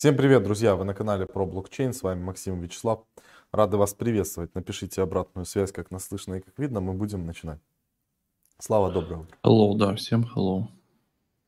Всем 0.00 0.16
привет, 0.16 0.42
друзья! 0.42 0.76
Вы 0.76 0.86
на 0.86 0.94
канале 0.94 1.26
про 1.26 1.44
блокчейн. 1.44 1.92
С 1.92 2.02
вами 2.02 2.22
Максим 2.22 2.58
Вячеслав. 2.58 3.00
Рады 3.52 3.76
вас 3.76 3.92
приветствовать. 3.92 4.54
Напишите 4.54 5.02
обратную 5.02 5.44
связь, 5.44 5.72
как 5.72 5.90
нас 5.90 6.06
слышно 6.06 6.36
и 6.36 6.40
как 6.40 6.58
видно. 6.58 6.80
Мы 6.80 6.94
будем 6.94 7.26
начинать. 7.26 7.60
Слава, 8.58 8.90
доброе 8.90 9.20
утро. 9.20 9.36
Hello, 9.44 9.76
да, 9.76 9.94
всем 9.96 10.26
hello. 10.34 10.68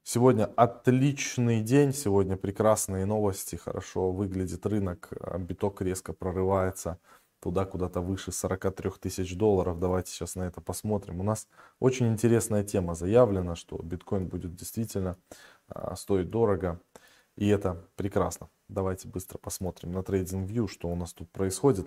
Сегодня 0.02 0.44
отличный 0.54 1.62
день, 1.62 1.94
сегодня 1.94 2.36
прекрасные 2.36 3.06
новости, 3.06 3.56
хорошо 3.56 4.12
выглядит 4.12 4.66
рынок, 4.66 5.08
а 5.18 5.38
биток 5.38 5.80
резко 5.80 6.12
прорывается 6.12 6.98
туда 7.40 7.64
куда-то 7.64 8.02
выше 8.02 8.32
43 8.32 8.90
тысяч 9.00 9.34
долларов. 9.34 9.80
Давайте 9.80 10.12
сейчас 10.12 10.36
на 10.36 10.42
это 10.42 10.60
посмотрим. 10.60 11.20
У 11.20 11.22
нас 11.22 11.48
очень 11.80 12.06
интересная 12.06 12.64
тема 12.64 12.94
заявлена, 12.94 13.56
что 13.56 13.78
биткоин 13.82 14.28
будет 14.28 14.54
действительно 14.54 15.16
а, 15.68 15.96
стоить 15.96 16.28
дорого. 16.28 16.78
И 17.36 17.48
это 17.48 17.84
прекрасно. 17.96 18.48
Давайте 18.68 19.08
быстро 19.08 19.38
посмотрим 19.38 19.92
на 19.92 19.98
TradingView, 19.98 20.68
что 20.68 20.88
у 20.88 20.94
нас 20.94 21.12
тут 21.12 21.30
происходит. 21.30 21.86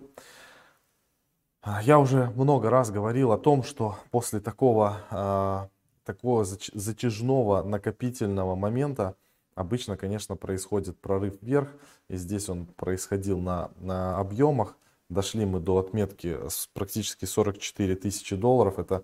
А, 1.62 1.81
я 1.81 1.99
уже 1.99 2.31
много 2.35 2.70
раз 2.70 2.91
говорил 2.91 3.31
о 3.31 3.38
том, 3.38 3.63
что 3.63 3.98
после 4.12 4.40
такого, 4.40 5.02
а, 5.09 5.70
такого 6.04 6.45
затяжного 6.45 7.63
накопительного 7.63 8.55
момента 8.55 9.16
обычно, 9.55 9.98
конечно, 9.98 10.35
происходит 10.35 10.99
прорыв 10.99 11.41
вверх. 11.41 11.70
И 12.07 12.18
здесь 12.18 12.49
он 12.49 12.66
происходил 12.66 13.40
на, 13.40 13.71
на 13.77 14.20
объемах. 14.20 14.77
Дошли 15.09 15.46
мы 15.46 15.59
до 15.59 15.77
отметки 15.77 16.38
с 16.49 16.68
практически 16.73 17.26
44 17.26 17.96
тысячи 17.96 18.35
долларов. 18.35 18.80
Это 18.80 19.04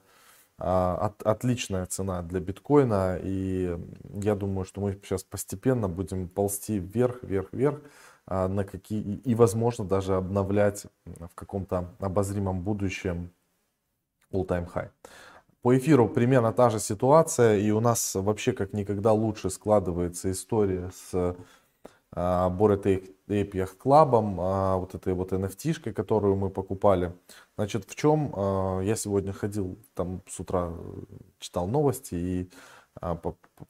от, 0.63 1.21
отличная 1.23 1.85
цена 1.85 2.21
для 2.21 2.39
биткоина. 2.39 3.19
И 3.21 3.77
я 4.21 4.35
думаю, 4.35 4.65
что 4.65 4.81
мы 4.81 4.99
сейчас 5.03 5.23
постепенно 5.23 5.89
будем 5.89 6.27
ползти 6.27 6.79
вверх, 6.79 7.23
вверх, 7.23 7.49
вверх. 7.51 7.79
А, 8.27 8.47
на 8.47 8.63
какие, 8.63 9.01
и, 9.01 9.35
возможно, 9.35 9.83
даже 9.83 10.15
обновлять 10.15 10.85
в 11.05 11.35
каком-то 11.35 11.93
обозримом 11.99 12.61
будущем 12.61 13.31
all-time 14.31 14.71
high. 14.73 14.89
По 15.61 15.77
эфиру 15.77 16.07
примерно 16.07 16.53
та 16.53 16.69
же 16.69 16.79
ситуация, 16.79 17.57
и 17.57 17.71
у 17.71 17.79
нас 17.79 18.15
вообще 18.15 18.53
как 18.53 18.73
никогда 18.73 19.11
лучше 19.11 19.49
складывается 19.49 20.31
история 20.31 20.91
с 20.93 21.35
Bored 22.13 22.83
Ape 23.31 23.51
Yacht 23.51 23.77
Club, 23.77 24.79
вот 24.79 24.95
этой 24.95 25.13
вот 25.13 25.31
NFT, 25.31 25.93
которую 25.93 26.35
мы 26.35 26.49
покупали. 26.49 27.13
Значит, 27.57 27.85
в 27.87 27.95
чем 27.95 28.33
а, 28.35 28.81
я 28.81 28.95
сегодня 28.95 29.33
ходил, 29.33 29.77
там 29.93 30.21
с 30.27 30.39
утра 30.39 30.73
читал 31.39 31.67
новости 31.67 32.15
и 32.15 32.49
а, 32.99 33.19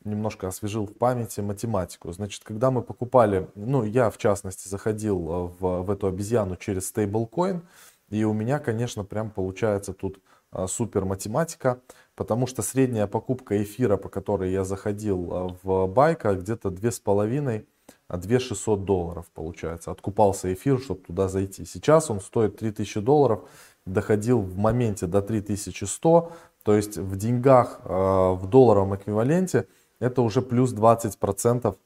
немножко 0.03 0.47
освежил 0.47 0.87
в 0.87 0.93
памяти 0.97 1.41
математику. 1.41 2.11
Значит, 2.11 2.43
когда 2.43 2.71
мы 2.71 2.81
покупали, 2.81 3.47
ну, 3.55 3.83
я 3.83 4.09
в 4.09 4.17
частности 4.17 4.67
заходил 4.67 5.53
в, 5.59 5.83
в 5.83 5.91
эту 5.91 6.07
обезьяну 6.07 6.55
через 6.55 6.87
стейблкоин, 6.87 7.61
и 8.09 8.23
у 8.23 8.33
меня, 8.33 8.59
конечно, 8.59 9.03
прям 9.03 9.29
получается 9.29 9.93
тут 9.93 10.19
а, 10.51 10.67
супер 10.67 11.05
математика, 11.05 11.81
потому 12.15 12.47
что 12.47 12.61
средняя 12.61 13.07
покупка 13.07 13.61
эфира, 13.61 13.97
по 13.97 14.09
которой 14.09 14.51
я 14.51 14.63
заходил 14.63 15.57
в 15.61 15.85
байка, 15.87 16.33
где-то 16.33 16.71
две 16.71 16.91
с 16.91 16.99
половиной 16.99 17.67
2600 18.17 18.85
долларов 18.85 19.25
получается. 19.33 19.91
Откупался 19.91 20.53
эфир, 20.53 20.79
чтобы 20.79 21.01
туда 21.01 21.27
зайти. 21.27 21.65
Сейчас 21.65 22.09
он 22.09 22.19
стоит 22.19 22.57
3000 22.57 22.99
долларов, 22.99 23.47
доходил 23.85 24.41
в 24.41 24.57
моменте 24.57 25.07
до 25.07 25.21
3100, 25.21 26.31
то 26.63 26.75
есть 26.75 26.97
в 26.97 27.15
деньгах, 27.15 27.81
э, 27.83 27.89
в 27.89 28.47
долларовом 28.47 28.95
эквиваленте 28.95 29.67
это 29.99 30.21
уже 30.21 30.41
плюс 30.41 30.73
20% 30.73 31.77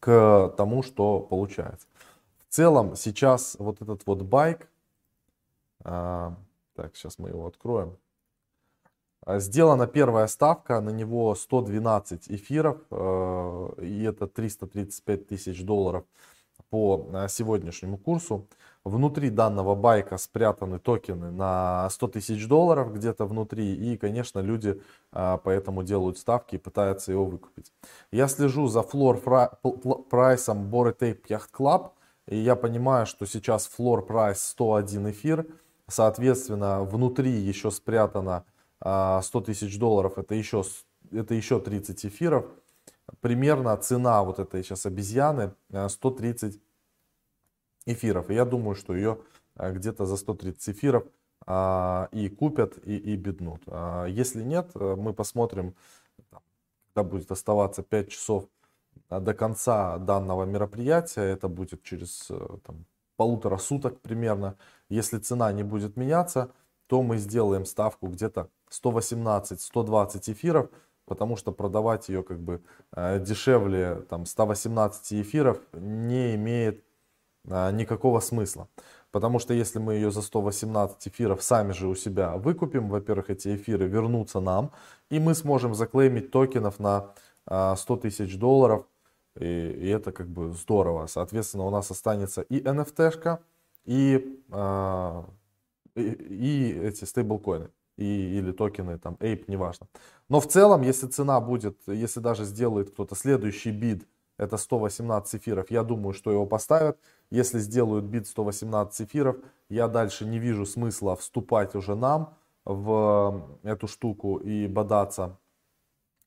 к 0.00 0.54
тому, 0.56 0.82
что 0.82 1.20
получается. 1.20 1.86
В 2.38 2.54
целом 2.54 2.94
сейчас 2.94 3.56
вот 3.58 3.80
этот 3.80 4.06
вот 4.06 4.22
байк, 4.22 4.68
э, 5.84 6.30
так, 6.76 6.96
сейчас 6.96 7.18
мы 7.18 7.30
его 7.30 7.46
откроем. 7.46 7.96
А, 9.26 9.38
сделана 9.38 9.86
первая 9.86 10.26
ставка, 10.26 10.80
на 10.80 10.90
него 10.90 11.34
112 11.34 12.30
эфиров, 12.30 12.78
э, 12.90 13.68
и 13.80 14.02
это 14.02 14.26
335 14.26 15.26
тысяч 15.28 15.64
долларов 15.64 16.04
по 16.68 17.08
э, 17.12 17.28
сегодняшнему 17.28 17.96
курсу. 17.96 18.46
Внутри 18.84 19.30
данного 19.30 19.74
байка 19.74 20.18
спрятаны 20.18 20.78
токены 20.78 21.30
на 21.30 21.88
100 21.88 22.08
тысяч 22.08 22.46
долларов 22.46 22.92
где-то 22.92 23.24
внутри, 23.24 23.74
и, 23.74 23.96
конечно, 23.96 24.40
люди 24.40 24.82
э, 25.12 25.38
поэтому 25.42 25.82
делают 25.82 26.18
ставки 26.18 26.56
и 26.56 26.58
пытаются 26.58 27.12
его 27.12 27.24
выкупить. 27.24 27.72
Я 28.12 28.28
слежу 28.28 28.66
за 28.66 28.82
флор 28.82 29.22
прайсом 30.10 30.70
Bored 30.70 30.98
Ape 30.98 31.26
Yacht 31.28 31.48
Club, 31.58 31.92
и 32.26 32.36
я 32.36 32.56
понимаю, 32.56 33.06
что 33.06 33.24
сейчас 33.24 33.66
флор 33.66 34.04
прайс 34.04 34.42
101 34.42 35.10
эфир, 35.12 35.46
соответственно, 35.88 36.84
внутри 36.84 37.32
еще 37.32 37.70
спрятано 37.70 38.44
100 38.84 39.38
а, 39.38 39.42
тысяч 39.42 39.78
долларов, 39.78 40.18
это 40.18 40.34
еще, 40.34 40.62
это 41.10 41.34
еще 41.34 41.58
30 41.58 42.04
эфиров. 42.04 42.44
Примерно 43.20 43.74
цена 43.78 44.22
вот 44.22 44.38
этой 44.38 44.62
сейчас 44.62 44.84
обезьяны 44.84 45.54
130 45.88 46.56
а, 46.56 46.58
эфиров. 47.90 48.28
И 48.28 48.34
я 48.34 48.44
думаю, 48.44 48.74
что 48.74 48.94
ее 48.94 49.20
а, 49.54 49.70
где-то 49.70 50.04
за 50.04 50.16
130 50.16 50.76
эфиров 50.76 51.04
и 51.46 52.34
купят, 52.38 52.78
и, 52.86 52.96
и 52.96 53.16
беднут. 53.16 53.60
Если 54.08 54.42
нет, 54.42 54.74
мы 54.74 55.12
посмотрим, 55.12 55.74
когда 56.86 57.06
будет 57.06 57.30
оставаться 57.30 57.82
5 57.82 58.08
часов 58.08 58.48
до 59.10 59.34
конца 59.34 59.98
данного 59.98 60.44
мероприятия. 60.44 61.20
Это 61.20 61.48
будет 61.48 61.82
через 61.82 62.30
там, 62.64 62.86
полутора 63.16 63.58
суток 63.58 64.00
примерно. 64.00 64.56
Если 64.88 65.18
цена 65.18 65.52
не 65.52 65.64
будет 65.64 65.98
меняться, 65.98 66.50
то 66.86 67.02
мы 67.02 67.18
сделаем 67.18 67.66
ставку 67.66 68.06
где-то 68.06 68.48
118-120 68.82 70.32
эфиров, 70.32 70.68
потому 71.06 71.36
что 71.36 71.52
продавать 71.52 72.08
ее 72.08 72.22
как 72.22 72.40
бы 72.40 72.62
э, 72.92 73.20
дешевле 73.20 74.02
там, 74.08 74.26
118 74.26 75.12
эфиров 75.14 75.58
не 75.72 76.34
имеет 76.34 76.84
э, 77.46 77.72
никакого 77.72 78.20
смысла. 78.20 78.68
Потому 79.10 79.38
что 79.38 79.54
если 79.54 79.78
мы 79.78 79.94
ее 79.94 80.10
за 80.10 80.22
118 80.22 81.08
эфиров 81.08 81.42
сами 81.42 81.72
же 81.72 81.86
у 81.88 81.94
себя 81.94 82.36
выкупим, 82.36 82.88
во-первых, 82.88 83.30
эти 83.30 83.54
эфиры 83.54 83.86
вернутся 83.86 84.40
нам, 84.40 84.72
и 85.10 85.20
мы 85.20 85.34
сможем 85.34 85.74
заклеймить 85.74 86.30
токенов 86.30 86.80
на 86.80 87.12
100 87.46 87.76
э, 87.96 87.98
тысяч 88.00 88.36
долларов, 88.38 88.86
и, 89.38 89.44
и 89.44 89.88
это 89.88 90.12
как 90.12 90.28
бы 90.28 90.52
здорово. 90.52 91.06
Соответственно, 91.06 91.64
у 91.64 91.70
нас 91.70 91.90
останется 91.90 92.42
и 92.42 92.60
NFT-шка, 92.60 93.38
и, 93.84 94.40
и, 95.94 96.10
и 96.10 96.80
эти 96.82 97.04
стейблкоины 97.04 97.68
и, 97.96 98.38
или 98.38 98.52
токены, 98.52 98.98
там, 98.98 99.14
Ape, 99.20 99.44
неважно. 99.46 99.86
Но 100.28 100.40
в 100.40 100.46
целом, 100.48 100.82
если 100.82 101.06
цена 101.06 101.40
будет, 101.40 101.78
если 101.86 102.20
даже 102.20 102.44
сделает 102.44 102.90
кто-то 102.90 103.14
следующий 103.14 103.70
бид, 103.70 104.06
это 104.36 104.56
118 104.56 105.36
эфиров, 105.36 105.70
я 105.70 105.82
думаю, 105.84 106.12
что 106.12 106.32
его 106.32 106.46
поставят. 106.46 106.98
Если 107.30 107.60
сделают 107.60 108.04
бид 108.04 108.26
118 108.26 109.08
эфиров, 109.08 109.36
я 109.68 109.88
дальше 109.88 110.24
не 110.24 110.38
вижу 110.38 110.66
смысла 110.66 111.14
вступать 111.14 111.74
уже 111.74 111.94
нам 111.94 112.34
в 112.64 113.58
эту 113.62 113.86
штуку 113.86 114.38
и 114.38 114.66
бодаться, 114.66 115.38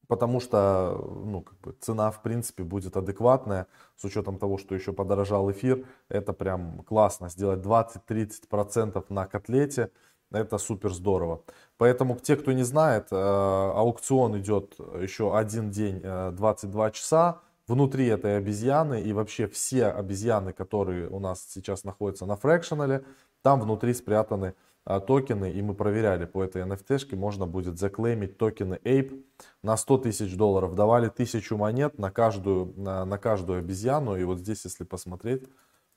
потому 0.07 0.39
что 0.39 0.97
ну, 1.25 1.41
как 1.41 1.59
бы 1.59 1.73
цена 1.79 2.11
в 2.11 2.21
принципе 2.21 2.63
будет 2.63 2.95
адекватная, 2.95 3.67
с 3.95 4.05
учетом 4.05 4.37
того, 4.37 4.57
что 4.57 4.75
еще 4.75 4.93
подорожал 4.93 5.51
эфир, 5.51 5.85
это 6.09 6.33
прям 6.33 6.83
классно, 6.83 7.29
сделать 7.29 7.59
20-30% 7.59 9.05
на 9.09 9.25
котлете, 9.25 9.91
это 10.31 10.57
супер 10.57 10.93
здорово. 10.93 11.43
Поэтому 11.77 12.17
те, 12.21 12.35
кто 12.35 12.51
не 12.51 12.63
знает, 12.63 13.07
э, 13.11 13.15
аукцион 13.15 14.37
идет 14.39 14.77
еще 14.99 15.37
один 15.37 15.71
день, 15.71 16.01
22 16.01 16.87
э, 16.87 16.91
часа. 16.91 17.41
Внутри 17.67 18.07
этой 18.07 18.37
обезьяны 18.37 19.01
и 19.01 19.11
вообще 19.11 19.45
все 19.47 19.87
обезьяны, 19.87 20.53
которые 20.53 21.09
у 21.09 21.19
нас 21.19 21.45
сейчас 21.49 21.83
находятся 21.83 22.25
на 22.25 22.37
фрэкшенале, 22.37 23.03
там 23.41 23.59
внутри 23.59 23.93
спрятаны 23.93 24.53
э, 24.85 24.99
токены, 25.05 25.51
и 25.51 25.61
мы 25.61 25.73
проверяли 25.73 26.25
по 26.25 26.43
этой 26.43 26.63
NFT, 26.63 27.15
можно 27.15 27.45
будет 27.45 27.77
заклеймить 27.77 28.37
токены 28.37 28.79
Ape 28.83 29.23
на 29.63 29.77
100 29.77 29.97
тысяч 29.99 30.35
долларов. 30.35 30.75
Давали 30.75 31.09
тысячу 31.09 31.57
монет 31.57 31.99
на 31.99 32.09
каждую, 32.09 32.73
на, 32.77 33.05
на 33.05 33.17
каждую 33.17 33.59
обезьяну, 33.59 34.15
и 34.17 34.23
вот 34.23 34.39
здесь, 34.39 34.63
если 34.63 34.85
посмотреть 34.85 35.43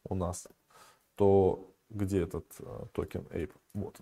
у 0.04 0.14
нас, 0.14 0.48
то 1.14 1.72
где 1.88 2.22
этот 2.22 2.46
токен 2.92 3.26
Ape? 3.30 3.52
Вот 3.74 4.00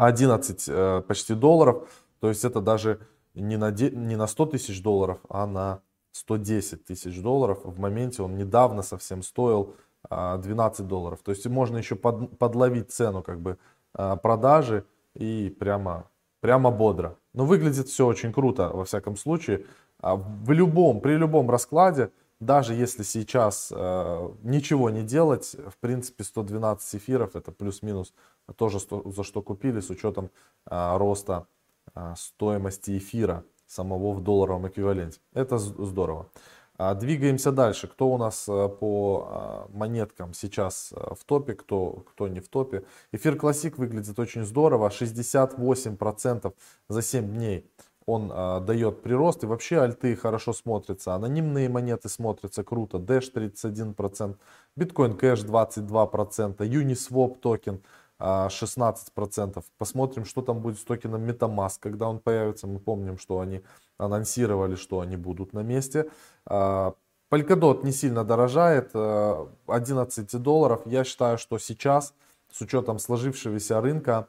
11 0.00 0.64
э, 0.68 1.02
почти 1.06 1.34
долларов. 1.34 1.86
То 2.20 2.28
есть 2.28 2.44
это 2.44 2.60
даже 2.60 3.00
не 3.34 3.56
на, 3.58 3.70
не 3.70 4.16
на 4.16 4.26
100 4.26 4.46
тысяч 4.46 4.82
долларов, 4.82 5.18
а 5.28 5.46
на 5.46 5.82
110 6.12 6.84
тысяч 6.84 7.20
долларов. 7.20 7.60
В 7.64 7.78
моменте 7.78 8.22
он 8.22 8.36
недавно 8.36 8.82
совсем 8.82 9.22
стоил 9.22 9.74
12 10.08 10.80
а, 10.80 10.82
долларов. 10.82 11.20
То 11.22 11.32
есть 11.32 11.46
можно 11.46 11.76
еще 11.76 11.96
под, 11.96 12.38
подловить 12.38 12.90
цену 12.90 13.22
как 13.22 13.40
бы 13.40 13.58
а, 13.94 14.16
продажи 14.16 14.84
и 15.14 15.54
прямо, 15.60 16.08
прямо 16.40 16.70
бодро. 16.70 17.16
Но 17.34 17.44
выглядит 17.44 17.88
все 17.88 18.06
очень 18.06 18.32
круто 18.32 18.70
во 18.72 18.84
всяком 18.84 19.16
случае. 19.16 19.66
а, 20.00 20.16
в 20.16 20.50
любом, 20.50 21.00
при 21.00 21.16
любом 21.16 21.50
раскладе, 21.50 22.10
даже 22.40 22.74
если 22.74 23.02
сейчас 23.02 23.70
э, 23.70 24.30
ничего 24.42 24.90
не 24.90 25.02
делать, 25.02 25.54
в 25.68 25.76
принципе 25.78 26.24
112 26.24 26.94
эфиров 26.96 27.36
это 27.36 27.52
плюс-минус 27.52 28.12
тоже 28.56 28.80
сто, 28.80 29.10
за 29.10 29.22
что 29.22 29.42
купили 29.42 29.80
с 29.80 29.90
учетом 29.90 30.30
э, 30.66 30.96
роста 30.96 31.46
э, 31.94 32.14
стоимости 32.16 32.96
эфира 32.96 33.44
самого 33.66 34.12
в 34.12 34.22
долларовом 34.22 34.68
эквиваленте. 34.68 35.20
Это 35.32 35.58
здорово. 35.58 36.30
А, 36.82 36.94
двигаемся 36.94 37.52
дальше. 37.52 37.88
Кто 37.88 38.08
у 38.08 38.16
нас 38.16 38.48
э, 38.48 38.68
по 38.68 39.28
а, 39.28 39.68
монеткам 39.68 40.32
сейчас 40.32 40.94
э, 40.96 41.14
в 41.14 41.24
топе, 41.24 41.52
кто, 41.52 42.04
кто 42.08 42.26
не 42.26 42.40
в 42.40 42.48
топе. 42.48 42.84
Эфир 43.12 43.36
Classic 43.36 43.76
выглядит 43.76 44.18
очень 44.18 44.46
здорово. 44.46 44.88
68% 44.88 46.54
за 46.88 47.02
7 47.02 47.34
дней 47.34 47.70
он 48.06 48.30
а, 48.32 48.60
дает 48.60 49.02
прирост. 49.02 49.44
И 49.44 49.46
вообще 49.46 49.78
альты 49.78 50.16
хорошо 50.16 50.52
смотрятся. 50.52 51.14
Анонимные 51.14 51.68
монеты 51.68 52.08
смотрятся 52.08 52.64
круто. 52.64 52.98
Dash 52.98 53.32
31%, 53.32 54.36
Bitcoin 54.78 55.18
Cash 55.18 55.46
22%, 55.46 56.56
Uniswap 56.58 57.38
токен 57.40 57.82
16%. 58.20 59.64
Посмотрим, 59.78 60.24
что 60.24 60.42
там 60.42 60.60
будет 60.60 60.78
с 60.78 60.84
токеном 60.84 61.24
MetaMask, 61.24 61.78
когда 61.80 62.08
он 62.08 62.18
появится. 62.18 62.66
Мы 62.66 62.78
помним, 62.78 63.18
что 63.18 63.40
они 63.40 63.62
анонсировали, 63.96 64.74
что 64.74 65.00
они 65.00 65.16
будут 65.16 65.52
на 65.52 65.60
месте. 65.60 66.10
А, 66.46 66.94
Polkadot 67.30 67.84
не 67.84 67.92
сильно 67.92 68.24
дорожает, 68.24 68.90
11 69.66 70.34
э, 70.34 70.38
долларов. 70.38 70.82
Я 70.84 71.04
считаю, 71.04 71.38
что 71.38 71.58
сейчас, 71.58 72.12
с 72.50 72.60
учетом 72.60 72.98
сложившегося 72.98 73.80
рынка, 73.80 74.28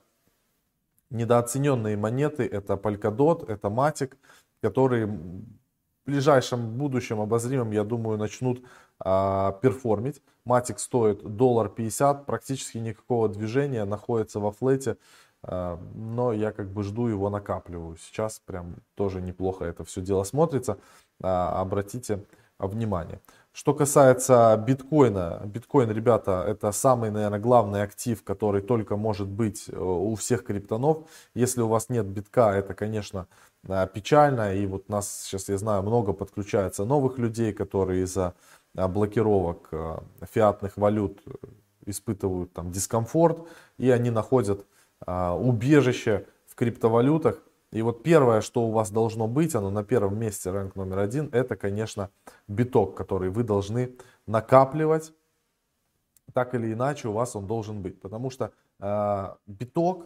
недооцененные 1.12 1.98
монеты 1.98 2.44
это 2.46 2.74
Polkadot, 2.74 3.48
это 3.48 3.68
Matic, 3.68 4.16
которые 4.62 5.06
в 5.06 6.06
ближайшем 6.06 6.78
будущем 6.78 7.22
обозримом, 7.22 7.72
я 7.72 7.84
думаю, 7.84 8.18
начнут 8.18 8.64
а, 9.00 9.52
перформить. 9.62 10.22
Matic 10.46 10.80
стоит 10.80 11.24
доллар 11.24 11.70
50, 11.70 12.26
практически 12.26 12.80
никакого 12.80 13.30
движения, 13.30 13.86
находится 13.86 14.40
во 14.40 14.52
флете. 14.52 14.98
А, 15.44 15.80
но 15.94 16.34
я 16.34 16.52
как 16.52 16.72
бы 16.72 16.84
жду 16.84 17.08
его, 17.08 17.30
накапливаю. 17.30 17.98
Сейчас 17.98 18.40
прям 18.40 18.78
тоже 18.96 19.22
неплохо 19.22 19.66
это 19.66 19.84
все 19.84 20.02
дело 20.02 20.24
смотрится. 20.24 20.78
А, 21.22 21.62
обратите 21.62 22.26
внимание. 22.58 23.20
Что 23.54 23.74
касается 23.74 24.56
биткоина, 24.66 25.42
биткоин, 25.46 25.92
ребята, 25.92 26.46
это 26.48 26.72
самый, 26.72 27.12
наверное, 27.12 27.40
главный 27.40 27.84
актив, 27.84 28.24
который 28.24 28.62
только 28.62 28.96
может 28.96 29.28
быть 29.28 29.66
э, 29.68 29.78
у 29.78 30.16
всех 30.16 30.46
криптонов. 30.46 31.00
Если 31.34 31.62
у 31.62 31.68
вас 31.68 31.90
нет 31.90 32.06
битка, 32.06 32.52
это, 32.52 32.74
конечно, 32.74 33.28
а, 33.68 33.88
печально. 33.88 34.56
И 34.56 34.66
вот 34.66 34.88
нас 34.88 35.24
сейчас, 35.24 35.50
я 35.50 35.58
знаю, 35.58 35.82
много 35.84 36.14
подключается 36.14 36.86
новых 36.86 37.18
людей, 37.18 37.52
которые 37.52 38.04
из-за 38.04 38.36
блокировок 38.74 39.70
фиатных 40.34 40.78
валют 40.78 41.22
э, 41.26 41.32
испытывают 41.88 42.54
там 42.54 42.72
дискомфорт, 42.72 43.50
и 43.78 43.90
они 43.90 44.12
находят 44.12 44.66
убежище 45.06 46.28
в 46.48 46.56
криптовалютах. 46.56 47.42
И 47.72 47.82
вот 47.82 48.04
первое, 48.04 48.42
что 48.42 48.64
у 48.64 48.72
вас 48.72 48.92
должно 48.92 49.28
быть, 49.28 49.56
оно 49.56 49.70
на 49.70 49.84
первом 49.84 50.20
месте, 50.20 50.52
ранг 50.52 50.76
номер 50.76 51.00
один, 51.00 51.30
это, 51.32 51.56
конечно, 51.56 52.10
биток, 52.48 52.96
который 52.98 53.30
вы 53.30 53.44
должны 53.44 53.96
накапливать. 54.28 55.14
Так 56.34 56.54
или 56.54 56.74
иначе 56.74 57.08
у 57.08 57.14
вас 57.14 57.36
он 57.36 57.48
должен 57.48 57.82
быть. 57.82 58.02
Потому 58.02 58.30
что 58.30 58.52
э, 58.80 59.36
биток, 59.48 60.06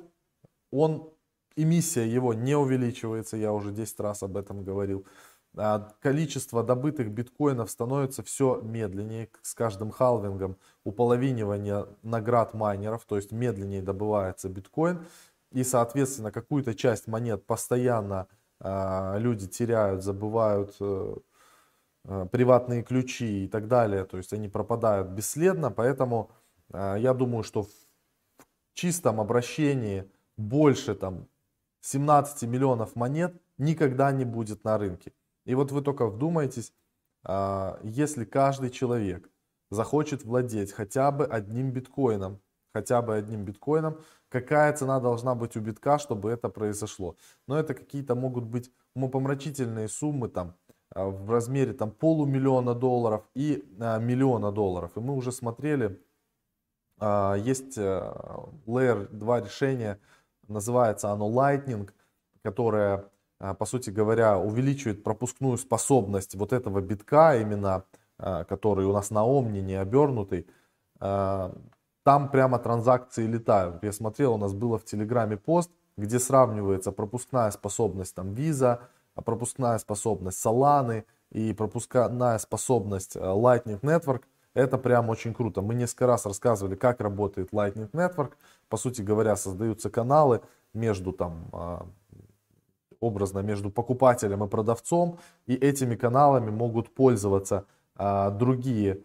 он, 0.71 1.09
эмиссия 1.56 2.06
его 2.06 2.33
не 2.33 2.56
увеличивается, 2.56 3.35
я 3.38 3.51
уже 3.51 3.71
10 3.71 4.00
раз 4.00 4.21
об 4.21 4.38
этом 4.38 4.63
говорил. 4.63 5.06
А, 5.57 5.91
количество 6.01 6.63
добытых 6.63 7.09
биткоинов 7.09 7.69
становится 7.71 8.23
все 8.23 8.59
медленнее 8.61 9.29
с 9.41 9.53
каждым 9.53 9.89
халвингом 9.89 10.57
уполовинивания 10.83 11.88
наград 12.03 12.53
майнеров, 12.53 13.06
то 13.06 13.15
есть 13.15 13.31
медленнее 13.31 13.81
добывается 13.81 14.50
биткоин. 14.50 15.06
И, 15.56 15.63
соответственно, 15.63 16.31
какую-то 16.31 16.75
часть 16.75 17.07
монет 17.07 17.46
постоянно 17.46 18.28
э, 18.60 19.19
люди 19.19 19.48
теряют, 19.48 20.04
забывают 20.04 20.75
э, 20.81 21.16
э, 22.04 22.28
приватные 22.31 22.84
ключи 22.84 23.46
и 23.46 23.48
так 23.48 23.68
далее. 23.68 24.04
То 24.04 24.18
есть 24.18 24.34
они 24.34 24.50
пропадают 24.50 25.07
бесследно. 25.07 25.72
Поэтому 25.72 26.30
э, 26.74 26.98
я 27.00 27.13
думаю, 27.13 27.44
что 27.44 27.63
в 27.63 27.69
чистом 28.74 29.22
обращении 29.22 30.12
больше 30.38 30.94
там 30.94 31.28
17 31.81 32.50
миллионов 32.50 32.96
монет 32.96 33.42
никогда 33.57 34.12
не 34.12 34.25
будет 34.25 34.63
на 34.66 34.78
рынке. 34.78 35.13
И 35.46 35.56
вот 35.56 35.72
вы 35.72 35.81
только 35.81 36.07
вдумайтесь, 36.07 36.74
а, 37.24 37.80
если 37.84 38.25
каждый 38.25 38.72
человек 38.72 39.30
захочет 39.69 40.24
владеть 40.24 40.72
хотя 40.74 41.12
бы 41.12 41.25
одним 41.25 41.72
биткоином, 41.72 42.42
хотя 42.74 43.02
бы 43.02 43.16
одним 43.16 43.46
биткоином, 43.46 44.00
какая 44.39 44.73
цена 44.73 44.99
должна 44.99 45.35
быть 45.35 45.55
у 45.57 45.61
битка, 45.61 45.97
чтобы 45.97 46.31
это 46.31 46.49
произошло. 46.49 47.15
Но 47.47 47.57
это 47.57 47.73
какие-то 47.73 48.15
могут 48.15 48.43
быть 48.43 48.71
умопомрачительные 48.95 49.87
суммы 49.87 50.29
там 50.29 50.55
а, 50.91 51.05
в 51.05 51.29
размере 51.31 51.73
там 51.73 51.91
полумиллиона 51.91 52.73
долларов 52.73 53.23
и 53.35 53.63
а, 53.79 53.99
миллиона 53.99 54.51
долларов. 54.51 54.91
И 54.95 54.99
мы 54.99 55.15
уже 55.15 55.31
смотрели, 55.31 56.01
есть 57.01 57.77
Layer 57.77 59.09
2 59.11 59.41
решение, 59.41 59.99
называется 60.47 61.11
оно 61.11 61.29
Lightning, 61.29 61.89
которое 62.41 63.09
а, 63.39 63.53
по 63.53 63.65
сути 63.65 63.89
говоря, 63.89 64.37
увеличивает 64.37 65.03
пропускную 65.03 65.57
способность 65.57 66.35
вот 66.35 66.53
этого 66.53 66.81
битка, 66.81 67.37
именно 67.37 67.83
а, 68.17 68.43
который 68.45 68.85
у 68.85 68.93
нас 68.93 69.11
на 69.11 69.25
Омни 69.25 69.59
не 69.59 69.75
обернутый, 69.75 70.47
а, 70.99 71.53
там 72.06 72.30
прямо 72.30 72.60
транзакции 72.60 73.25
летают. 73.25 73.84
Я 73.84 73.92
смотрел, 73.92 74.36
у 74.36 74.38
нас 74.38 74.54
было 74.54 74.78
в 74.78 74.86
Телеграме 74.86 75.38
пост, 75.38 75.72
где 75.98 76.19
сравнивается 76.19 76.92
пропускная 76.92 77.50
способность 77.50 78.13
там 78.13 78.34
Visa, 78.34 78.80
пропускная 79.16 79.80
способность 79.80 80.46
Solana 80.46 81.04
и 81.31 81.52
пропускная 81.54 82.38
способность 82.38 83.16
Lightning 83.16 83.80
Network. 83.81 84.22
Это 84.54 84.78
прям 84.78 85.10
очень 85.10 85.34
круто. 85.34 85.63
Мы 85.63 85.74
несколько 85.74 86.06
раз 86.06 86.28
рассказывали, 86.28 86.75
как 86.75 87.02
работает 87.02 87.52
Lightning 87.52 87.90
Network. 87.90 88.34
По 88.69 88.78
сути 88.78 89.02
говоря, 89.02 89.36
создаются 89.36 89.90
каналы 89.90 90.42
между 90.74 91.12
там 91.12 91.50
образно 93.00 93.40
между 93.40 93.71
покупателем 93.71 94.44
и 94.44 94.47
продавцом, 94.47 95.18
и 95.47 95.56
этими 95.56 95.95
каналами 95.95 96.50
могут 96.52 96.94
пользоваться 96.94 97.66
а, 97.95 98.30
другие, 98.31 99.02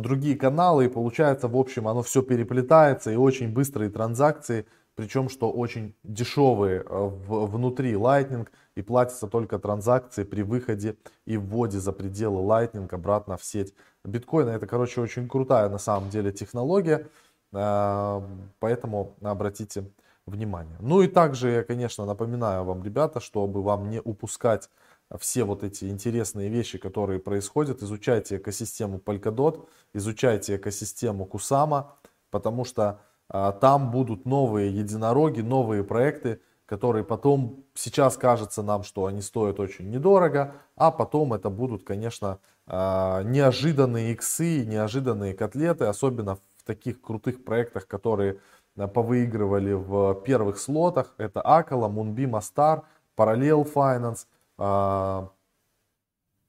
другие 0.00 0.36
каналы, 0.36 0.86
и 0.86 0.88
получается, 0.88 1.48
в 1.48 1.56
общем, 1.56 1.88
оно 1.88 2.02
все 2.02 2.22
переплетается, 2.22 3.10
и 3.10 3.16
очень 3.16 3.52
быстрые 3.52 3.90
транзакции, 3.90 4.66
причем, 4.94 5.28
что 5.28 5.50
очень 5.50 5.94
дешевые 6.02 6.84
а, 6.86 7.06
в, 7.06 7.46
внутри 7.46 7.92
Lightning, 7.92 8.46
и 8.76 8.82
платятся 8.82 9.28
только 9.28 9.58
транзакции 9.58 10.24
при 10.24 10.42
выходе 10.42 10.96
и 11.26 11.36
вводе 11.36 11.78
за 11.78 11.92
пределы 11.92 12.42
Lightning 12.42 12.92
обратно 12.92 13.36
в 13.36 13.44
сеть 13.44 13.72
биткоина. 14.04 14.50
Это, 14.50 14.66
короче, 14.66 15.00
очень 15.00 15.28
крутая 15.28 15.68
на 15.68 15.78
самом 15.78 16.10
деле 16.10 16.32
технология, 16.32 17.06
а, 17.52 18.22
поэтому 18.58 19.14
обратите 19.22 19.84
внимание. 20.26 20.76
Ну 20.80 21.02
и 21.02 21.08
также 21.08 21.50
я, 21.50 21.62
конечно, 21.62 22.04
напоминаю 22.04 22.64
вам, 22.64 22.82
ребята, 22.82 23.20
чтобы 23.20 23.62
вам 23.62 23.90
не 23.90 24.00
упускать 24.00 24.70
все 25.18 25.44
вот 25.44 25.62
эти 25.62 25.86
интересные 25.86 26.48
вещи, 26.48 26.78
которые 26.78 27.20
происходят, 27.20 27.82
изучайте 27.82 28.36
экосистему 28.36 28.98
Polkadot, 28.98 29.66
изучайте 29.92 30.56
экосистему 30.56 31.24
Kusama, 31.26 31.86
потому 32.30 32.64
что 32.64 33.00
а, 33.28 33.52
там 33.52 33.90
будут 33.90 34.26
новые 34.26 34.74
единороги, 34.74 35.40
новые 35.40 35.84
проекты, 35.84 36.40
которые 36.66 37.04
потом, 37.04 37.64
сейчас 37.74 38.16
кажется 38.16 38.62
нам, 38.62 38.82
что 38.82 39.06
они 39.06 39.20
стоят 39.22 39.60
очень 39.60 39.90
недорого, 39.90 40.54
а 40.76 40.90
потом 40.90 41.34
это 41.34 41.50
будут, 41.50 41.84
конечно, 41.84 42.38
а, 42.66 43.22
неожиданные 43.22 44.12
иксы, 44.12 44.64
неожиданные 44.64 45.34
котлеты, 45.34 45.84
особенно 45.84 46.36
в 46.36 46.64
таких 46.64 47.00
крутых 47.00 47.44
проектах, 47.44 47.86
которые 47.86 48.40
Э, 48.76 48.88
повыигрывали 48.88 49.72
в 49.72 50.14
первых 50.24 50.58
слотах. 50.58 51.14
Это 51.18 51.40
Акала, 51.40 51.88
Moonbeam, 51.88 52.32
Astar, 52.32 52.82
Parallel 53.16 53.64
Finance, 53.72 54.26
а, 54.26 54.33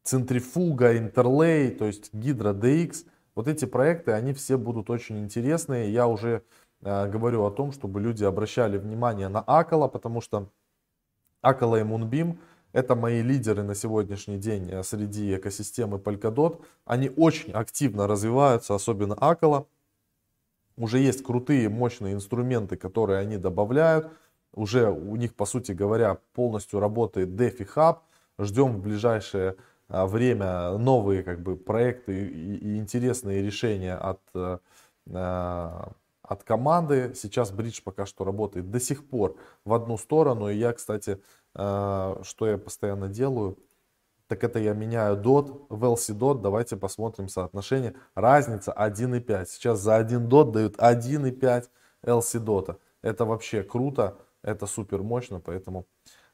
Центрифуга, 0.03 0.97
Интерлей, 0.97 1.71
то 1.71 1.85
есть 1.85 2.13
Hydra 2.13 2.53
DX. 2.53 3.05
Вот 3.33 3.47
эти 3.47 3.65
проекты, 3.65 4.11
они 4.11 4.33
все 4.33 4.57
будут 4.57 4.89
очень 4.89 5.17
интересные. 5.19 5.91
Я 5.91 6.07
уже 6.07 6.43
э, 6.81 7.09
говорю 7.09 7.43
о 7.43 7.51
том, 7.51 7.71
чтобы 7.71 7.99
люди 7.99 8.23
обращали 8.23 8.77
внимание 8.77 9.27
на 9.27 9.41
Акала, 9.41 9.87
потому 9.87 10.21
что 10.21 10.49
Акала 11.41 11.79
и 11.79 11.83
Moonbeam 11.83 12.37
это 12.75 12.93
мои 12.93 13.21
лидеры 13.21 13.63
на 13.63 13.73
сегодняшний 13.73 14.37
день 14.37 14.69
э, 14.69 14.83
среди 14.83 15.35
экосистемы 15.35 15.97
Polkadot. 15.97 16.61
Они 16.83 17.09
очень 17.09 17.53
активно 17.53 18.05
развиваются, 18.05 18.75
особенно 18.75 19.15
Акала 19.15 19.65
уже 20.77 20.99
есть 20.99 21.23
крутые, 21.23 21.69
мощные 21.69 22.13
инструменты, 22.13 22.75
которые 22.75 23.19
они 23.19 23.37
добавляют. 23.37 24.11
Уже 24.55 24.89
у 24.89 25.15
них, 25.17 25.35
по 25.35 25.45
сути 25.45 25.73
говоря, 25.73 26.17
полностью 26.33 26.79
работает 26.79 27.29
DeFi 27.29 27.67
Hub. 27.75 27.97
ждем 28.39 28.77
в 28.77 28.79
ближайшее 28.81 29.57
а, 29.89 30.07
время 30.07 30.77
новые 30.77 31.23
как 31.23 31.41
бы 31.41 31.57
проекты 31.57 32.27
и, 32.27 32.55
и 32.55 32.77
интересные 32.77 33.41
решения 33.41 33.95
от, 33.95 34.21
а, 34.33 35.91
от 36.21 36.43
команды. 36.43 37.13
Сейчас 37.15 37.51
бридж 37.51 37.81
пока 37.83 38.05
что 38.05 38.23
работает 38.23 38.71
до 38.71 38.79
сих 38.79 39.07
пор 39.07 39.35
в 39.65 39.73
одну 39.73 39.97
сторону. 39.97 40.49
И 40.49 40.55
я, 40.55 40.71
кстати, 40.71 41.21
а, 41.53 42.21
что 42.23 42.47
я 42.47 42.57
постоянно 42.57 43.09
делаю, 43.09 43.57
так 44.27 44.43
это 44.43 44.57
я 44.57 44.73
меняю 44.73 45.17
DOT 45.17 45.65
в 45.69 45.83
LC 45.83 46.17
DOT. 46.17 46.41
Давайте 46.41 46.77
посмотрим 46.77 47.27
соотношение. 47.27 47.93
Разница 48.15 48.71
1,5. 48.71 49.45
Сейчас 49.47 49.79
за 49.79 49.97
1 49.97 50.27
DOT 50.29 50.51
дают 50.51 50.77
1,5 50.77 51.69
LC 52.03 52.39
DOT. 52.39 52.77
Это 53.01 53.25
вообще 53.25 53.61
круто, 53.61 54.17
это 54.45 54.67
супер 54.67 55.01
мощно, 55.01 55.39
поэтому 55.39 55.87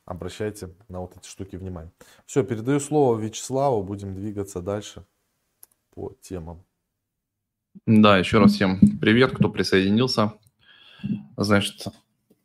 обращайте 0.05 0.75
на 0.89 0.99
вот 0.99 1.15
эти 1.17 1.27
штуки 1.27 1.55
внимание. 1.55 1.91
Все, 2.25 2.43
передаю 2.43 2.79
слово 2.79 3.17
Вячеславу, 3.17 3.83
будем 3.83 4.13
двигаться 4.13 4.61
дальше 4.61 5.05
по 5.91 6.13
темам. 6.21 6.63
Да, 7.85 8.17
еще 8.17 8.39
раз 8.39 8.53
всем 8.53 8.79
привет, 8.99 9.31
кто 9.33 9.49
присоединился. 9.49 10.33
Значит, 11.37 11.87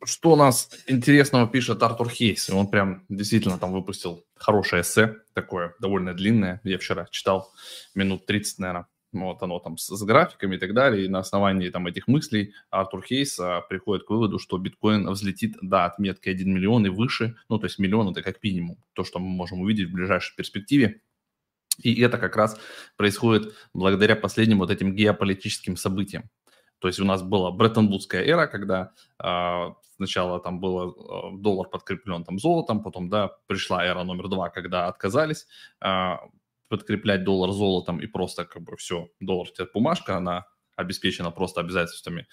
что 0.03 0.31
у 0.31 0.35
нас 0.37 0.69
интересного 0.87 1.47
пишет 1.47 1.83
Артур 1.83 2.09
Хейс? 2.09 2.49
Он 2.49 2.67
прям 2.67 3.03
действительно 3.09 3.57
там 3.57 3.73
выпустил 3.73 4.23
хорошее 4.35 4.83
эссе, 4.83 5.17
такое 5.33 5.75
довольно 5.79 6.13
длинное. 6.13 6.61
Я 6.63 6.77
вчера 6.77 7.07
читал 7.11 7.51
минут 7.93 8.25
30, 8.25 8.59
наверное. 8.59 8.87
Вот 9.25 9.41
оно 9.43 9.59
там 9.59 9.77
с, 9.77 9.87
с 9.87 10.03
графиками 10.03 10.55
и 10.55 10.59
так 10.59 10.73
далее. 10.73 11.05
И 11.05 11.07
на 11.07 11.19
основании 11.19 11.69
там 11.69 11.87
этих 11.87 12.07
мыслей 12.07 12.53
Артур 12.69 13.03
Хейс 13.03 13.39
а, 13.39 13.61
приходит 13.61 14.05
к 14.05 14.09
выводу, 14.09 14.39
что 14.39 14.57
биткоин 14.57 15.09
взлетит 15.09 15.55
до 15.61 15.85
отметки 15.85 16.29
1 16.29 16.53
миллион 16.53 16.85
и 16.85 16.89
выше. 16.89 17.35
Ну, 17.49 17.59
то 17.59 17.65
есть 17.65 17.79
миллион 17.79 18.09
это 18.09 18.21
как 18.21 18.41
минимум 18.43 18.77
то, 18.93 19.03
что 19.03 19.19
мы 19.19 19.27
можем 19.27 19.61
увидеть 19.61 19.89
в 19.89 19.93
ближайшей 19.93 20.35
перспективе. 20.35 21.01
И 21.81 22.01
это 22.01 22.17
как 22.17 22.35
раз 22.35 22.59
происходит 22.95 23.53
благодаря 23.73 24.15
последним 24.15 24.59
вот 24.59 24.71
этим 24.71 24.95
геополитическим 24.95 25.77
событиям. 25.77 26.29
То 26.79 26.87
есть 26.87 26.99
у 26.99 27.05
нас 27.05 27.23
была 27.23 27.51
Бреттон-Вудская 27.51 28.23
эра, 28.23 28.47
когда 28.47 28.91
э, 29.23 29.73
сначала 29.95 30.39
там 30.39 30.59
был 30.59 30.91
э, 30.91 31.37
доллар 31.37 31.67
подкреплен 31.69 32.23
там 32.23 32.39
золотом, 32.39 32.83
потом, 32.83 33.09
да, 33.09 33.31
пришла 33.47 33.83
эра 33.83 34.03
номер 34.03 34.27
два, 34.27 34.49
когда 34.49 34.87
отказались 34.87 35.47
э, 35.81 36.13
подкреплять 36.69 37.23
доллар 37.23 37.51
золотом 37.51 37.99
и 37.99 38.07
просто 38.07 38.45
как 38.45 38.63
бы 38.63 38.75
все, 38.77 39.09
доллар 39.19 39.47
это 39.53 39.69
бумажка, 39.73 40.17
она 40.17 40.45
обеспечена 40.75 41.31
просто 41.31 41.61
обязательствами 41.61 42.27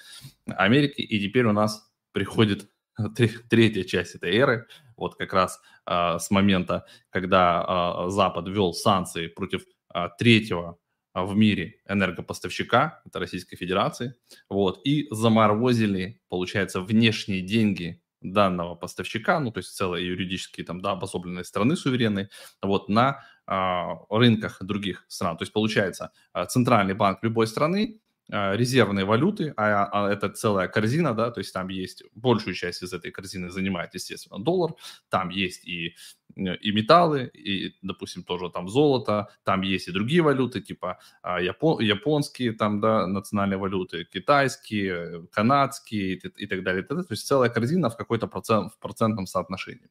Америки, 0.47 1.01
и 1.01 1.21
теперь 1.21 1.47
у 1.47 1.53
нас 1.53 1.91
приходит 2.13 2.69
третья 3.49 3.85
часть 3.85 4.15
этой 4.15 4.35
эры, 4.37 4.67
вот 4.97 5.17
как 5.17 5.33
раз 5.33 5.61
э, 5.87 6.19
с 6.19 6.31
момента, 6.31 6.87
когда 7.11 8.05
э, 8.07 8.11
Запад 8.11 8.49
ввел 8.49 8.73
санкции 8.73 9.27
против 9.27 9.65
э, 9.95 10.09
третьего 10.19 10.79
в 11.15 11.35
мире 11.37 11.81
энергопоставщика, 11.89 13.01
это 13.07 13.21
Российской 13.21 13.57
Федерации, 13.57 14.15
вот, 14.49 14.81
и 14.85 15.07
заморозили, 15.11 16.21
получается, 16.29 16.81
внешние 16.81 17.41
деньги 17.41 18.03
данного 18.21 18.75
поставщика, 18.75 19.39
ну, 19.39 19.53
то 19.53 19.59
есть 19.59 19.77
целые 19.77 20.07
юридические 20.07 20.67
там, 20.67 20.81
да, 20.81 20.93
обособленные 20.93 21.45
страны 21.45 21.77
суверенные, 21.77 22.31
вот, 22.63 22.89
на 22.89 23.23
рынках 23.47 24.63
других 24.63 25.05
стран. 25.09 25.37
То 25.37 25.43
есть, 25.43 25.53
получается, 25.53 26.13
а, 26.33 26.47
центральный 26.47 26.95
банк 26.95 27.19
любой 27.23 27.47
страны 27.47 28.01
а, 28.33 28.57
резервные 28.57 29.05
валюты, 29.05 29.53
а, 29.57 29.85
а 29.93 30.11
это 30.11 30.31
целая 30.31 30.67
корзина, 30.67 31.15
да, 31.15 31.31
то 31.31 31.41
есть 31.41 31.53
там 31.53 31.69
есть, 31.69 32.05
большую 32.15 32.55
часть 32.55 32.83
из 32.83 32.93
этой 32.95 33.11
корзины 33.11 33.51
занимает, 33.51 33.95
естественно, 33.95 34.43
доллар, 34.43 34.75
там 35.11 35.29
есть 35.29 35.67
и, 35.67 35.95
и 36.35 36.73
металлы, 36.73 37.31
и, 37.35 37.77
допустим, 37.83 38.25
тоже 38.25 38.49
там 38.49 38.69
золото, 38.69 39.29
там 39.45 39.61
есть 39.61 39.89
и 39.89 39.93
другие 39.93 40.23
валюты, 40.23 40.63
типа 40.63 40.99
а, 41.23 41.39
япон, 41.39 41.83
японские 41.83 42.53
там, 42.53 42.81
да, 42.81 43.07
национальные 43.07 43.59
валюты, 43.59 44.05
китайские, 44.05 45.27
канадские 45.31 46.15
и, 46.15 46.45
и 46.45 46.47
так 46.47 46.63
далее. 46.63 46.83
то 46.83 47.05
есть 47.11 47.27
целая 47.27 47.51
корзина 47.51 47.91
в 47.91 47.97
какой-то 47.97 48.27
процент, 48.27 48.73
в 48.73 48.79
процентном 48.79 49.27
соотношении. 49.27 49.91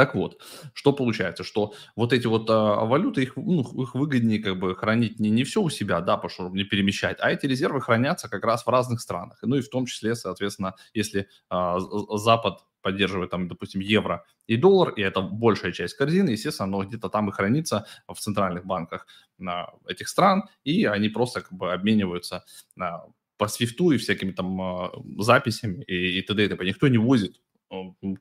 Так 0.00 0.14
вот, 0.14 0.40
что 0.72 0.94
получается, 0.94 1.44
что 1.44 1.74
вот 1.94 2.14
эти 2.14 2.26
вот 2.26 2.48
а, 2.48 2.86
валюты, 2.86 3.24
их, 3.24 3.36
ну, 3.36 3.60
их 3.82 3.94
выгоднее 3.94 4.42
как 4.42 4.58
бы 4.58 4.74
хранить 4.74 5.20
не, 5.20 5.28
не 5.28 5.44
все 5.44 5.60
у 5.60 5.68
себя, 5.68 6.00
да, 6.00 6.16
потому 6.16 6.30
что 6.30 6.48
не 6.48 6.64
перемещать, 6.64 7.18
а 7.20 7.30
эти 7.30 7.44
резервы 7.44 7.82
хранятся 7.82 8.30
как 8.30 8.42
раз 8.46 8.64
в 8.64 8.70
разных 8.70 9.02
странах. 9.02 9.40
Ну 9.42 9.56
и 9.56 9.60
в 9.60 9.68
том 9.68 9.84
числе, 9.84 10.14
соответственно, 10.14 10.74
если 10.94 11.28
а, 11.50 11.78
Запад 11.80 12.60
поддерживает 12.80 13.28
там, 13.28 13.46
допустим, 13.46 13.82
евро 13.82 14.24
и 14.46 14.56
доллар, 14.56 14.88
и 14.94 15.02
это 15.02 15.20
большая 15.20 15.72
часть 15.72 15.92
корзины, 15.96 16.30
естественно, 16.30 16.68
оно 16.68 16.82
где-то 16.82 17.10
там 17.10 17.28
и 17.28 17.32
хранится 17.32 17.84
в 18.08 18.18
центральных 18.18 18.64
банках 18.64 19.06
на 19.36 19.68
этих 19.86 20.08
стран, 20.08 20.44
и 20.64 20.86
они 20.86 21.10
просто 21.10 21.42
как 21.42 21.52
бы 21.52 21.74
обмениваются 21.74 22.46
на, 22.74 23.02
по 23.36 23.48
свифту 23.48 23.90
и 23.90 23.98
всякими 23.98 24.32
там 24.32 24.62
а, 24.62 24.92
записями 25.18 25.84
и, 25.84 26.20
и 26.20 26.22
т.д. 26.22 26.46
и 26.46 26.48
т.п. 26.48 26.64
Никто 26.64 26.88
не 26.88 26.96
возит 26.96 27.38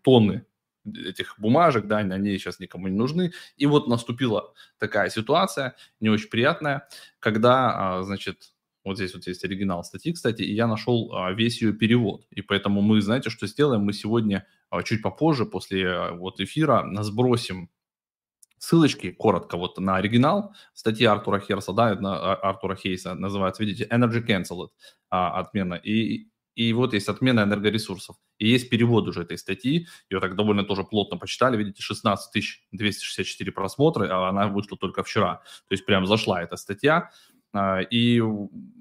тонны 0.04 0.44
этих 0.86 1.36
бумажек, 1.40 1.86
да, 1.88 1.98
они 1.98 2.38
сейчас 2.38 2.60
никому 2.60 2.88
не 2.88 2.96
нужны. 2.96 3.32
И 3.58 3.66
вот 3.66 3.88
наступила 3.88 4.54
такая 4.78 5.10
ситуация, 5.10 5.76
не 6.00 6.10
очень 6.10 6.30
приятная, 6.30 6.88
когда, 7.20 7.98
а, 8.00 8.04
значит, 8.04 8.54
вот 8.84 8.98
здесь 8.98 9.14
вот 9.14 9.28
есть 9.28 9.44
оригинал 9.44 9.84
статьи, 9.84 10.14
кстати, 10.14 10.42
и 10.42 10.54
я 10.54 10.68
нашел 10.68 11.14
а, 11.14 11.32
весь 11.32 11.62
ее 11.62 11.74
перевод. 11.74 12.26
И 12.32 12.42
поэтому 12.42 12.82
мы, 12.82 13.02
знаете, 13.02 13.30
что 13.30 13.48
сделаем? 13.48 13.82
Мы 13.82 13.94
сегодня 13.94 14.48
а, 14.70 14.84
чуть 14.84 15.02
попозже, 15.02 15.46
после 15.46 16.12
вот 16.12 16.40
эфира, 16.40 16.88
сбросим 17.02 17.70
ссылочки 18.58 19.12
коротко 19.12 19.58
вот 19.58 19.78
на 19.78 19.96
оригинал 19.96 20.54
статьи 20.74 21.06
Артура 21.06 21.40
Херса, 21.40 21.72
да, 21.72 21.96
на 21.96 22.34
Артура 22.36 22.76
Хейса 22.76 23.16
называется, 23.16 23.64
видите, 23.64 23.88
Energy 23.90 24.26
Cancelled, 24.26 24.70
отмена. 25.10 25.76
И 25.76 26.28
и 26.60 26.74
вот 26.74 26.94
есть 26.94 27.08
отмена 27.08 27.44
энергоресурсов. 27.44 28.18
И 28.38 28.50
есть 28.50 28.70
перевод 28.70 29.08
уже 29.08 29.22
этой 29.22 29.38
статьи, 29.38 29.88
ее 30.10 30.20
так 30.20 30.36
довольно 30.36 30.66
тоже 30.66 30.84
плотно 30.84 31.18
почитали, 31.18 31.56
видите, 31.56 31.82
16 31.82 32.62
264 32.74 33.52
просмотра, 33.54 34.10
а 34.12 34.30
она 34.30 34.48
вышла 34.48 34.78
только 34.78 35.02
вчера. 35.04 35.36
То 35.70 35.74
есть 35.74 35.86
прям 35.86 36.06
зашла 36.06 36.44
эта 36.44 36.58
статья, 36.58 37.12
а, 37.54 37.80
и 37.80 38.22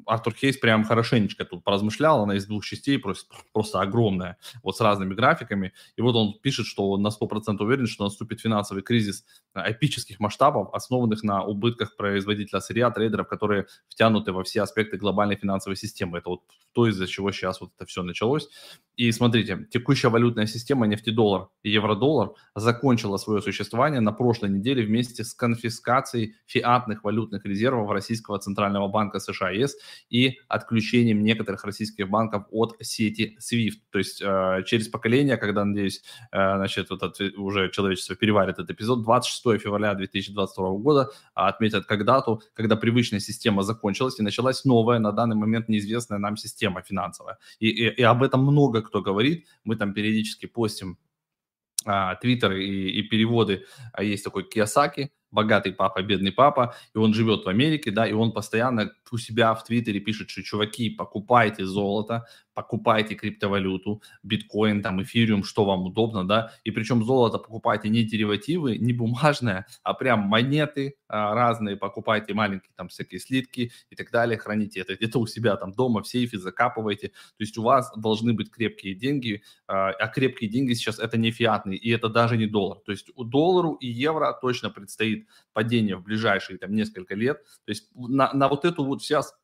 Артур 0.09 0.35
Хейс 0.35 0.57
прям 0.57 0.85
хорошенечко 0.85 1.45
тут 1.45 1.65
поразмышлял, 1.65 2.23
она 2.23 2.37
из 2.37 2.47
двух 2.47 2.65
частей, 2.65 2.99
просто, 2.99 3.35
просто 3.53 3.81
огромная, 3.81 4.39
вот 4.63 4.77
с 4.77 4.81
разными 4.81 5.15
графиками. 5.15 5.73
И 5.97 6.03
вот 6.03 6.17
он 6.17 6.39
пишет, 6.41 6.67
что 6.67 6.97
на 6.97 7.09
100% 7.09 7.57
уверен, 7.61 7.87
что 7.87 8.05
наступит 8.05 8.41
финансовый 8.41 8.83
кризис 8.83 9.25
а, 9.55 9.71
эпических 9.71 10.21
масштабов, 10.21 10.73
основанных 10.73 11.23
на 11.23 11.45
убытках 11.45 11.97
производителя 11.97 12.61
сырья, 12.61 12.91
трейдеров, 12.91 13.29
которые 13.29 13.67
втянуты 13.89 14.33
во 14.33 14.43
все 14.45 14.63
аспекты 14.63 14.97
глобальной 14.97 15.37
финансовой 15.37 15.77
системы. 15.77 16.19
Это 16.19 16.31
вот 16.31 16.43
то, 16.73 16.87
из-за 16.87 17.07
чего 17.07 17.33
сейчас 17.33 17.61
вот 17.61 17.71
это 17.77 17.87
все 17.87 18.03
началось. 18.03 18.49
И 18.97 19.13
смотрите, 19.13 19.67
текущая 19.71 20.09
валютная 20.09 20.47
система 20.47 20.87
нефтедоллар 20.87 21.49
и 21.63 21.71
евро-доллар 21.71 22.33
закончила 22.55 23.17
свое 23.17 23.41
существование 23.43 24.01
на 24.01 24.13
прошлой 24.13 24.51
неделе 24.51 24.85
вместе 24.85 25.25
с 25.25 25.35
конфискацией 25.35 26.35
фиатных 26.47 27.05
валютных 27.05 27.45
резервов 27.45 27.91
Российского 27.91 28.39
Центрального 28.39 28.89
банка 28.89 29.21
США 29.21 29.51
ЕС 29.51 29.77
и 30.11 30.39
отключением 30.49 31.23
некоторых 31.23 31.65
российских 31.65 32.09
банков 32.09 32.45
от 32.51 32.77
сети 32.81 33.37
SWIFT. 33.41 33.79
То 33.91 33.99
есть 33.99 34.23
э, 34.23 34.63
через 34.67 34.89
поколение, 34.89 35.37
когда, 35.37 35.65
надеюсь, 35.65 36.03
э, 36.33 36.57
значит, 36.57 36.91
вот 36.91 37.21
уже 37.37 37.71
человечество 37.71 38.17
переварит 38.17 38.59
этот 38.59 38.71
эпизод, 38.71 39.03
26 39.03 39.63
февраля 39.63 39.95
2022 39.95 40.71
года 40.79 41.11
отметят 41.35 41.87
как 41.87 42.05
дату, 42.05 42.43
когда 42.55 42.77
привычная 42.77 43.21
система 43.21 43.63
закончилась 43.63 44.19
и 44.19 44.23
началась 44.23 44.65
новая, 44.65 44.99
на 44.99 45.13
данный 45.13 45.37
момент 45.37 45.69
неизвестная 45.69 46.19
нам 46.19 46.37
система 46.37 46.83
финансовая. 46.83 47.39
И, 47.59 47.69
и, 47.69 47.89
и 47.89 48.03
об 48.03 48.23
этом 48.23 48.43
много 48.43 48.83
кто 48.83 49.03
говорит. 49.03 49.47
Мы 49.65 49.77
там 49.77 49.93
периодически 49.93 50.47
постим 50.47 50.99
Твиттер 52.21 52.53
и, 52.53 52.91
и 52.91 53.03
переводы. 53.03 53.65
А 53.93 54.03
есть 54.03 54.25
такой 54.25 54.45
Киосаки, 54.45 55.11
богатый 55.31 55.73
папа, 55.73 56.03
бедный 56.03 56.33
папа, 56.33 56.75
и 56.95 56.99
он 56.99 57.15
живет 57.15 57.45
в 57.45 57.49
Америке, 57.49 57.91
да, 57.91 58.07
и 58.07 58.13
он 58.13 58.33
постоянно 58.33 58.93
у 59.11 59.19
себя 59.19 59.55
в 59.55 59.65
Твиттере 59.65 60.01
пишет, 60.01 60.31
что, 60.31 60.43
чуваки, 60.43 60.91
покупайте 60.91 61.65
золото, 61.65 62.27
покупайте 62.55 63.15
криптовалюту, 63.15 64.03
биткоин, 64.23 64.83
там, 64.83 65.03
эфириум, 65.03 65.45
что 65.45 65.65
вам 65.65 65.85
удобно, 65.85 66.27
да, 66.27 66.53
и 66.65 66.71
причем 66.71 67.05
золото 67.05 67.39
покупайте 67.39 67.89
не 67.89 68.03
деривативы, 68.03 68.79
не 68.79 68.93
бумажное, 68.93 69.67
а 69.83 69.95
прям 69.95 70.21
монеты 70.21 70.97
а, 71.07 71.35
разные, 71.35 71.77
покупайте 71.77 72.35
маленькие 72.35 72.71
там 72.77 72.89
всякие 72.89 73.21
слитки 73.21 73.73
и 73.91 73.97
так 73.97 74.11
далее, 74.11 74.39
храните 74.39 74.81
это 74.81 74.95
где-то 74.97 75.21
у 75.21 75.27
себя 75.27 75.57
там 75.57 75.73
дома 75.73 76.03
в 76.03 76.09
сейфе, 76.09 76.39
закапывайте, 76.39 77.09
то 77.09 77.15
есть 77.39 77.57
у 77.59 77.63
вас 77.63 77.93
должны 77.97 78.33
быть 78.33 78.51
крепкие 78.51 78.95
деньги, 78.95 79.43
а, 79.67 79.91
а 79.91 80.09
крепкие 80.09 80.51
деньги 80.51 80.73
сейчас 80.75 80.99
это 80.99 81.17
не 81.17 81.31
фиатные, 81.31 81.79
и 81.79 81.91
это 81.91 82.09
даже 82.09 82.37
не 82.37 82.47
доллар, 82.47 82.79
то 82.85 82.93
есть 82.93 83.11
у 83.15 83.25
доллару 83.25 83.75
и 83.75 83.87
евро 83.87 84.37
точно 84.41 84.71
предстоит 84.71 85.18
падение 85.53 85.97
в 85.97 86.03
ближайшие 86.03 86.59
там 86.59 86.73
несколько 86.75 87.15
лет, 87.15 87.43
то 87.65 87.71
есть 87.71 87.91
на, 87.95 88.33
на 88.33 88.49
вот 88.49 88.65
эту 88.65 88.85
вот 88.85 89.03
сейчас 89.03 89.35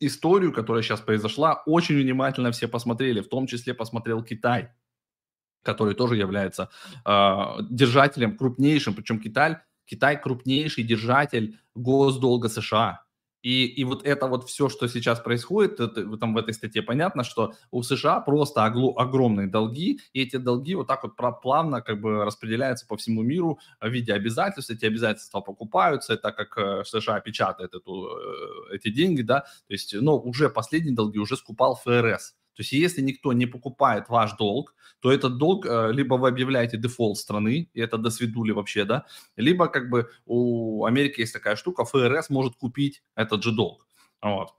историю, 0.00 0.52
которая 0.52 0.82
сейчас 0.82 1.00
произошла, 1.00 1.62
очень 1.66 1.96
внимательно 1.96 2.50
все 2.50 2.68
посмотрели, 2.68 3.20
в 3.20 3.28
том 3.28 3.46
числе 3.46 3.74
посмотрел 3.74 4.22
Китай. 4.22 4.70
который 5.62 5.94
тоже 5.94 6.16
является 6.16 6.70
э, 7.06 7.62
держателем 7.70 8.36
крупнейшим, 8.36 8.94
причем 8.94 9.20
Китай, 9.20 9.58
Китай 9.84 10.20
крупнейший 10.20 10.84
держатель 10.84 11.58
госдолга 11.74 12.48
США. 12.48 13.04
И, 13.42 13.66
и 13.66 13.84
вот 13.84 14.04
это 14.06 14.26
вот 14.26 14.48
все, 14.48 14.68
что 14.68 14.86
сейчас 14.88 15.20
происходит, 15.20 15.80
это, 15.80 16.16
там 16.16 16.34
в 16.34 16.38
этой 16.38 16.54
статье 16.54 16.82
понятно, 16.82 17.24
что 17.24 17.54
у 17.70 17.82
США 17.82 18.20
просто 18.20 18.64
огло, 18.64 18.94
огромные 18.96 19.48
долги, 19.48 20.00
и 20.12 20.22
эти 20.22 20.36
долги 20.36 20.74
вот 20.74 20.86
так 20.86 21.02
вот 21.02 21.16
плавно 21.42 21.82
как 21.82 22.00
бы 22.00 22.24
распределяются 22.24 22.86
по 22.86 22.96
всему 22.96 23.22
миру 23.22 23.58
в 23.80 23.88
виде 23.88 24.12
обязательств. 24.12 24.70
Эти 24.70 24.84
обязательства 24.86 25.40
покупаются, 25.40 26.16
так 26.16 26.36
как 26.36 26.56
э, 26.56 26.84
США 26.84 27.20
печатает 27.20 27.74
эту, 27.74 28.08
э, 28.70 28.76
эти 28.76 28.90
деньги, 28.90 29.22
да, 29.22 29.40
то 29.40 29.74
есть, 29.74 29.94
но 29.94 30.18
уже 30.18 30.48
последние 30.48 30.94
долги 30.94 31.18
уже 31.18 31.36
скупал 31.36 31.74
ФРС. 31.74 32.34
То 32.54 32.60
есть 32.60 32.72
если 32.72 33.00
никто 33.02 33.32
не 33.32 33.46
покупает 33.46 34.08
ваш 34.08 34.36
долг, 34.36 34.74
то 35.00 35.10
этот 35.10 35.38
долг 35.38 35.66
э, 35.66 35.92
либо 35.92 36.14
вы 36.14 36.28
объявляете 36.28 36.76
дефолт 36.76 37.18
страны, 37.18 37.68
и 37.72 37.80
это 37.80 37.98
до 37.98 38.10
свидули 38.10 38.52
вообще, 38.52 38.84
да, 38.84 39.06
либо 39.36 39.68
как 39.68 39.90
бы 39.90 40.10
у 40.26 40.84
Америки 40.84 41.20
есть 41.20 41.32
такая 41.32 41.56
штука, 41.56 41.84
ФРС 41.84 42.30
может 42.30 42.56
купить 42.56 43.02
этот 43.16 43.42
же 43.42 43.52
долг. 43.52 43.86
Вот. 44.22 44.50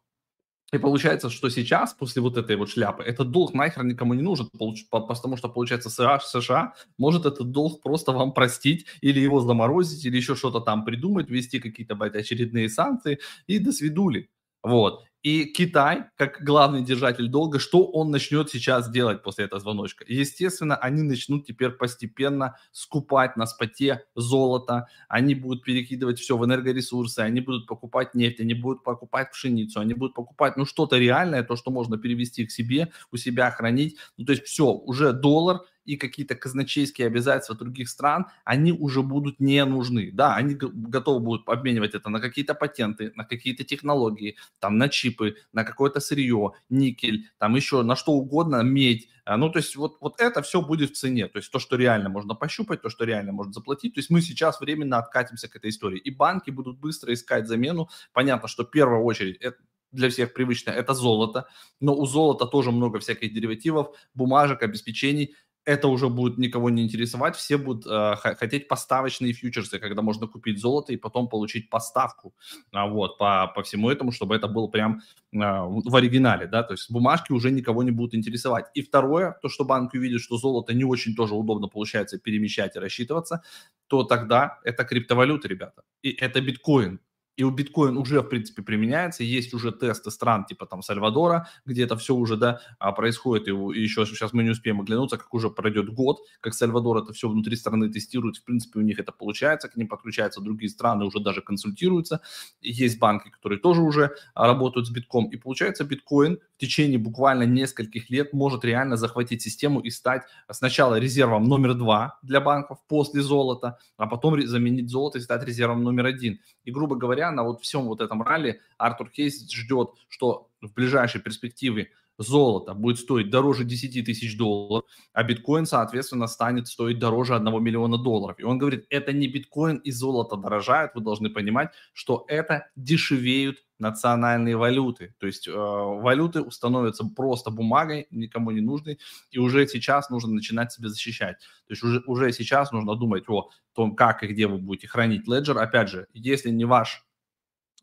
И 0.74 0.80
получается, 0.80 1.30
что 1.30 1.50
сейчас, 1.50 1.94
после 1.94 2.22
вот 2.24 2.36
этой 2.36 2.56
вот 2.56 2.68
шляпы, 2.68 3.04
этот 3.04 3.30
долг 3.30 3.54
нахер 3.54 3.84
никому 3.84 4.16
не 4.16 4.24
нужен, 4.24 4.50
потому 4.92 5.38
что, 5.38 5.48
получается, 5.48 5.92
США, 5.92 6.74
может 6.98 7.28
этот 7.28 7.52
долг 7.52 7.84
просто 7.84 8.12
вам 8.12 8.34
простить 8.34 8.88
или 9.02 9.20
его 9.20 9.40
заморозить, 9.40 10.04
или 10.04 10.18
еще 10.18 10.36
что-то 10.36 10.62
там 10.62 10.84
придумать, 10.84 11.30
ввести 11.30 11.60
какие-то, 11.60 11.94
блядь, 11.94 12.16
очередные 12.16 12.70
санкции, 12.70 13.20
и 13.46 13.60
до 13.60 13.72
свидули. 13.72 14.32
Вот. 14.64 15.04
И 15.24 15.46
Китай, 15.46 16.03
как 16.18 16.44
главный 16.44 16.84
держатель 16.84 17.30
долга, 17.30 17.58
что 17.58 17.86
он 17.86 18.12
начнет 18.12 18.50
сейчас 18.50 18.92
делать 18.92 19.24
после 19.24 19.46
этого 19.46 19.62
звоночка? 19.62 20.03
Естественно, 20.06 20.75
они 20.75 21.01
начнут 21.01 21.46
теперь 21.46 21.70
постепенно 21.70 22.58
скупать 22.74 23.38
на 23.38 23.46
споте 23.46 24.03
золото, 24.15 24.88
они 25.08 25.34
будут 25.34 25.63
перекидывать 25.63 26.20
все 26.20 26.38
в 26.38 26.44
энергоресурсы, 26.44 27.20
они 27.20 27.39
будут 27.39 27.68
покупать 27.68 28.13
нефть, 28.15 28.42
они 28.42 28.53
будут 28.53 28.84
покупать 28.84 29.32
пшеницу, 29.32 29.80
они 29.80 29.94
будут 29.94 30.13
покупать, 30.13 30.58
ну, 30.58 30.65
что-то 30.65 30.98
реальное, 30.98 31.44
то, 31.44 31.56
что 31.56 31.72
можно 31.72 31.98
перевести 31.98 32.46
к 32.46 32.51
себе, 32.51 32.92
у 33.13 33.15
себя 33.15 33.50
хранить. 33.50 33.96
Ну, 34.18 34.25
то 34.25 34.34
есть 34.34 34.44
все, 34.44 34.74
уже 34.74 35.13
доллар– 35.13 35.62
и 35.86 35.98
какие-то 35.98 36.36
казначейские 36.36 37.08
обязательства 37.08 37.56
других 37.56 37.90
стран, 37.90 38.28
они 38.44 38.72
уже 38.72 39.02
будут 39.02 39.40
не 39.40 39.63
нужны. 39.66 40.12
Да, 40.13 40.36
они 40.36 40.56
готовы 40.56 41.20
будут 41.20 41.48
обменивать 41.48 41.96
это 41.96 42.10
на 42.10 42.20
какие-то 42.20 42.54
патенты, 42.54 43.12
на 43.16 43.25
какие-то 43.25 43.63
технологии, 43.63 44.38
там 44.60 44.78
на 44.78 44.90
чипы, 44.90 45.36
на 45.52 45.63
какое-то 45.63 46.00
сырье, 46.00 46.52
никель, 46.70 47.30
там 47.38 47.56
еще 47.56 47.84
на 47.84 47.96
что 47.96 48.13
угодно, 48.13 48.62
медь. 48.63 49.10
А, 49.25 49.38
ну, 49.38 49.50
то 49.50 49.60
есть 49.60 49.75
вот, 49.75 49.98
вот 50.02 50.20
это 50.20 50.42
все 50.42 50.62
будет 50.62 50.92
в 50.92 50.98
цене. 50.98 51.28
То 51.28 51.38
есть 51.38 51.52
то, 51.52 51.60
что 51.60 51.75
реально 51.75 52.10
можно 52.10 52.36
пощупать, 52.36 52.82
то, 52.82 52.90
что 52.90 53.06
реально 53.06 53.32
можно 53.32 53.54
заплатить. 53.54 53.94
То 53.94 54.00
есть 54.00 54.10
мы 54.10 54.22
сейчас 54.22 54.60
временно 54.60 54.98
откатимся 54.98 55.48
к 55.48 55.56
этой 55.56 55.70
истории. 55.70 56.00
И 56.00 56.12
банки 56.12 56.50
будут 56.50 56.78
быстро 56.80 57.13
искать 57.13 57.48
замену. 57.48 57.90
Понятно, 58.12 58.48
что 58.48 58.63
в 58.63 58.72
первую 58.72 59.04
очередь 59.04 59.38
это 59.38 59.58
для 59.94 60.10
всех 60.10 60.34
привычно, 60.34 60.72
это 60.72 60.94
золото, 60.94 61.48
но 61.80 61.96
у 61.96 62.06
золота 62.06 62.46
тоже 62.48 62.72
много 62.72 63.00
всяких 63.00 63.32
деривативов, 63.32 63.96
бумажек, 64.16 64.63
обеспечений 64.63 65.36
это 65.65 65.88
уже 65.88 66.10
будет 66.10 66.38
никого 66.38 66.70
не 66.70 66.84
интересовать, 66.84 67.36
все 67.36 67.58
будут 67.58 67.86
э, 67.86 68.15
хотеть 68.15 68.67
поставочные 68.67 69.34
фьючерсы, 69.34 69.79
когда 69.79 70.01
можно 70.01 70.27
купить 70.27 70.60
золото 70.60 70.93
и 70.93 70.98
потом 70.98 71.29
получить 71.29 71.70
поставку, 71.70 72.34
а, 72.72 72.88
вот, 72.88 73.17
по, 73.17 73.48
по 73.55 73.63
всему 73.63 73.89
этому, 73.89 74.12
чтобы 74.12 74.36
это 74.36 74.48
было 74.48 74.67
прям 74.67 75.01
э, 75.32 75.38
в 75.38 75.96
оригинале, 75.96 76.48
да, 76.48 76.63
то 76.63 76.74
есть 76.74 76.91
бумажки 76.91 77.32
уже 77.32 77.51
никого 77.51 77.84
не 77.84 77.91
будут 77.91 78.13
интересовать. 78.13 78.65
И 78.74 78.82
второе, 78.82 79.38
то, 79.41 79.50
что 79.50 79.63
банк 79.63 79.93
увидит, 79.93 80.22
что 80.22 80.38
золото 80.38 80.74
не 80.74 80.84
очень 80.84 81.15
тоже 81.15 81.34
удобно 81.34 81.67
получается 81.67 82.20
перемещать 82.20 82.75
и 82.75 82.79
рассчитываться, 82.79 83.41
то 83.88 84.03
тогда 84.03 84.59
это 84.64 84.83
криптовалюта, 84.83 85.48
ребята, 85.48 85.83
и 86.01 86.11
это 86.11 86.42
биткоин, 86.42 87.00
и 87.35 87.43
у 87.43 87.51
биткоин 87.51 87.98
уже, 87.98 88.22
в 88.22 88.29
принципе, 88.29 88.61
применяется, 88.61 89.24
есть 89.24 89.53
уже 89.53 89.72
тесты 89.72 90.11
стран 90.11 90.46
типа 90.46 90.65
там 90.65 90.81
Сальвадора, 90.81 91.48
где 91.65 91.83
это 91.83 91.98
все 91.98 92.15
уже, 92.15 92.37
да, 92.37 92.61
а, 92.79 92.91
происходит, 92.91 93.48
и 93.48 93.51
еще 93.51 94.05
сейчас 94.05 94.33
мы 94.33 94.43
не 94.43 94.51
успеем 94.51 94.81
оглянуться, 94.81 95.17
как 95.17 95.33
уже 95.33 95.50
пройдет 95.50 95.89
год, 95.89 96.19
как 96.41 96.53
Сальвадор 96.53 96.98
это 96.98 97.13
все 97.13 97.29
внутри 97.29 97.55
страны 97.55 97.89
тестирует, 97.89 98.37
в 98.37 98.43
принципе, 98.43 98.79
у 98.79 98.83
них 98.83 99.00
это 99.00 99.11
получается, 99.11 99.69
к 99.69 99.75
ним 99.75 99.87
подключаются 99.87 100.41
другие 100.41 100.69
страны, 100.69 101.05
уже 101.05 101.19
даже 101.19 101.41
консультируются, 101.41 102.22
есть 102.61 103.00
банки, 103.00 103.29
которые 103.29 103.59
тоже 103.59 103.81
уже 103.81 104.15
а, 104.33 104.48
работают 104.48 104.87
с 104.87 104.91
битком, 104.91 105.25
и 105.25 105.37
получается 105.37 105.83
биткоин 105.83 106.39
в 106.55 106.59
течение 106.59 107.00
буквально 107.00 107.43
нескольких 107.43 108.09
лет 108.09 108.33
может 108.33 108.63
реально 108.63 108.98
захватить 108.98 109.41
систему 109.41 109.79
и 109.79 109.89
стать 109.89 110.24
сначала 110.51 111.00
резервом 111.00 111.46
номер 111.46 111.74
два 111.74 112.19
для 112.22 112.41
банков 112.41 112.79
после 112.87 113.22
золота, 113.22 113.79
а 113.98 114.07
потом 114.07 114.41
заменить 114.46 114.89
золото 114.89 115.17
и 115.17 115.22
стать 115.22 115.43
резервом 115.43 115.83
номер 115.83 116.05
один. 116.05 116.39
И, 116.63 116.72
грубо 116.72 116.96
говоря, 116.96 117.23
на 117.31 117.44
вот 117.44 117.62
всем 117.62 117.86
вот 117.86 118.01
этом 118.01 118.22
ралли 118.22 118.62
Артур 118.77 119.09
Хейс 119.09 119.51
ждет, 119.51 119.92
что 120.09 120.50
в 120.62 120.74
ближайшей 120.74 121.22
перспективе 121.22 121.90
золото 122.18 122.74
будет 122.74 123.00
стоить 123.00 123.29
дороже 123.29 123.64
10 123.64 124.05
тысяч 124.05 124.38
долларов, 124.38 124.86
а 125.14 125.24
биткоин, 125.24 125.66
соответственно, 125.66 126.27
станет 126.27 126.68
стоить 126.68 127.00
дороже 127.00 127.36
1 127.36 127.64
миллиона 127.64 127.98
долларов. 127.98 128.40
И 128.40 128.44
он 128.44 128.57
говорит, 128.57 128.86
это 128.90 129.14
не 129.14 129.27
биткоин 129.27 129.77
и 129.77 129.92
золото 129.92 130.36
дорожают, 130.36 130.94
вы 130.96 131.01
должны 131.01 131.29
понимать, 131.29 131.72
что 131.94 132.25
это 132.27 132.68
дешевеют 132.75 133.57
национальные 133.79 134.55
валюты. 134.55 135.14
То 135.20 135.27
есть 135.27 135.48
э, 135.48 135.51
валюты 135.51 136.50
становятся 136.51 137.05
просто 137.05 137.51
бумагой, 137.51 138.07
никому 138.12 138.51
не 138.51 138.62
нужной, 138.62 139.00
и 139.31 139.40
уже 139.40 139.68
сейчас 139.68 140.09
нужно 140.09 140.33
начинать 140.33 140.72
себя 140.72 140.90
защищать. 140.90 141.38
То 141.68 141.72
есть 141.72 141.83
уже, 141.83 142.01
уже 142.05 142.31
сейчас 142.31 142.72
нужно 142.72 142.96
думать 142.96 143.27
о 143.27 143.50
том, 143.74 143.96
как 143.96 144.24
и 144.24 144.27
где 144.27 144.48
вы 144.48 144.57
будете 144.57 144.88
хранить 144.88 145.27
леджер. 145.27 145.57
Опять 145.57 145.90
же, 145.90 146.07
если 146.14 146.50
не 146.50 146.66
ваш 146.66 147.03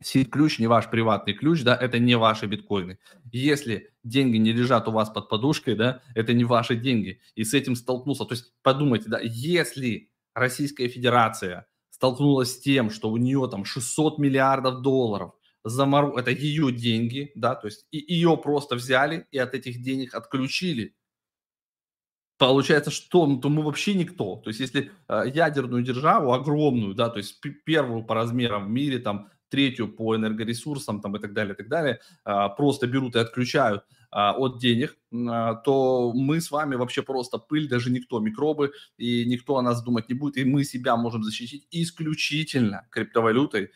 Сид-ключ 0.02 0.58
не 0.58 0.66
ваш 0.66 0.88
приватный 0.88 1.34
ключ, 1.34 1.62
да, 1.62 1.76
это 1.76 1.98
не 1.98 2.14
ваши 2.16 2.46
биткоины. 2.46 2.98
Если 3.32 3.92
деньги 4.02 4.38
не 4.38 4.52
лежат 4.52 4.88
у 4.88 4.92
вас 4.92 5.10
под 5.10 5.28
подушкой, 5.28 5.74
да, 5.74 6.02
это 6.14 6.32
не 6.32 6.44
ваши 6.44 6.74
деньги. 6.74 7.20
И 7.34 7.44
с 7.44 7.52
этим 7.52 7.76
столкнулся. 7.76 8.24
То 8.24 8.32
есть 8.32 8.54
подумайте, 8.62 9.10
да, 9.10 9.20
если 9.22 10.10
Российская 10.34 10.88
Федерация 10.88 11.66
столкнулась 11.90 12.52
с 12.52 12.60
тем, 12.60 12.88
что 12.90 13.10
у 13.10 13.18
нее 13.18 13.46
там 13.50 13.66
600 13.66 14.18
миллиардов 14.18 14.80
долларов, 14.80 15.34
замору... 15.64 16.16
это 16.16 16.30
ее 16.30 16.72
деньги, 16.72 17.32
да, 17.34 17.54
то 17.54 17.66
есть 17.66 17.86
и 17.90 17.98
ее 17.98 18.38
просто 18.38 18.76
взяли 18.76 19.26
и 19.30 19.38
от 19.38 19.54
этих 19.54 19.82
денег 19.82 20.14
отключили. 20.14 20.96
Получается, 22.38 22.90
что 22.90 23.26
ну, 23.26 23.38
то 23.38 23.50
мы 23.50 23.62
вообще 23.62 23.92
никто. 23.92 24.36
То 24.36 24.48
есть 24.48 24.60
если 24.60 24.90
э, 25.08 25.24
ядерную 25.34 25.82
державу 25.82 26.32
огромную, 26.32 26.94
да, 26.94 27.10
то 27.10 27.18
есть 27.18 27.38
первую 27.66 28.02
по 28.02 28.14
размерам 28.14 28.64
в 28.64 28.70
мире, 28.70 28.98
там 28.98 29.28
третью 29.50 29.88
по 29.88 30.16
энергоресурсам 30.16 31.00
там, 31.00 31.16
и 31.16 31.20
так 31.20 31.32
далее, 31.32 31.54
и 31.54 31.56
так 31.56 31.68
далее, 31.68 32.00
а, 32.24 32.48
просто 32.48 32.86
берут 32.86 33.16
и 33.16 33.18
отключают 33.18 33.84
а, 34.10 34.32
от 34.32 34.58
денег, 34.58 34.96
а, 35.12 35.56
то 35.56 36.12
мы 36.14 36.40
с 36.40 36.50
вами 36.50 36.76
вообще 36.76 37.02
просто 37.02 37.38
пыль, 37.38 37.68
даже 37.68 37.90
никто, 37.90 38.20
микробы, 38.20 38.72
и 38.96 39.24
никто 39.26 39.56
о 39.56 39.62
нас 39.62 39.82
думать 39.82 40.08
не 40.08 40.14
будет, 40.14 40.36
и 40.36 40.44
мы 40.44 40.64
себя 40.64 40.96
можем 40.96 41.22
защитить 41.22 41.66
исключительно 41.70 42.86
криптовалютой, 42.90 43.70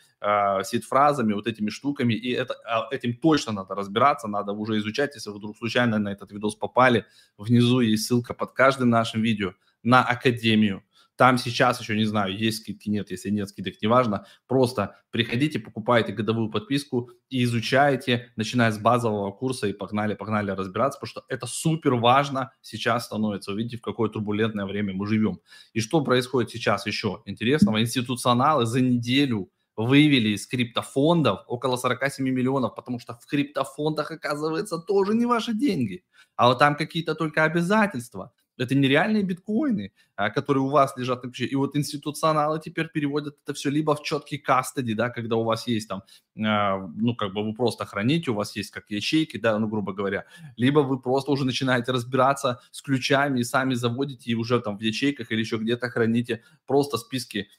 сид-фразами, 0.63 1.33
вот 1.33 1.45
этими 1.45 1.69
штуками, 1.69 2.15
и 2.15 2.31
это, 2.31 2.55
этим 2.89 3.15
точно 3.15 3.51
надо 3.51 3.75
разбираться, 3.75 4.27
надо 4.27 4.53
уже 4.53 4.79
изучать, 4.79 5.13
если 5.13 5.29
вы 5.29 5.37
вдруг 5.37 5.55
случайно 5.55 5.99
на 5.99 6.09
этот 6.09 6.31
видос 6.31 6.55
попали, 6.55 7.05
внизу 7.37 7.81
есть 7.81 8.07
ссылка 8.07 8.33
под 8.33 8.53
каждым 8.53 8.89
нашим 8.89 9.21
видео 9.21 9.53
на 9.83 10.03
Академию, 10.03 10.83
там 11.15 11.37
сейчас 11.37 11.79
еще, 11.79 11.95
не 11.95 12.05
знаю, 12.05 12.37
есть 12.37 12.59
скидки, 12.59 12.89
нет, 12.89 13.11
если 13.11 13.29
нет 13.29 13.49
скидок, 13.49 13.75
неважно. 13.81 14.25
Просто 14.47 14.97
приходите, 15.11 15.59
покупайте 15.59 16.11
годовую 16.11 16.49
подписку 16.49 17.11
и 17.29 17.43
изучайте, 17.43 18.31
начиная 18.35 18.71
с 18.71 18.77
базового 18.77 19.31
курса 19.31 19.67
и 19.67 19.73
погнали, 19.73 20.13
погнали 20.13 20.51
разбираться, 20.51 20.99
потому 20.99 21.09
что 21.09 21.25
это 21.29 21.47
супер 21.47 21.95
важно 21.95 22.51
сейчас 22.61 23.05
становится. 23.05 23.51
Увидите, 23.51 23.77
в 23.77 23.81
какое 23.81 24.09
турбулентное 24.09 24.65
время 24.65 24.93
мы 24.93 25.07
живем. 25.07 25.39
И 25.73 25.79
что 25.79 26.01
происходит 26.01 26.51
сейчас 26.51 26.85
еще 26.85 27.21
интересного? 27.25 27.81
Институционалы 27.81 28.65
за 28.65 28.81
неделю 28.81 29.49
вывели 29.75 30.29
из 30.29 30.47
криптофондов 30.47 31.43
около 31.47 31.77
47 31.77 32.25
миллионов, 32.25 32.75
потому 32.75 32.99
что 32.99 33.13
в 33.13 33.25
криптофондах, 33.25 34.11
оказывается, 34.11 34.77
тоже 34.77 35.13
не 35.13 35.25
ваши 35.25 35.53
деньги, 35.53 36.03
а 36.35 36.47
вот 36.47 36.59
там 36.59 36.75
какие-то 36.75 37.15
только 37.15 37.43
обязательства. 37.43 38.31
Это 38.57 38.75
нереальные 38.75 39.23
биткоины, 39.23 39.91
а, 40.15 40.29
которые 40.29 40.63
у 40.63 40.69
вас 40.69 40.95
лежат 40.97 41.23
на 41.23 41.29
ключе. 41.29 41.45
И 41.45 41.55
вот 41.55 41.75
институционалы 41.75 42.59
теперь 42.63 42.87
переводят 42.87 43.37
это 43.43 43.53
все 43.53 43.69
либо 43.69 43.95
в 43.95 44.03
четкий 44.03 44.37
кастеди, 44.37 44.93
да, 44.93 45.09
когда 45.09 45.35
у 45.35 45.43
вас 45.43 45.67
есть 45.67 45.89
там, 45.89 46.03
а, 46.41 46.77
ну, 46.95 47.15
как 47.15 47.33
бы 47.33 47.43
вы 47.43 47.53
просто 47.53 47.85
храните, 47.85 48.31
у 48.31 48.35
вас 48.35 48.55
есть 48.55 48.71
как 48.71 48.89
ячейки, 48.89 49.37
да, 49.37 49.59
ну, 49.59 49.67
грубо 49.67 49.93
говоря, 49.93 50.25
либо 50.55 50.79
вы 50.79 50.99
просто 50.99 51.31
уже 51.31 51.45
начинаете 51.45 51.91
разбираться 51.91 52.61
с 52.71 52.81
ключами 52.81 53.41
и 53.41 53.43
сами 53.43 53.73
заводите 53.73 54.31
и 54.31 54.35
уже 54.35 54.59
там 54.61 54.77
в 54.77 54.81
ячейках 54.81 55.31
или 55.31 55.39
еще 55.39 55.57
где-то 55.57 55.89
храните 55.89 56.43
просто 56.65 56.97
списки 56.97 57.49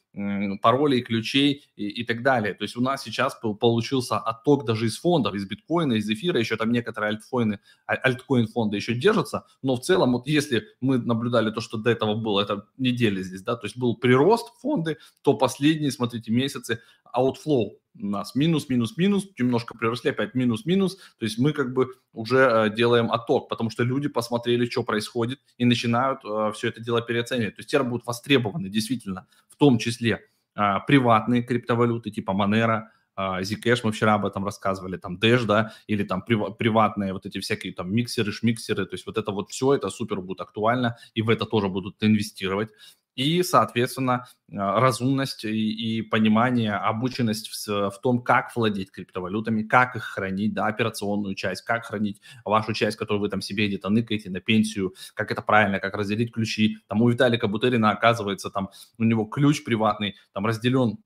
паролей, 0.63 1.03
ключей 1.03 1.69
и, 1.77 1.89
и 1.89 2.05
так 2.05 2.23
далее. 2.23 2.55
То 2.55 2.65
есть 2.65 2.77
у 2.77 2.81
нас 2.81 3.03
сейчас 3.03 3.35
получился 3.35 4.19
отток 4.19 4.65
даже 4.65 4.87
из 4.87 4.99
фондов, 4.99 5.35
из 5.35 5.47
биткоина, 5.47 5.95
из 5.95 6.09
эфира, 6.09 6.41
еще 6.41 6.57
там 6.57 6.73
некоторые 6.73 7.11
альткоины, 7.11 7.61
а, 7.87 7.95
альткоин 7.95 8.49
фонды 8.49 8.77
еще 8.77 8.95
держатся, 8.95 9.45
но 9.63 9.77
в 9.77 9.81
целом 9.83 10.13
вот 10.13 10.27
если 10.27 10.65
мы 10.87 10.99
наблюдали 10.99 11.51
то, 11.51 11.61
что 11.61 11.77
до 11.77 11.90
этого 11.90 12.14
было, 12.14 12.40
это 12.40 12.66
недели 12.79 13.22
здесь, 13.22 13.42
да, 13.42 13.57
то 13.57 13.66
есть 13.66 13.77
был 13.77 13.96
прирост 13.96 14.53
фонды, 14.61 14.99
то 15.22 15.35
последние, 15.35 15.90
смотрите, 15.90 16.33
месяцы 16.33 16.81
outflow 17.14 17.72
у 17.99 18.07
нас 18.07 18.35
минус, 18.35 18.68
минус, 18.68 18.96
минус, 18.96 19.29
немножко 19.38 19.77
приросли, 19.77 20.11
опять 20.11 20.35
минус, 20.35 20.66
минус. 20.66 20.96
То 21.18 21.25
есть 21.25 21.38
мы 21.38 21.53
как 21.53 21.72
бы 21.72 21.88
уже 22.12 22.38
э, 22.38 22.75
делаем 22.75 23.11
отток, 23.11 23.49
потому 23.49 23.70
что 23.70 23.85
люди 23.85 24.09
посмотрели, 24.09 24.66
что 24.66 24.83
происходит, 24.83 25.40
и 25.57 25.64
начинают 25.64 26.20
э, 26.25 26.53
все 26.55 26.68
это 26.68 26.81
дело 26.81 27.01
переоценивать. 27.01 27.57
То 27.57 27.61
есть 27.61 27.70
теперь 27.70 27.87
будут 27.87 28.07
востребованы 28.07 28.68
действительно, 28.68 29.27
в 29.49 29.57
том 29.57 29.79
числе 29.79 30.20
э, 30.55 30.61
приватные 30.87 31.42
криптовалюты 31.42 32.11
типа 32.11 32.33
Monero, 32.33 32.85
Zcash, 33.16 33.81
мы 33.85 33.92
вчера 33.92 34.14
об 34.14 34.26
этом 34.26 34.44
рассказывали, 34.44 34.96
там 34.96 35.18
Dash, 35.18 35.44
да, 35.44 35.72
или 35.87 36.05
там 36.05 36.22
приватные 36.22 37.12
вот 37.12 37.26
эти 37.26 37.40
всякие 37.40 37.72
там 37.72 37.92
миксеры, 37.94 38.33
шмиксеры, 38.33 38.87
то 38.87 38.94
есть 38.94 39.07
вот 39.07 39.18
это 39.18 39.33
вот 39.33 39.50
все, 39.50 39.74
это 39.74 39.88
супер 39.88 40.20
будет 40.20 40.40
актуально, 40.40 40.96
и 41.14 41.22
в 41.22 41.31
это 41.31 41.46
тоже 41.46 41.68
будут 41.68 42.02
инвестировать 42.02 42.70
и, 43.16 43.42
соответственно, 43.42 44.26
а, 44.52 44.79
разумность 44.79 45.44
и, 45.44 45.98
и 45.98 46.02
понимание, 46.02 46.74
обученность 46.74 47.48
в, 47.48 47.90
в 47.90 48.00
том, 48.00 48.22
как 48.22 48.55
владеть 48.55 48.92
криптовалютами, 48.92 49.62
как 49.62 49.96
их 49.96 50.05
хранить, 50.05 50.52
да, 50.52 50.66
операционную 50.66 51.35
часть, 51.35 51.62
как 51.62 51.87
хранить 51.87 52.20
вашу 52.44 52.74
часть, 52.74 52.98
которую 52.98 53.22
вы 53.22 53.31
там 53.31 53.40
себе 53.40 53.66
где-то 53.68 53.88
ныкаете 53.88 54.31
на 54.31 54.40
пенсию, 54.40 54.94
как 55.14 55.33
это 55.33 55.40
правильно, 55.40 55.81
как 55.81 55.94
разделить 55.96 56.33
ключи. 56.33 56.79
Там 56.88 57.00
у 57.02 57.09
Виталика 57.09 57.48
Бутерина, 57.48 57.90
оказывается, 57.90 58.50
там 58.50 58.68
у 58.98 59.05
него 59.05 59.24
ключ 59.24 59.64
приватный, 59.64 60.14
там 60.33 60.44
разделен 60.44 60.98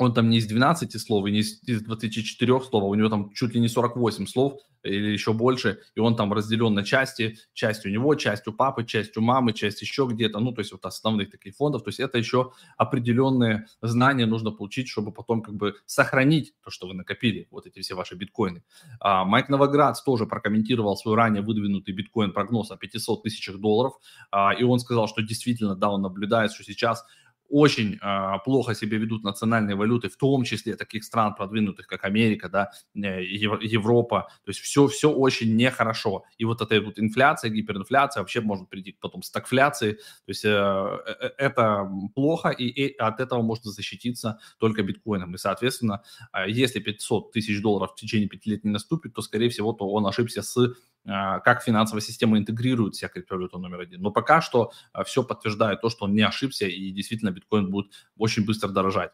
он 0.00 0.14
там 0.14 0.30
не 0.30 0.38
из 0.38 0.46
12 0.46 1.00
слов 1.00 1.26
и 1.26 1.30
не 1.30 1.40
из 1.40 1.82
24 1.82 2.60
слов, 2.62 2.82
а 2.82 2.86
у 2.86 2.94
него 2.94 3.08
там 3.10 3.30
чуть 3.34 3.54
ли 3.54 3.60
не 3.60 3.68
48 3.68 4.26
слов 4.26 4.54
или 4.82 5.10
еще 5.10 5.34
больше, 5.34 5.80
и 5.94 6.00
он 6.00 6.16
там 6.16 6.32
разделен 6.32 6.72
на 6.72 6.82
части, 6.84 7.36
часть 7.52 7.84
у 7.84 7.90
него, 7.90 8.14
часть 8.14 8.48
у 8.48 8.52
папы, 8.54 8.84
часть 8.84 9.18
у 9.18 9.20
мамы, 9.20 9.52
часть 9.52 9.82
еще 9.82 10.08
где-то, 10.10 10.40
ну, 10.40 10.52
то 10.52 10.60
есть 10.60 10.72
вот 10.72 10.86
основных 10.86 11.30
таких 11.30 11.54
фондов, 11.54 11.82
то 11.84 11.88
есть 11.88 12.00
это 12.00 12.16
еще 12.16 12.52
определенные 12.78 13.66
знания 13.82 14.24
нужно 14.24 14.52
получить, 14.52 14.88
чтобы 14.88 15.12
потом 15.12 15.42
как 15.42 15.54
бы 15.54 15.74
сохранить 15.84 16.54
то, 16.64 16.70
что 16.70 16.88
вы 16.88 16.94
накопили, 16.94 17.46
вот 17.50 17.66
эти 17.66 17.80
все 17.80 17.94
ваши 17.94 18.14
биткоины. 18.14 18.62
А, 19.00 19.26
Майк 19.26 19.50
Новоградц 19.50 20.00
тоже 20.02 20.24
прокомментировал 20.24 20.96
свой 20.96 21.14
ранее 21.14 21.42
выдвинутый 21.42 21.94
биткоин-прогноз 21.94 22.70
о 22.70 22.78
500 22.78 23.22
тысячах 23.22 23.58
долларов, 23.58 23.92
а, 24.30 24.54
и 24.54 24.62
он 24.62 24.78
сказал, 24.78 25.08
что 25.08 25.20
действительно, 25.20 25.76
да, 25.76 25.90
он 25.90 26.00
наблюдает, 26.00 26.52
что 26.52 26.64
сейчас 26.64 27.04
очень 27.50 27.98
э, 28.00 28.38
плохо 28.44 28.74
себя 28.74 28.98
ведут 28.98 29.24
национальные 29.24 29.76
валюты, 29.76 30.08
в 30.08 30.16
том 30.16 30.44
числе 30.44 30.76
таких 30.76 31.04
стран 31.04 31.34
продвинутых, 31.34 31.86
как 31.86 32.04
Америка, 32.04 32.48
да, 32.48 32.70
э, 32.94 33.22
Европа. 33.24 34.28
То 34.44 34.50
есть 34.50 34.60
все, 34.60 34.86
все 34.86 35.10
очень 35.10 35.56
нехорошо. 35.56 36.24
И 36.38 36.44
вот 36.44 36.60
эта 36.62 36.80
вот 36.80 36.98
инфляция, 36.98 37.50
гиперинфляция 37.50 38.22
вообще 38.22 38.40
может 38.40 38.68
прийти 38.68 38.96
потом 39.00 39.22
стагфляции. 39.22 39.92
То 39.92 40.28
есть 40.28 40.44
э, 40.44 40.48
э, 40.48 41.30
это 41.38 41.90
плохо, 42.14 42.50
и, 42.50 42.64
и 42.64 42.96
от 42.96 43.20
этого 43.20 43.42
можно 43.42 43.70
защититься 43.70 44.38
только 44.58 44.82
биткоином. 44.82 45.34
И, 45.34 45.38
соответственно, 45.38 46.02
э, 46.32 46.48
если 46.48 46.80
500 46.80 47.32
тысяч 47.32 47.60
долларов 47.60 47.92
в 47.92 48.00
течение 48.00 48.28
пяти 48.28 48.50
лет 48.50 48.64
не 48.64 48.70
наступит, 48.70 49.14
то, 49.14 49.22
скорее 49.22 49.48
всего, 49.48 49.72
то 49.72 49.88
он 49.90 50.06
ошибся 50.06 50.42
с 50.42 50.56
а, 50.56 50.68
как 51.04 51.62
финансовая 51.62 52.02
система 52.02 52.38
интегрирует 52.38 52.94
себя 52.94 53.08
криптовалюту 53.08 53.58
номер 53.58 53.80
один. 53.80 54.02
Но 54.02 54.10
пока 54.10 54.40
что 54.40 54.72
а, 54.92 55.02
все 55.04 55.22
подтверждает 55.22 55.80
то, 55.80 55.88
что 55.88 56.04
он 56.04 56.14
не 56.14 56.22
ошибся 56.22 56.66
и 56.66 56.90
действительно 56.90 57.30
биткоин 57.30 57.70
будет 57.70 57.92
очень 58.16 58.44
быстро 58.44 58.68
дорожать. 58.68 59.10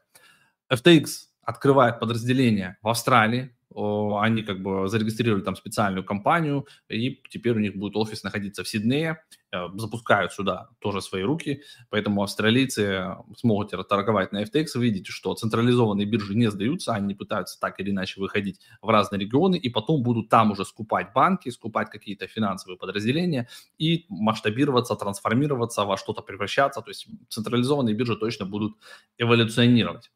FTX 0.73 1.07
открывает 1.43 2.01
подразделение 2.01 2.77
в 2.83 2.89
Австралии, 2.89 3.57
они 3.77 4.43
как 4.43 4.63
бы 4.63 4.89
зарегистрировали 4.89 5.43
там 5.43 5.55
специальную 5.55 6.05
компанию, 6.05 6.67
и 6.89 7.23
теперь 7.29 7.57
у 7.57 7.61
них 7.61 7.77
будет 7.77 7.97
офис 7.97 8.23
находиться 8.23 8.65
в 8.65 8.69
Сиднее, 8.69 9.23
э, 9.53 9.69
запускают 9.75 10.33
сюда 10.33 10.71
тоже 10.79 11.03
свои 11.03 11.23
руки, 11.23 11.63
поэтому 11.91 12.23
австралийцы 12.23 13.17
смогут 13.37 13.73
торговать 13.89 14.33
на 14.33 14.43
FTX. 14.43 14.67
Видите, 14.77 15.13
что 15.13 15.35
централизованные 15.35 16.07
биржи 16.07 16.35
не 16.35 16.51
сдаются, 16.51 16.95
они 16.95 17.15
пытаются 17.15 17.61
так 17.61 17.79
или 17.81 17.91
иначе 17.91 18.21
выходить 18.21 18.61
в 18.81 18.89
разные 18.89 19.21
регионы, 19.21 19.57
и 19.57 19.69
потом 19.69 20.03
будут 20.03 20.31
там 20.31 20.53
уже 20.53 20.65
скупать 20.65 21.13
банки, 21.13 21.51
скупать 21.51 21.91
какие-то 21.91 22.27
финансовые 22.29 22.79
подразделения 22.79 23.49
и 23.77 24.07
масштабироваться, 24.09 24.97
трансформироваться, 24.97 25.85
во 25.85 25.97
что-то 25.97 26.23
превращаться. 26.23 26.81
То 26.81 26.91
есть 26.91 27.07
централизованные 27.29 27.95
биржи 27.95 28.17
точно 28.17 28.47
будут 28.47 28.77
эволюционировать. 29.19 30.11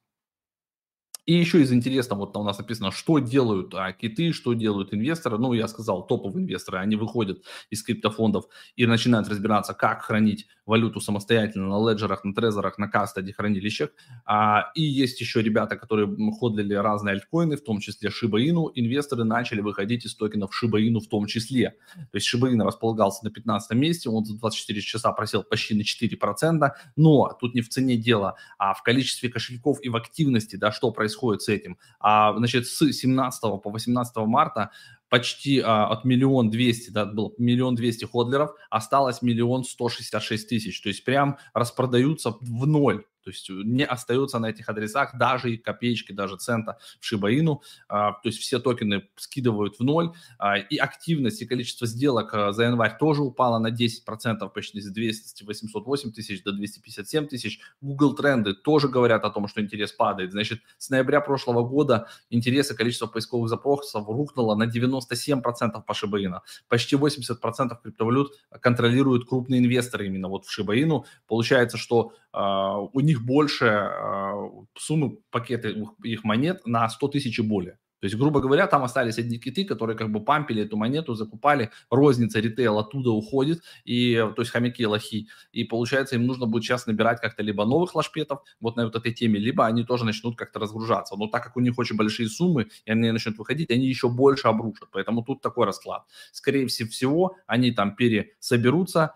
И 1.30 1.32
еще 1.32 1.62
из 1.62 1.72
интересного, 1.72 2.26
вот 2.26 2.36
у 2.36 2.42
нас 2.42 2.58
написано, 2.58 2.90
что 2.90 3.20
делают 3.20 3.72
а, 3.76 3.92
киты, 3.92 4.32
что 4.32 4.52
делают 4.52 4.92
инвесторы. 4.92 5.38
Ну, 5.38 5.52
я 5.52 5.68
сказал, 5.68 6.04
топовые 6.04 6.42
инвесторы, 6.42 6.78
они 6.78 6.96
выходят 6.96 7.44
из 7.70 7.84
криптофондов 7.84 8.46
и 8.74 8.84
начинают 8.84 9.28
разбираться, 9.28 9.72
как 9.72 10.02
хранить 10.02 10.48
валюту 10.66 11.00
самостоятельно 11.00 11.68
на 11.68 11.88
леджерах, 11.88 12.24
на 12.24 12.34
трезорах, 12.34 12.78
на 12.78 12.88
кастоде 12.88 13.32
хранилищах. 13.32 13.90
А, 14.26 14.72
и 14.74 14.82
есть 14.82 15.20
еще 15.20 15.40
ребята, 15.40 15.76
которые 15.76 16.08
ходлили 16.32 16.74
разные 16.74 17.12
альткоины, 17.12 17.56
в 17.56 17.62
том 17.62 17.78
числе 17.78 18.10
Shiba 18.10 18.44
Inu. 18.44 18.70
Инвесторы 18.74 19.22
начали 19.22 19.60
выходить 19.60 20.06
из 20.06 20.16
токенов 20.16 20.50
Shiba 20.50 20.80
Inu 20.80 20.98
в 20.98 21.08
том 21.08 21.26
числе. 21.26 21.76
То 21.94 22.16
есть 22.16 22.32
Shiba 22.34 22.52
Inu 22.52 22.64
располагался 22.64 23.24
на 23.24 23.30
15 23.30 23.76
месте, 23.76 24.10
он 24.10 24.24
за 24.24 24.36
24 24.36 24.80
часа 24.80 25.12
просел 25.12 25.44
почти 25.44 25.76
на 25.76 25.82
4%. 25.82 26.70
Но 26.96 27.36
тут 27.40 27.54
не 27.54 27.60
в 27.60 27.68
цене 27.68 27.96
дело, 27.96 28.34
а 28.58 28.74
в 28.74 28.82
количестве 28.82 29.28
кошельков 29.28 29.78
и 29.80 29.88
в 29.88 29.94
активности, 29.94 30.56
да, 30.56 30.72
что 30.72 30.90
происходит 30.90 31.19
происходит 31.20 31.42
с 31.42 31.48
этим. 31.48 31.78
А, 31.98 32.37
значит, 32.37 32.66
с 32.66 32.92
17 32.92 33.62
по 33.62 33.70
18 33.70 34.16
марта 34.26 34.70
почти 35.09 35.61
а, 35.61 35.87
от 35.88 36.04
миллион 36.04 36.50
двести, 36.50 36.90
да, 36.90 37.04
было 37.04 37.33
миллион 37.38 37.74
двести 37.74 38.04
ходлеров, 38.04 38.52
осталось 38.70 39.22
миллион 39.22 39.64
сто 39.64 39.88
шестьдесят 39.88 40.22
шесть 40.22 40.48
тысяч. 40.48 40.80
То 40.80 40.88
есть 40.88 41.04
прям 41.04 41.37
распродаются 41.52 42.30
в 42.40 42.66
ноль. 42.66 43.04
То 43.22 43.30
есть 43.30 43.48
не 43.50 43.85
остается 43.85 44.38
на 44.38 44.50
этих 44.50 44.68
адресах 44.68 45.16
даже 45.16 45.52
и 45.52 45.56
копеечки, 45.56 46.12
даже 46.12 46.37
цента 46.37 46.78
в 47.00 47.04
Шибаину. 47.04 47.62
А, 47.88 48.12
то 48.12 48.28
есть 48.28 48.38
все 48.38 48.59
токены 48.59 49.09
скидывают 49.16 49.78
в 49.78 49.83
ноль. 49.83 50.12
А, 50.38 50.59
и 50.59 50.76
активность 50.76 51.42
и 51.42 51.46
количество 51.46 51.87
сделок 51.87 52.35
а, 52.35 52.52
за 52.52 52.64
январь 52.64 52.96
тоже 52.98 53.22
упало 53.22 53.59
на 53.59 53.68
10%, 53.68 54.48
почти 54.52 54.80
с 54.80 54.90
200, 54.90 55.44
808 55.44 56.12
тысяч 56.12 56.42
до 56.42 56.52
257 56.52 57.26
тысяч. 57.26 57.61
Google 57.80 58.14
тренды 58.14 58.54
тоже 58.54 58.88
говорят 58.88 59.24
о 59.24 59.30
том, 59.30 59.48
что 59.48 59.61
интерес 59.61 59.92
падает. 59.92 60.33
Значит, 60.33 60.61
с 60.78 60.90
ноября 60.90 61.20
прошлого 61.20 61.66
года 61.66 62.09
интерес 62.30 62.70
и 62.70 62.74
количество 62.74 63.06
поисковых 63.06 63.48
запросов 63.48 64.06
рухнуло 64.06 64.54
на 64.54 64.64
97% 64.64 65.42
по 65.87 65.94
Шибаину. 65.94 66.40
Почти 66.68 66.96
80% 66.96 67.76
криптовалют 67.83 68.33
контролируют 68.61 69.28
крупные 69.28 69.61
инвесторы 69.61 70.06
именно 70.06 70.28
вот 70.28 70.46
в 70.46 70.50
Шибаину. 70.50 71.04
Получается, 71.26 71.76
что 71.76 72.12
у 72.33 73.00
них 73.10 73.24
больше 73.24 73.66
uh, 73.66 74.66
суммы 74.76 75.18
пакета 75.30 75.68
их 76.02 76.24
монет 76.24 76.66
на 76.66 76.88
100 76.88 77.08
тысяч 77.08 77.38
и 77.38 77.42
более. 77.42 77.78
То 78.00 78.06
есть, 78.06 78.16
грубо 78.16 78.40
говоря, 78.40 78.66
там 78.66 78.82
остались 78.82 79.18
одни 79.18 79.38
киты, 79.38 79.64
которые 79.64 79.96
как 79.96 80.10
бы 80.10 80.24
пампили 80.24 80.62
эту 80.62 80.76
монету, 80.76 81.14
закупали, 81.14 81.70
розница, 81.90 82.40
ритейл 82.40 82.78
оттуда 82.78 83.10
уходит, 83.10 83.62
и, 83.84 84.14
то 84.34 84.42
есть 84.42 84.50
хомяки, 84.50 84.86
лохи. 84.86 85.28
И 85.52 85.64
получается, 85.64 86.16
им 86.16 86.26
нужно 86.26 86.46
будет 86.46 86.64
сейчас 86.64 86.86
набирать 86.86 87.20
как-то 87.20 87.42
либо 87.42 87.64
новых 87.66 87.94
лашпетов 87.94 88.40
вот 88.58 88.76
на 88.76 88.84
вот 88.84 88.96
этой 88.96 89.12
теме, 89.12 89.38
либо 89.38 89.66
они 89.66 89.84
тоже 89.84 90.04
начнут 90.04 90.36
как-то 90.36 90.58
разгружаться. 90.58 91.14
Но 91.16 91.26
так 91.26 91.44
как 91.44 91.56
у 91.56 91.60
них 91.60 91.78
очень 91.78 91.96
большие 91.96 92.28
суммы, 92.28 92.68
и 92.86 92.90
они 92.90 93.12
начнут 93.12 93.36
выходить, 93.36 93.70
они 93.70 93.86
еще 93.86 94.08
больше 94.08 94.48
обрушат. 94.48 94.88
Поэтому 94.92 95.22
тут 95.22 95.42
такой 95.42 95.66
расклад. 95.66 96.04
Скорее 96.32 96.66
всего, 96.68 97.36
они 97.46 97.70
там 97.70 97.94
пересоберутся, 97.94 99.14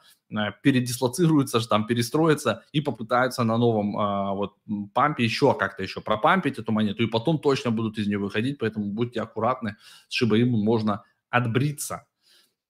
передислоцируются, 0.62 1.60
там 1.68 1.86
перестроятся 1.86 2.64
и 2.72 2.80
попытаются 2.80 3.44
на 3.44 3.56
новом 3.56 3.96
а, 3.96 4.34
вот 4.34 4.54
пампе 4.92 5.24
еще 5.24 5.54
как-то 5.54 5.82
еще 5.82 6.00
пропампить 6.00 6.58
эту 6.58 6.72
монету, 6.72 7.02
и 7.02 7.06
потом 7.06 7.38
точно 7.38 7.70
будут 7.70 7.98
из 7.98 8.06
нее 8.06 8.18
выходить, 8.18 8.58
поэтому 8.58 8.86
будьте 8.86 9.20
аккуратны, 9.20 9.76
с 10.08 10.14
Шибаиму 10.14 10.62
можно 10.62 11.04
отбриться. 11.30 12.06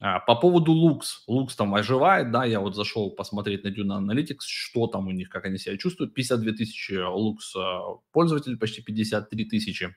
А, 0.01 0.21
по 0.21 0.35
поводу 0.35 0.75
Lux, 0.75 1.01
Lux 1.29 1.57
там 1.57 1.75
оживает, 1.75 2.31
да, 2.31 2.45
я 2.45 2.61
вот 2.61 2.75
зашел 2.75 3.11
посмотреть 3.11 3.65
на 3.65 3.69
Duna 3.69 4.01
Analytics, 4.01 4.41
что 4.47 4.87
там 4.87 5.07
у 5.07 5.13
них, 5.13 5.31
как 5.31 5.47
они 5.47 5.59
себя 5.59 5.79
чувствуют, 5.79 6.15
52 6.15 6.53
тысячи 6.53 6.93
Lux 6.93 7.37
а, 7.57 7.99
пользователей, 8.13 8.57
почти 8.57 8.83
53 8.83 9.45
тысячи. 9.47 9.95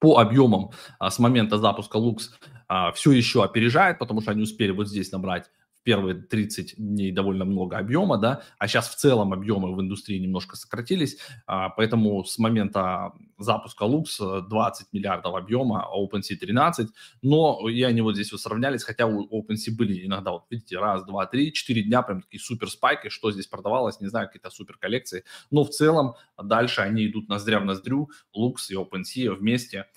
По 0.00 0.18
объемам 0.18 0.72
а, 0.98 1.10
с 1.10 1.18
момента 1.18 1.56
запуска 1.56 1.98
Lux 1.98 2.30
а, 2.68 2.92
все 2.92 3.12
еще 3.12 3.42
опережает, 3.42 3.98
потому 3.98 4.20
что 4.20 4.32
они 4.32 4.42
успели 4.42 4.72
вот 4.72 4.88
здесь 4.88 5.10
набрать 5.12 5.50
первые 5.84 6.14
30 6.14 6.74
дней 6.76 7.12
довольно 7.12 7.44
много 7.44 7.78
объема, 7.78 8.18
да, 8.18 8.42
а 8.58 8.66
сейчас 8.66 8.88
в 8.88 8.96
целом 8.96 9.32
объемы 9.32 9.74
в 9.74 9.80
индустрии 9.80 10.18
немножко 10.18 10.56
сократились, 10.56 11.18
а, 11.46 11.68
поэтому 11.68 12.24
с 12.24 12.38
момента 12.38 13.12
запуска 13.38 13.84
Lux 13.84 14.48
20 14.48 14.92
миллиардов 14.92 15.34
объема, 15.34 15.84
а 15.84 15.96
OpenSea 15.96 16.36
13, 16.36 16.88
но 17.22 17.68
и 17.68 17.82
они 17.82 18.00
вот 18.00 18.14
здесь 18.14 18.32
вот 18.32 18.40
сравнялись, 18.40 18.82
хотя 18.82 19.06
у 19.06 19.28
OpenSea 19.28 19.76
были 19.76 20.06
иногда, 20.06 20.32
вот 20.32 20.44
видите, 20.50 20.78
раз, 20.78 21.04
два, 21.04 21.26
три, 21.26 21.52
четыре 21.52 21.82
дня 21.82 22.02
прям 22.02 22.22
такие 22.22 22.40
супер 22.40 22.70
спайки, 22.70 23.08
что 23.08 23.30
здесь 23.30 23.46
продавалось, 23.46 24.00
не 24.00 24.08
знаю, 24.08 24.26
какие-то 24.26 24.50
супер 24.50 24.78
коллекции, 24.78 25.24
но 25.50 25.64
в 25.64 25.70
целом 25.70 26.14
дальше 26.42 26.80
они 26.80 27.06
идут 27.06 27.28
ноздря 27.28 27.60
в 27.60 27.64
ноздрю, 27.64 28.10
Lux 28.36 28.54
и 28.70 28.74
OpenSea 28.74 29.34
вместе– 29.34 29.86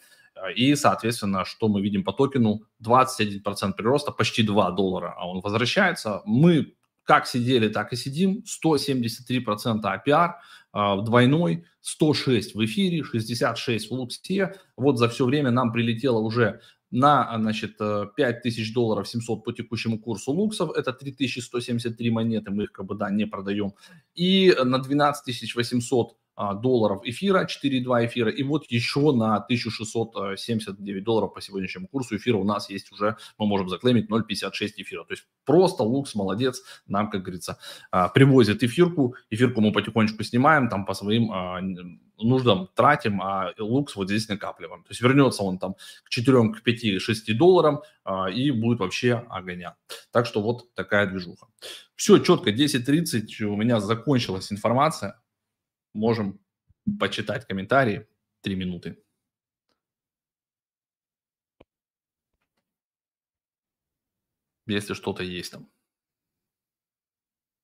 и, 0.56 0.76
соответственно, 0.76 1.46
что 1.46 1.68
мы 1.68 1.82
видим 1.82 2.04
по 2.04 2.14
токену? 2.14 2.62
21% 2.84 3.74
прироста, 3.76 4.12
почти 4.12 4.44
2 4.44 4.72
доллара, 4.72 5.14
а 5.18 5.28
он 5.28 5.42
возвращается. 5.42 6.22
Мы 6.26 6.74
как 7.04 7.26
сидели, 7.26 7.70
так 7.70 7.94
и 7.94 7.96
сидим. 7.96 8.44
173% 8.46 9.82
APR, 9.82 10.34
двойной, 11.04 11.66
106 11.82 12.54
в 12.54 12.66
эфире, 12.66 13.04
66 13.04 13.90
в 13.90 13.94
луксе. 13.94 14.56
Вот 14.76 14.98
за 14.98 15.08
все 15.08 15.26
время 15.26 15.52
нам 15.52 15.72
прилетело 15.72 16.20
уже 16.20 16.60
на, 16.92 17.38
значит, 17.40 17.78
5000 17.78 18.74
долларов 18.74 19.08
700 19.08 19.44
по 19.44 19.54
текущему 19.54 20.00
курсу 20.00 20.32
луксов, 20.32 20.72
это 20.76 20.94
3173 20.94 22.10
монеты, 22.12 22.52
мы 22.52 22.64
их 22.64 22.72
как 22.72 22.86
бы, 22.86 22.96
да, 22.96 23.10
не 23.10 23.26
продаем, 23.26 23.74
и 24.16 24.56
на 24.64 24.80
12800 24.80 26.12
а, 26.12 26.16
долларов 26.38 27.02
эфира, 27.04 27.46
4,2 27.46 28.06
эфира, 28.06 28.30
и 28.30 28.44
вот 28.44 28.66
еще 28.70 29.12
на 29.12 29.38
1679 29.38 31.04
долларов 31.04 31.34
по 31.34 31.42
сегодняшнему 31.42 31.88
курсу 31.88 32.16
эфира 32.16 32.38
у 32.38 32.44
нас 32.44 32.70
есть 32.70 32.92
уже, 32.92 33.18
мы 33.38 33.48
можем 33.48 33.70
заклеймить 33.70 34.10
0,56 34.10 34.74
эфира. 34.78 35.04
То 35.04 35.14
есть 35.14 35.26
просто 35.46 35.84
Лукс 35.84 36.14
молодец, 36.16 36.62
нам, 36.86 37.10
как 37.10 37.24
говорится, 37.24 37.58
а, 37.92 38.10
привозит 38.10 38.64
эфирку, 38.64 39.16
эфирку 39.32 39.62
мы 39.62 39.72
потихонечку 39.72 40.24
снимаем, 40.24 40.70
там 40.70 40.86
по 40.86 40.94
своим 40.94 41.32
а, 41.32 41.60
нуждам 42.18 42.70
тратим, 42.76 43.22
а 43.22 43.54
лукс 43.60 43.96
вот 43.96 44.10
здесь 44.10 44.28
накапливаем. 44.28 44.84
То 44.84 44.90
есть 44.90 45.02
вернется 45.02 45.44
он 45.44 45.60
там 45.60 45.76
к 46.04 46.10
4, 46.10 46.54
к 46.54 46.64
5, 46.64 47.02
6 47.02 47.38
долларам 47.38 47.82
и 48.34 48.50
будет 48.50 48.80
вообще 48.80 49.24
огоня. 49.30 49.76
Так 50.12 50.26
что 50.26 50.42
вот 50.42 50.74
такая 50.74 51.06
движуха. 51.06 51.46
Все, 51.96 52.18
четко, 52.18 52.50
10.30 52.50 53.44
у 53.44 53.56
меня 53.56 53.80
закончилась 53.80 54.52
информация 54.52 55.20
можем 55.98 56.40
почитать 57.00 57.46
комментарии. 57.46 58.08
Три 58.42 58.56
минуты. 58.56 59.04
Если 64.68 64.94
что-то 64.94 65.24
есть 65.24 65.52
там. 65.52 65.70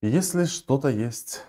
Если 0.01 0.45
что-то 0.45 0.89
есть. 0.89 1.41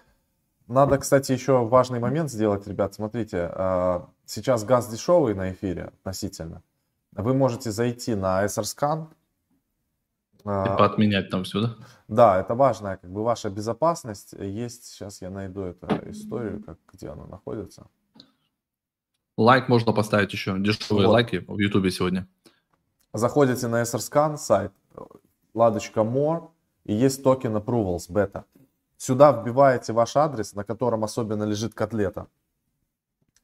Надо, 0.66 0.98
кстати, 0.98 1.32
еще 1.32 1.64
важный 1.64 2.00
момент 2.00 2.30
сделать, 2.30 2.66
ребят. 2.66 2.94
Смотрите, 2.94 3.50
а, 3.52 4.10
сейчас 4.24 4.64
газ 4.64 4.88
дешевый 4.88 5.34
на 5.34 5.52
эфире 5.52 5.84
относительно. 5.84 6.62
Вы 7.12 7.34
можете 7.34 7.70
зайти 7.70 8.14
на 8.14 8.44
Etherscan, 8.44 9.08
типа 10.44 10.84
отменять 10.84 11.30
там 11.30 11.44
все, 11.44 11.60
да? 11.60 11.76
Да, 12.08 12.40
это 12.40 12.54
важная 12.54 12.98
как 12.98 13.10
бы 13.10 13.24
ваша 13.24 13.50
безопасность. 13.50 14.34
Есть, 14.34 14.84
сейчас 14.84 15.22
я 15.22 15.30
найду 15.30 15.62
эту 15.62 15.86
историю, 16.10 16.62
как, 16.62 16.78
где 16.92 17.08
она 17.08 17.26
находится. 17.26 17.86
Лайк 19.36 19.68
можно 19.68 19.92
поставить 19.92 20.32
еще, 20.32 20.58
дешевые 20.58 21.06
вот. 21.06 21.14
лайки 21.14 21.44
в 21.48 21.58
Ютубе 21.58 21.90
сегодня. 21.90 22.28
Заходите 23.12 23.68
на 23.68 23.82
Etherscan 23.82 24.36
сайт, 24.36 24.72
вкладочка 25.54 26.00
more, 26.00 26.50
и 26.84 26.94
есть 26.94 27.22
token 27.24 27.56
approvals 27.56 28.12
beta. 28.12 28.44
Сюда 28.96 29.32
вбиваете 29.32 29.92
ваш 29.92 30.16
адрес, 30.16 30.54
на 30.54 30.62
котором 30.62 31.04
особенно 31.04 31.44
лежит 31.44 31.74
котлета, 31.74 32.28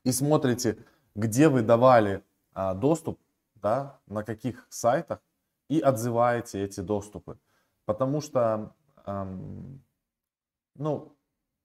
и 0.05 0.13
смотрите, 0.13 0.79
где 1.15 1.49
вы 1.49 1.63
давали 1.63 2.23
а, 2.55 2.75
доступ, 2.75 3.19
да, 3.57 3.99
на 4.07 4.23
каких 4.23 4.67
сайтах, 4.71 5.21
и 5.71 5.81
отзываете 5.81 6.65
эти 6.65 6.81
доступы. 6.81 7.39
Потому 7.87 8.21
что, 8.21 8.75
эм, 9.07 9.83
ну, 10.75 11.17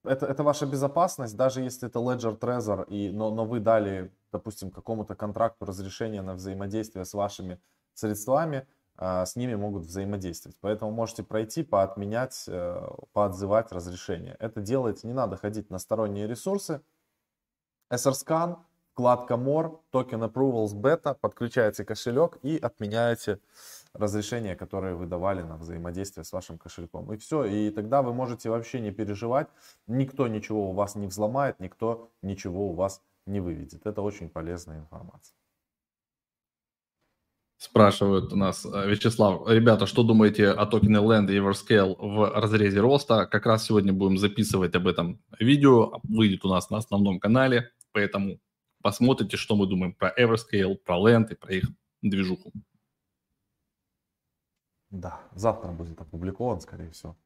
это, 0.04 0.26
это 0.26 0.44
ваша 0.44 0.66
безопасность, 0.66 1.36
даже 1.36 1.60
если 1.60 1.88
это 1.88 1.98
Ledger 1.98 2.38
Trezor, 2.38 2.86
и, 2.88 3.10
но, 3.10 3.30
но 3.30 3.44
вы 3.44 3.58
дали, 3.58 4.12
допустим, 4.30 4.70
какому-то 4.70 5.16
контракту 5.16 5.64
разрешение 5.66 6.22
на 6.22 6.34
взаимодействие 6.34 7.04
с 7.04 7.14
вашими 7.14 7.60
средствами, 7.94 8.68
э, 8.98 9.26
с 9.26 9.34
ними 9.34 9.56
могут 9.56 9.86
взаимодействовать. 9.86 10.56
Поэтому 10.60 10.92
можете 10.92 11.24
пройти, 11.24 11.64
поотменять, 11.64 12.44
э, 12.46 12.88
поотзывать 13.12 13.72
разрешение. 13.72 14.36
Это 14.38 14.60
делаете, 14.60 15.08
не 15.08 15.14
надо 15.14 15.36
ходить 15.36 15.70
на 15.70 15.80
сторонние 15.80 16.28
ресурсы. 16.28 16.80
SRScan, 17.90 18.58
вкладка 18.92 19.34
More, 19.34 19.80
токен 19.90 20.22
Approvals 20.22 20.74
Beta, 20.74 21.14
подключаете 21.14 21.84
кошелек 21.84 22.38
и 22.42 22.56
отменяете 22.56 23.40
разрешения, 23.98 24.56
которые 24.56 24.94
вы 24.94 25.06
давали 25.06 25.42
на 25.42 25.56
взаимодействие 25.56 26.24
с 26.24 26.32
вашим 26.32 26.58
кошельком. 26.58 27.12
И 27.12 27.16
все, 27.16 27.44
и 27.44 27.70
тогда 27.70 28.02
вы 28.02 28.12
можете 28.12 28.50
вообще 28.50 28.80
не 28.80 28.92
переживать, 28.92 29.48
никто 29.86 30.28
ничего 30.28 30.70
у 30.70 30.72
вас 30.72 30.96
не 30.96 31.06
взломает, 31.06 31.60
никто 31.60 32.10
ничего 32.22 32.68
у 32.68 32.74
вас 32.74 33.02
не 33.26 33.40
выведет. 33.40 33.86
Это 33.86 34.02
очень 34.02 34.28
полезная 34.28 34.78
информация. 34.78 35.34
Спрашивают 37.58 38.32
у 38.32 38.36
нас, 38.36 38.66
э, 38.66 38.86
Вячеслав, 38.86 39.48
ребята, 39.48 39.86
что 39.86 40.02
думаете 40.02 40.50
о 40.50 40.66
токене 40.66 40.98
Land 40.98 41.32
и 41.32 41.38
Everscale 41.38 41.96
в 41.98 42.40
разрезе 42.40 42.80
роста? 42.80 43.26
Как 43.26 43.46
раз 43.46 43.64
сегодня 43.64 43.94
будем 43.94 44.18
записывать 44.18 44.74
об 44.74 44.86
этом 44.86 45.22
видео, 45.40 46.00
выйдет 46.02 46.44
у 46.44 46.48
нас 46.48 46.68
на 46.68 46.76
основном 46.76 47.18
канале, 47.18 47.70
поэтому 47.92 48.38
посмотрите, 48.82 49.38
что 49.38 49.56
мы 49.56 49.66
думаем 49.66 49.94
про 49.94 50.12
Everscale, 50.18 50.76
про 50.76 50.96
Land 50.98 51.32
и 51.32 51.34
про 51.34 51.54
их 51.54 51.64
движуху. 52.02 52.52
Да, 54.90 55.20
завтра 55.34 55.72
будет 55.72 56.00
опубликован, 56.00 56.60
скорее 56.60 56.90
всего. 56.90 57.16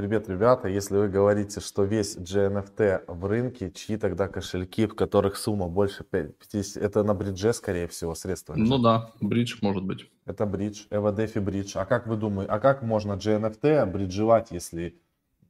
Привет, 0.00 0.30
ребята. 0.30 0.66
Если 0.68 0.96
вы 0.96 1.08
говорите, 1.08 1.60
что 1.60 1.84
весь 1.84 2.16
GNFT 2.16 3.04
в 3.06 3.26
рынке, 3.26 3.70
чьи 3.70 3.98
тогда 3.98 4.28
кошельки, 4.28 4.86
в 4.86 4.94
которых 4.94 5.36
сумма 5.36 5.68
больше 5.68 6.04
50, 6.04 6.82
это 6.82 7.02
на 7.02 7.12
бридже, 7.12 7.52
скорее 7.52 7.86
всего, 7.86 8.14
средства? 8.14 8.54
Ну 8.56 8.78
да, 8.78 9.12
бридж 9.20 9.58
может 9.60 9.84
быть. 9.84 10.10
Это 10.24 10.46
бридж, 10.46 10.86
EVDFI 10.88 11.40
бридж. 11.42 11.76
А 11.76 11.84
как 11.84 12.06
вы 12.06 12.16
думаете, 12.16 12.50
а 12.50 12.60
как 12.60 12.80
можно 12.80 13.12
GNFT 13.12 13.84
бриджевать, 13.92 14.50
если 14.52 14.98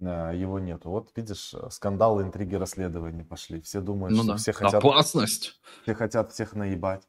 его 0.00 0.58
нету. 0.58 0.90
Вот 0.90 1.10
видишь, 1.14 1.54
э, 1.54 1.68
скандалы, 1.70 2.22
интриги, 2.22 2.54
расследования 2.54 3.24
пошли. 3.24 3.60
Все 3.60 3.80
думают, 3.80 4.16
ну, 4.16 4.22
что 4.22 4.32
да. 4.32 4.38
все 4.38 4.52
хотят... 4.52 4.84
Опасность! 4.84 5.60
Все 5.82 5.94
хотят 5.94 6.32
всех 6.32 6.54
наебать. 6.54 7.02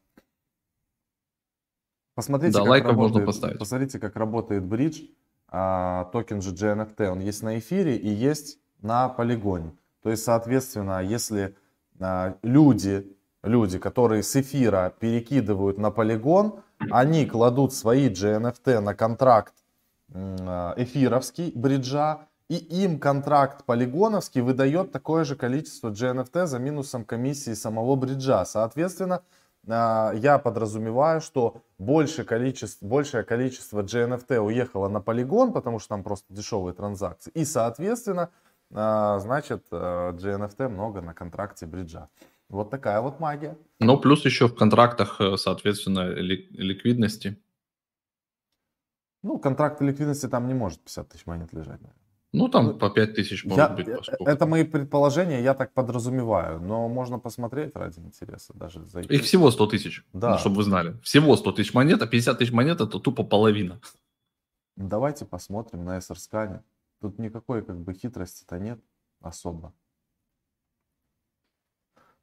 Посмотрите, 2.16 2.58
да, 2.58 2.66
как 2.66 2.84
работает, 2.84 2.96
можно 2.98 3.26
поставить. 3.26 3.60
Посмотрите, 3.60 4.00
как 4.00 4.16
работает 4.16 4.66
бридж. 4.66 5.04
А, 5.48 6.06
токен 6.14 6.42
же 6.42 6.54
GNFT, 6.54 7.10
он 7.10 7.20
есть 7.20 7.44
на 7.44 7.60
эфире 7.60 7.98
и 7.98 8.10
есть 8.10 8.60
на 8.82 9.10
полигоне. 9.10 9.74
То 10.02 10.10
есть, 10.10 10.24
соответственно, 10.24 11.04
если 11.04 11.56
а, 12.00 12.38
люди, 12.42 13.16
люди, 13.44 13.78
которые 13.78 14.24
с 14.24 14.36
эфира 14.36 14.94
перекидывают 15.00 15.78
на 15.78 15.92
полигон, 15.92 16.62
они 16.90 17.26
кладут 17.26 17.74
свои 17.74 18.10
GNFT 18.10 18.80
на 18.80 18.96
контракт 18.96 19.54
а, 20.14 20.74
эфировский 20.78 21.52
бриджа, 21.54 22.28
и 22.52 22.84
им 22.84 23.00
контракт 23.00 23.64
полигоновский 23.64 24.42
выдает 24.42 24.92
такое 24.92 25.24
же 25.24 25.38
количество 25.38 25.90
GNFT 25.90 26.48
за 26.48 26.60
минусом 26.60 27.06
комиссии 27.06 27.54
самого 27.54 27.96
бриджа. 27.96 28.44
Соответственно, 28.44 29.24
а, 29.70 30.12
я 30.16 30.38
подразумеваю, 30.38 31.22
что 31.22 31.62
больше 31.80 32.26
количество, 32.26 32.86
большее 32.86 33.24
количество 33.24 33.84
GNFT 33.84 34.38
уехало 34.40 34.90
на 34.90 35.00
полигон, 35.00 35.54
потому 35.54 35.80
что 35.80 35.90
там 35.90 36.04
просто 36.04 36.34
дешевые 36.34 36.74
транзакции. 36.74 37.32
И, 37.32 37.46
соответственно, 37.46 38.32
а, 38.74 39.20
значит, 39.20 39.68
GNFT 39.72 40.68
много 40.68 41.02
на 41.02 41.14
контракте 41.14 41.66
бриджа. 41.66 42.10
Вот 42.50 42.70
такая 42.70 43.00
вот 43.00 43.22
магия. 43.22 43.58
Ну, 43.80 43.98
плюс 43.98 44.26
еще 44.26 44.50
в 44.50 44.56
контрактах, 44.56 45.22
э, 45.22 45.38
соответственно, 45.38 46.10
ликвидности. 46.10 47.42
Ну, 49.24 49.40
контракт 49.40 49.80
ликвидности 49.80 50.28
там 50.28 50.50
не 50.50 50.54
может 50.54 50.82
50 50.82 51.08
тысяч 51.08 51.26
монет 51.26 51.54
лежать, 51.54 51.80
наверное. 51.80 52.01
Ну, 52.34 52.48
там 52.48 52.68
ну, 52.68 52.78
по 52.78 52.90
5 52.90 53.14
тысяч 53.14 53.44
может 53.44 53.58
я, 53.58 53.70
быть. 53.70 53.88
Э, 53.90 53.98
поскольку. 53.98 54.26
Это 54.26 54.46
мои 54.46 54.64
предположения, 54.64 55.44
я 55.44 55.54
так 55.54 55.74
подразумеваю. 55.74 56.62
Но 56.62 56.88
можно 56.88 57.20
посмотреть 57.20 57.76
ради 57.76 58.00
интереса 58.00 58.54
даже. 58.54 58.86
Зайти. 58.86 59.14
Их 59.14 59.24
всего 59.24 59.52
100 59.52 59.68
тысяч, 59.68 60.06
да. 60.14 60.32
ну, 60.32 60.38
чтобы 60.38 60.58
вы 60.58 60.64
знали. 60.64 60.98
Всего 61.02 61.36
100 61.36 61.52
тысяч 61.52 61.74
монет, 61.74 62.02
а 62.02 62.08
50 62.08 62.38
тысяч 62.38 62.52
монет 62.54 62.80
это 62.80 63.00
тупо 63.00 63.24
половина. 63.24 63.82
Давайте 64.78 65.26
посмотрим 65.26 65.84
на 65.84 65.98
SR-скане. 65.98 66.64
Тут 67.02 67.20
никакой 67.20 67.66
как 67.66 67.78
бы 67.82 67.94
хитрости-то 67.94 68.60
нет 68.60 68.80
особо. 69.20 69.74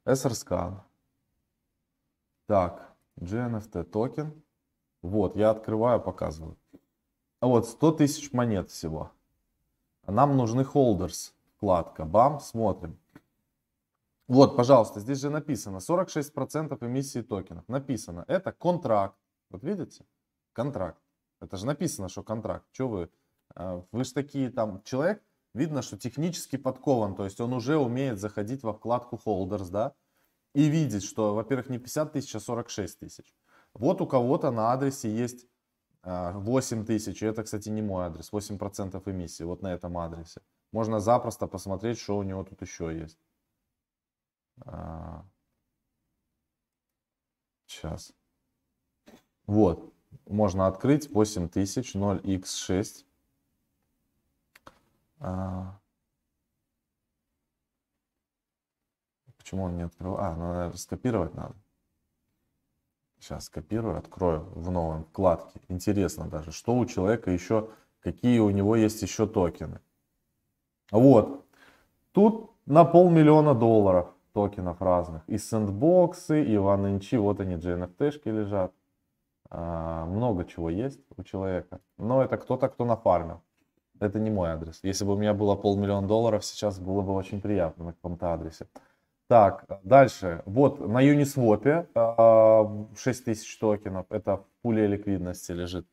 SR-скан. 0.05 0.81
Так, 2.47 2.95
GNFT 3.19 3.83
токен. 3.83 4.33
Вот, 5.03 5.35
я 5.35 5.51
открываю, 5.51 6.01
показываю. 6.01 6.57
Вот, 7.41 7.67
100 7.67 7.91
тысяч 7.91 8.33
монет 8.33 8.71
всего. 8.71 9.11
Нам 10.11 10.37
нужны 10.37 10.61
holders. 10.61 11.31
Вкладка. 11.57 12.05
Бам, 12.05 12.39
смотрим. 12.39 12.97
Вот, 14.27 14.55
пожалуйста, 14.55 14.99
здесь 14.99 15.19
же 15.19 15.29
написано 15.29 15.77
46% 15.77 16.77
эмиссии 16.85 17.21
токенов. 17.21 17.67
Написано, 17.67 18.25
это 18.27 18.51
контракт. 18.51 19.17
Вот 19.49 19.63
видите? 19.63 20.05
Контракт. 20.53 21.01
Это 21.41 21.57
же 21.57 21.65
написано, 21.65 22.09
что 22.09 22.23
контракт. 22.23 22.65
Что 22.71 22.87
вы? 22.87 23.09
А, 23.55 23.83
вы 23.91 24.03
же 24.03 24.13
такие 24.13 24.51
там, 24.51 24.81
человек, 24.83 25.23
видно, 25.53 25.81
что 25.81 25.97
технически 25.97 26.57
подкован. 26.57 27.15
То 27.15 27.25
есть 27.25 27.41
он 27.41 27.53
уже 27.53 27.77
умеет 27.77 28.19
заходить 28.19 28.63
во 28.63 28.73
вкладку 28.73 29.19
holders, 29.25 29.69
да? 29.69 29.93
И 30.53 30.65
видеть, 30.67 31.03
что, 31.03 31.33
во-первых, 31.35 31.69
не 31.69 31.77
50 31.77 32.13
тысяч, 32.13 32.35
а 32.35 32.39
46 32.39 32.99
тысяч. 32.99 33.35
Вот 33.73 34.01
у 34.01 34.07
кого-то 34.07 34.51
на 34.51 34.71
адресе 34.71 35.11
есть 35.11 35.47
8 36.03 36.81
а, 36.81 36.85
тысяч. 36.85 37.21
Это, 37.23 37.43
кстати, 37.43 37.69
не 37.69 37.81
мой 37.81 38.05
адрес. 38.05 38.31
8% 38.31 39.01
эмиссии 39.11 39.43
вот 39.43 39.61
на 39.61 39.73
этом 39.73 39.97
адресе. 39.97 40.41
Можно 40.71 40.99
запросто 40.99 41.47
посмотреть, 41.47 41.99
что 41.99 42.17
у 42.17 42.23
него 42.23 42.43
тут 42.43 42.61
еще 42.61 42.97
есть. 42.97 43.19
Сейчас. 47.65 48.13
А, 49.07 49.11
вот. 49.45 49.93
Можно 50.25 50.67
открыть 50.67 51.09
8000 51.11 51.95
0x6. 51.95 53.05
А, 55.19 55.79
почему 59.37 59.63
он 59.63 59.75
не 59.75 59.83
открыл? 59.83 60.17
А, 60.17 60.35
надо 60.35 60.77
скопировать 60.77 61.33
надо. 61.35 61.55
Сейчас 63.19 63.45
скопирую, 63.45 63.97
открою 63.97 64.47
в 64.55 64.71
новом 64.71 65.03
вкладке. 65.03 65.59
Интересно 65.67 66.27
даже, 66.27 66.51
что 66.51 66.75
у 66.75 66.85
человека 66.85 67.31
еще, 67.31 67.69
какие 68.01 68.39
у 68.39 68.49
него 68.49 68.75
есть 68.75 69.01
еще 69.01 69.27
токены. 69.27 69.81
Вот. 70.91 71.45
Тут 72.13 72.51
на 72.65 72.85
полмиллиона 72.85 73.53
долларов 73.53 74.07
токенов 74.33 74.81
разных. 74.81 75.21
И 75.27 75.37
сэндбоксы, 75.37 76.43
и 76.43 76.55
OneInch, 76.55 77.17
вот 77.17 77.39
они, 77.39 77.55
GNFT-шки 77.55 78.29
лежат. 78.29 78.71
А, 79.49 80.05
много 80.05 80.45
чего 80.45 80.69
есть 80.69 81.01
у 81.17 81.23
человека. 81.23 81.79
Но 81.97 82.23
это 82.23 82.37
кто-то, 82.37 82.69
кто 82.69 82.85
нафармил. 82.85 83.41
Это 83.99 84.19
не 84.19 84.29
мой 84.29 84.49
адрес. 84.49 84.79
Если 84.83 85.03
бы 85.03 85.13
у 85.13 85.17
меня 85.17 85.33
было 85.33 85.55
полмиллиона 85.55 86.07
долларов, 86.07 86.45
сейчас 86.45 86.79
было 86.79 87.01
бы 87.01 87.13
очень 87.13 87.41
приятно 87.41 87.85
на 87.85 87.93
каком-то 87.93 88.33
адресе. 88.33 88.67
Так, 89.29 89.65
дальше. 89.83 90.41
Вот 90.47 90.79
на 90.79 91.03
Uniswap 91.03 91.85
6 92.97 93.25
тысяч 93.25 93.59
токенов. 93.59 94.07
Это 94.09 94.37
в 94.37 94.45
пуле 94.63 94.87
ликвидности 94.87 95.51
лежит. 95.51 95.85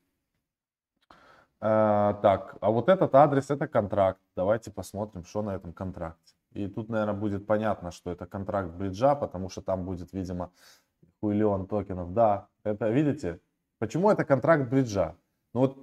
А, 1.61 2.15
так, 2.23 2.57
а 2.63 2.71
вот 2.71 2.89
этот 2.89 3.15
адрес, 3.15 3.51
это 3.51 3.69
контракт. 3.69 4.19
Давайте 4.37 4.71
посмотрим, 4.71 5.25
что 5.25 5.43
на 5.43 5.55
этом 5.55 5.75
контракте. 5.75 6.35
И 6.53 6.67
тут, 6.67 6.89
наверное, 6.89 7.13
будет 7.13 7.47
понятно, 7.47 7.91
что 7.91 8.11
это 8.11 8.25
контракт 8.25 8.71
бриджа, 8.71 9.15
потому 9.15 9.51
что 9.51 9.61
там 9.61 9.85
будет, 9.85 10.15
видимо, 10.15 10.51
хуйлион 11.21 11.67
токенов. 11.67 12.15
Да, 12.15 12.49
это, 12.65 12.89
видите, 12.89 13.41
почему 13.79 14.11
это 14.11 14.25
контракт 14.25 14.71
бриджа? 14.71 15.15
Ну 15.53 15.61
вот 15.61 15.77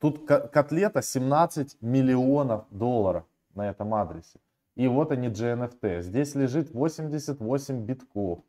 тут 0.00 0.26
котлета 0.26 1.02
17 1.02 1.82
миллионов 1.82 2.64
долларов 2.70 3.24
на 3.54 3.68
этом 3.68 3.94
адресе. 3.94 4.40
И 4.76 4.88
вот 4.88 5.12
они 5.12 5.28
GNFT. 5.28 6.02
Здесь 6.02 6.34
лежит 6.34 6.72
88 6.72 7.84
битков, 7.84 8.40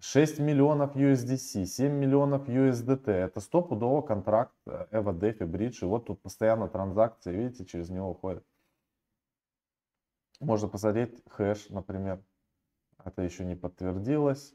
6 0.00 0.40
миллионов 0.40 0.96
USDC, 0.96 1.64
7 1.64 1.92
миллионов 1.92 2.48
USDT. 2.48 3.10
Это 3.10 3.40
стопудово 3.40 4.02
контракт 4.02 4.54
EVO, 4.66 5.18
DeFi, 5.18 5.46
Bridge. 5.46 5.78
И 5.82 5.84
вот 5.84 6.06
тут 6.06 6.20
постоянно 6.22 6.68
транзакции, 6.68 7.32
видите, 7.32 7.64
через 7.64 7.90
него 7.90 8.10
уходят. 8.10 8.44
Можно 10.40 10.68
посмотреть 10.68 11.22
хэш, 11.28 11.68
например. 11.68 12.20
Это 13.04 13.22
еще 13.22 13.44
не 13.44 13.54
подтвердилось. 13.54 14.54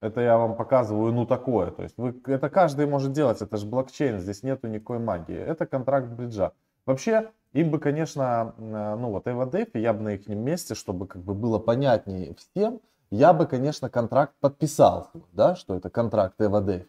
Это 0.00 0.20
я 0.20 0.36
вам 0.36 0.56
показываю, 0.56 1.12
ну 1.12 1.26
такое. 1.26 1.70
То 1.70 1.82
есть 1.82 1.96
вы, 1.96 2.20
это 2.26 2.50
каждый 2.50 2.86
может 2.86 3.12
делать, 3.12 3.40
это 3.40 3.56
же 3.56 3.66
блокчейн, 3.66 4.18
здесь 4.18 4.42
нету 4.42 4.66
никакой 4.66 4.98
магии. 4.98 5.36
Это 5.36 5.66
контракт 5.66 6.08
бриджа. 6.08 6.52
Вообще, 6.84 7.30
им 7.54 7.70
бы, 7.70 7.78
конечно, 7.78 8.54
э, 8.58 8.96
ну 8.96 9.10
вот 9.10 9.26
EVDF, 9.26 9.70
я 9.78 9.94
бы 9.94 10.02
на 10.02 10.14
их 10.14 10.26
месте, 10.28 10.74
чтобы 10.74 11.06
как 11.06 11.22
бы 11.22 11.34
было 11.34 11.58
понятнее 11.58 12.34
всем, 12.34 12.80
я 13.10 13.32
бы, 13.32 13.46
конечно, 13.46 13.88
контракт 13.88 14.34
подписал, 14.40 15.10
да, 15.32 15.54
что 15.54 15.76
это 15.76 15.88
контракт 15.88 16.40
EVDF. 16.40 16.88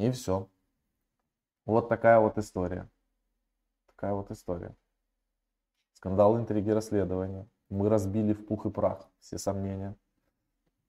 И 0.00 0.10
все. 0.10 0.48
Вот 1.66 1.88
такая 1.88 2.18
вот 2.18 2.38
история. 2.38 2.88
Такая 3.88 4.14
вот 4.14 4.30
история. 4.30 4.74
Скандал, 5.92 6.38
интриги, 6.38 6.70
расследования. 6.70 7.46
Мы 7.68 7.90
разбили 7.90 8.32
в 8.32 8.46
пух 8.46 8.64
и 8.66 8.70
прах 8.70 9.06
все 9.20 9.36
сомнения. 9.36 9.94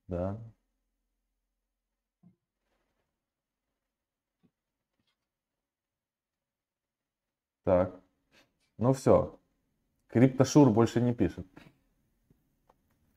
Да. 0.08 0.38
Так. 7.64 7.99
Ну 8.80 8.94
все. 8.94 9.38
Криптошур 10.08 10.70
больше 10.70 11.02
не 11.02 11.14
пишет. 11.14 11.46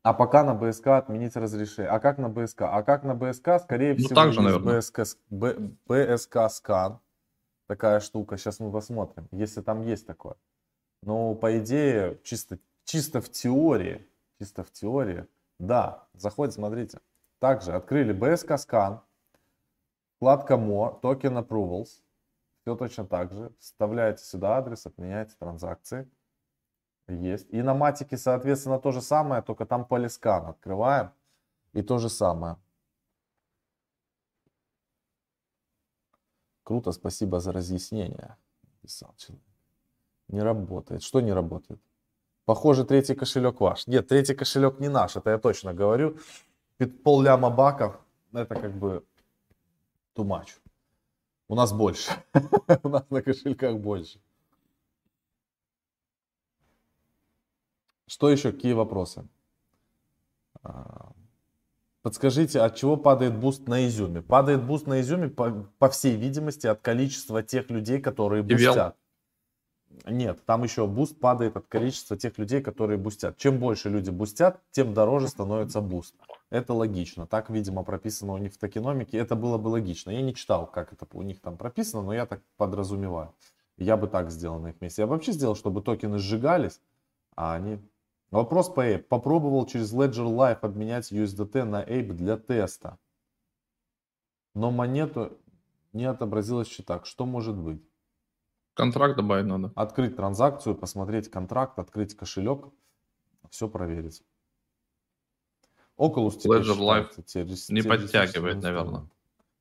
А 0.03 0.13
пока 0.13 0.43
на 0.43 0.55
БСК 0.55 0.89
отменить 0.89 1.37
разрешение. 1.37 1.89
А 1.89 2.01
как 2.01 2.19
на 2.19 2.29
БСК? 2.29 2.63
А 2.63 2.83
как 2.83 3.05
на 3.05 3.15
БСК? 3.15 3.61
Скорее 3.63 3.93
ну, 3.93 3.99
всего, 3.99 4.15
так 4.17 4.33
же, 4.33 4.43
наверное. 4.43 4.81
БСК, 4.81 5.05
Б, 5.31 5.71
БСК 5.87 6.51
скан. 6.51 6.99
Такая 7.69 8.01
штука. 8.01 8.37
Сейчас 8.37 8.59
мы 8.59 8.73
посмотрим, 8.73 9.29
если 9.31 9.63
там 9.63 9.83
есть 9.83 10.05
такое. 10.05 10.35
Но 11.03 11.37
по 11.37 11.57
идее, 11.59 12.19
чисто, 12.25 12.59
чисто 12.85 13.21
в 13.21 13.31
теории, 13.31 14.05
чисто 14.41 14.65
в 14.65 14.73
теории, 14.73 15.27
да, 15.61 16.09
заходит, 16.15 16.55
смотрите. 16.55 16.99
Также 17.39 17.73
открыли 17.73 18.13
BSK 18.13 18.57
Scan, 18.57 19.01
вкладка 20.17 20.55
More, 20.55 21.01
Token 21.01 21.47
Approvals. 21.47 22.02
Все 22.63 22.77
точно 22.77 23.05
так 23.05 23.33
же. 23.33 23.53
Вставляете 23.59 24.25
сюда 24.25 24.59
адрес, 24.59 24.87
отменяете 24.87 25.35
транзакции. 25.39 26.09
Есть. 27.09 27.49
И 27.51 27.61
на 27.63 27.75
матике, 27.75 28.17
соответственно, 28.17 28.79
то 28.79 28.93
же 28.93 29.03
самое, 29.03 29.43
только 29.43 29.67
там 29.67 29.85
полискан. 29.85 30.47
Открываем. 30.47 31.11
И 31.73 31.83
то 31.83 31.99
же 31.99 32.09
самое. 32.09 32.57
Круто, 36.63 36.93
спасибо 36.93 37.41
за 37.41 37.53
разъяснение. 37.53 38.37
Писал 38.81 39.15
человек. 39.17 39.45
Не 40.29 40.43
работает. 40.43 41.03
Что 41.03 41.21
не 41.21 41.33
работает? 41.33 41.81
Похоже, 42.45 42.85
третий 42.85 43.15
кошелек 43.15 43.61
ваш. 43.61 43.87
Нет, 43.87 44.09
третий 44.09 44.35
кошелек 44.35 44.81
не 44.81 44.89
наш, 44.89 45.17
это 45.17 45.31
я 45.31 45.39
точно 45.39 45.75
говорю. 45.75 46.19
Пол 47.05 47.23
ляма 47.23 47.51
баков, 47.51 48.01
это 48.33 48.55
как 48.55 48.73
бы 48.73 49.05
much. 50.17 50.59
У 51.53 51.55
нас 51.55 51.71
больше. 51.71 52.11
У 52.83 52.89
нас 52.89 53.05
на 53.11 53.21
кошельках 53.21 53.77
больше. 53.77 54.19
Что 58.07 58.31
еще? 58.31 58.53
Какие 58.53 58.73
вопросы? 58.73 59.29
А, 60.63 61.13
подскажите, 62.01 62.59
от 62.59 62.77
чего 62.77 62.97
падает 62.97 63.39
буст 63.39 63.69
на 63.69 63.87
изюме? 63.87 64.23
Падает 64.23 64.65
буст 64.65 64.87
на 64.87 65.03
изюме, 65.03 65.29
по, 65.29 65.69
по 65.79 65.91
всей 65.91 66.17
видимости, 66.17 66.67
от 66.67 66.81
количества 66.81 67.43
тех 67.43 67.69
людей, 67.69 68.01
которые 68.01 68.43
бустят. 68.43 68.97
Нет, 70.05 70.45
там 70.47 70.65
еще 70.65 70.87
буст 70.87 71.21
падает 71.21 71.57
от 71.57 71.67
количества 71.69 72.17
тех 72.17 72.37
людей, 72.37 72.61
которые 72.61 72.99
бустят. 72.99 73.37
Чем 73.37 73.59
больше 73.59 73.89
люди 73.89 74.11
бустят, 74.11 74.61
тем 74.73 74.95
дороже 74.95 75.29
становится 75.29 75.81
буст. 75.81 76.15
Это 76.51 76.75
логично. 76.75 77.27
Так, 77.27 77.51
видимо, 77.51 77.85
прописано 77.85 78.33
у 78.33 78.39
них 78.39 78.53
в 78.53 78.59
токеномике. 78.59 79.19
Это 79.19 79.37
было 79.37 79.59
бы 79.59 79.69
логично. 79.69 80.11
Я 80.11 80.23
не 80.23 80.35
читал, 80.35 80.67
как 80.67 80.93
это 80.93 81.07
у 81.13 81.23
них 81.23 81.41
там 81.41 81.57
прописано, 81.57 82.03
но 82.03 82.13
я 82.13 82.27
так 82.27 82.43
подразумеваю. 82.57 83.33
Я 83.77 83.97
бы 83.97 84.09
так 84.09 84.31
сделал 84.31 84.59
на 84.59 84.69
их 84.69 84.81
месте. 84.81 85.03
Я 85.03 85.07
бы 85.07 85.13
вообще 85.13 85.33
сделал, 85.33 85.55
чтобы 85.55 85.83
токены 85.83 86.19
сжигались, 86.19 86.81
а 87.37 87.55
они... 87.55 87.79
Вопрос 88.31 88.71
по 88.71 88.81
Ape. 88.81 89.03
Попробовал 89.03 89.67
через 89.67 89.93
Ledger 89.93 90.27
Live 90.27 90.61
обменять 90.63 91.13
USDT 91.13 91.65
на 91.65 91.85
Ape 91.85 92.15
для 92.15 92.39
теста. 92.39 92.99
Но 94.55 94.71
монету 94.71 95.39
не 95.93 96.07
отобразилось 96.07 96.69
в. 96.69 97.05
Что 97.05 97.27
может 97.27 97.57
быть? 97.57 97.83
Контракт 98.75 99.17
добавить 99.17 99.47
надо. 99.47 99.73
Открыть 99.77 100.17
транзакцию, 100.17 100.75
посмотреть 100.75 101.31
контракт, 101.31 101.79
открыть 101.79 102.17
кошелек, 102.17 102.73
все 103.51 103.69
проверить. 103.69 104.23
Oculus 105.99 106.39
Ledger 106.47 106.79
Live 106.79 107.23
террорист, 107.23 107.71
не 107.71 107.83
подтягивает, 107.83 108.63
наверное. 108.63 109.09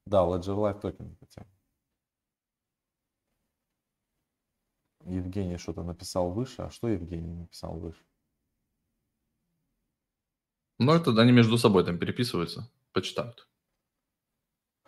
Да, 0.06 0.20
Ledger 0.20 0.56
Live 0.56 0.80
токен 0.80 1.10
не 1.10 1.16
подтягивает. 1.16 1.62
Евгений 5.06 5.58
что-то 5.58 5.84
написал 5.84 6.32
выше. 6.32 6.62
А 6.62 6.70
что 6.70 6.88
Евгений 6.88 7.34
написал 7.34 7.80
выше? 7.80 8.04
Ну, 10.80 10.94
это 10.94 11.12
они 11.20 11.32
между 11.32 11.58
собой 11.58 11.84
там 11.84 12.00
переписываются. 12.00 12.72
почитают. 12.94 13.48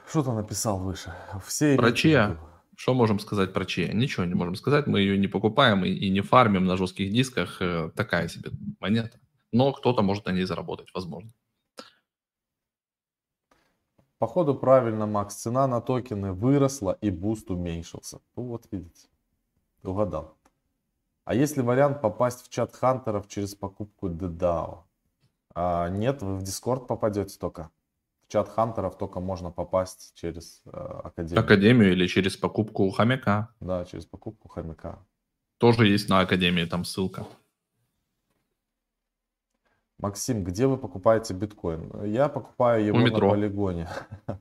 Что-то 0.07 0.33
написал 0.33 0.79
выше. 0.79 1.13
Все 1.45 1.77
чья? 1.93 2.35
сбил. 2.35 2.52
Что 2.75 2.93
можем 2.93 3.19
сказать 3.19 3.53
про 3.53 3.65
Чия? 3.65 3.93
Ничего 3.93 4.25
не 4.25 4.33
можем 4.33 4.55
сказать. 4.55 4.87
Мы 4.87 4.99
ее 4.99 5.17
не 5.17 5.27
покупаем 5.27 5.85
и, 5.85 5.89
и 5.89 6.09
не 6.09 6.21
фармим 6.21 6.65
на 6.65 6.77
жестких 6.77 7.11
дисках. 7.11 7.61
Э, 7.61 7.91
Такая 7.95 8.27
себе 8.27 8.51
монета. 8.79 9.19
Но 9.51 9.71
кто-то 9.71 10.01
может 10.01 10.25
на 10.25 10.31
ней 10.31 10.45
заработать, 10.45 10.87
возможно. 10.93 11.31
Походу 14.17 14.55
правильно, 14.55 15.05
Макс. 15.05 15.35
Цена 15.35 15.67
на 15.67 15.81
токены 15.81 16.33
выросла 16.33 16.97
и 17.01 17.11
буст 17.11 17.51
уменьшился. 17.51 18.21
Ну 18.35 18.43
вот 18.43 18.67
видите. 18.71 19.07
Угадал. 19.83 20.37
А 21.25 21.35
есть 21.35 21.57
ли 21.57 21.63
вариант 21.63 22.01
попасть 22.01 22.45
в 22.45 22.49
чат 22.49 22.75
хантеров 22.75 23.27
через 23.27 23.53
покупку 23.53 24.09
DDAO? 24.09 24.83
А, 25.55 25.89
нет, 25.89 26.21
вы 26.21 26.37
в 26.37 26.43
Discord 26.43 26.87
попадете 26.87 27.37
только. 27.37 27.69
Чат 28.33 28.49
хантеров 28.49 28.97
только 28.97 29.19
можно 29.19 29.51
попасть 29.51 30.13
через 30.15 30.63
э, 30.65 30.69
Академию. 31.03 31.39
Академию 31.39 31.91
или 31.91 32.07
через 32.07 32.35
покупку 32.35 32.89
хомяка. 32.89 33.53
Да, 33.59 33.85
через 33.85 34.07
покупку 34.07 34.47
хомяка. 34.47 34.97
Тоже 35.59 35.85
есть 35.85 36.09
на 36.09 36.19
Академии 36.21 36.65
там 36.65 36.83
ссылка. 36.83 37.27
Максим, 39.99 40.43
где 40.43 40.65
вы 40.65 40.77
покупаете 40.77 41.35
биткоин? 41.35 42.05
Я 42.05 42.27
покупаю 42.27 42.83
его 42.83 42.97
У 42.97 43.01
на 43.01 43.05
метро. 43.05 43.29
полигоне. 43.29 43.87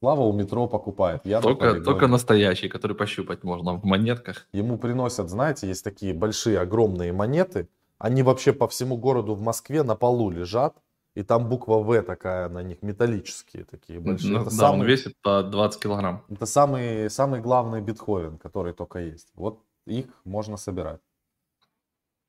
Слава 0.00 0.22
у 0.22 0.32
метро 0.32 0.66
покупает. 0.66 1.20
Я 1.24 1.36
на 1.36 1.42
Только, 1.42 1.60
полигоне. 1.66 1.84
только 1.84 2.06
настоящий, 2.06 2.70
который 2.70 2.96
пощупать 2.96 3.44
можно 3.44 3.74
в 3.74 3.84
монетках. 3.84 4.48
Ему 4.52 4.78
приносят, 4.78 5.28
знаете, 5.28 5.68
есть 5.68 5.84
такие 5.84 6.14
большие, 6.14 6.58
огромные 6.60 7.12
монеты. 7.12 7.68
Они 7.98 8.22
вообще 8.22 8.54
по 8.54 8.68
всему 8.68 8.96
городу 8.96 9.34
в 9.34 9.42
Москве 9.42 9.82
на 9.82 9.96
полу 9.96 10.30
лежат. 10.30 10.78
И 11.18 11.24
там 11.24 11.48
буква 11.48 11.78
В 11.78 12.02
такая 12.02 12.48
на 12.48 12.62
них, 12.62 12.80
металлические 12.80 13.64
такие 13.64 13.98
большие. 13.98 14.34
Ну, 14.34 14.42
это, 14.42 14.50
да, 14.50 14.56
самый, 14.56 14.82
он 14.82 14.86
весит 14.86 15.14
по 15.20 15.42
20 15.42 15.82
килограмм. 15.82 16.24
это 16.28 16.46
самый, 16.46 17.10
самый 17.10 17.40
главный 17.40 17.80
биткоин, 17.80 18.38
который 18.38 18.72
только 18.72 19.00
есть. 19.00 19.32
Вот 19.34 19.64
их 19.84 20.06
можно 20.24 20.56
собирать. 20.56 21.00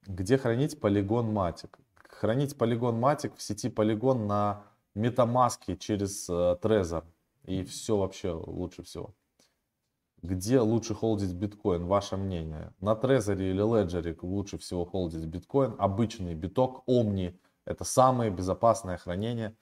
Где 0.08 0.40
хранить 0.40 0.80
полигон 0.80 1.32
матик? 1.32 1.78
Хранить 2.10 2.58
полигон 2.58 3.00
матик 3.00 3.36
в 3.36 3.44
сети 3.44 3.70
полигон 3.70 4.26
на 4.26 4.64
метамаске 4.96 5.78
через 5.78 6.28
э, 6.28 6.58
Trezor. 6.60 7.04
И 7.46 7.64
все 7.64 7.96
вообще 7.96 8.32
лучше 8.32 8.82
всего. 8.82 9.14
Где 10.24 10.62
лучше 10.62 10.96
холдить 10.96 11.34
биткоин? 11.36 11.86
Ваше 11.86 12.18
мнение. 12.18 12.74
На 12.82 12.94
Trezor 12.94 13.36
или 13.36 13.64
Ledger 13.64 14.18
лучше 14.24 14.58
всего 14.58 14.84
холдить 14.84 15.26
биткоин. 15.26 15.76
Обычный 15.78 16.34
биток, 16.34 16.82
Omni. 16.88 17.36
Это 17.70 17.84
самое 17.84 18.32
безопасное 18.32 18.97
хранение, 18.97 19.55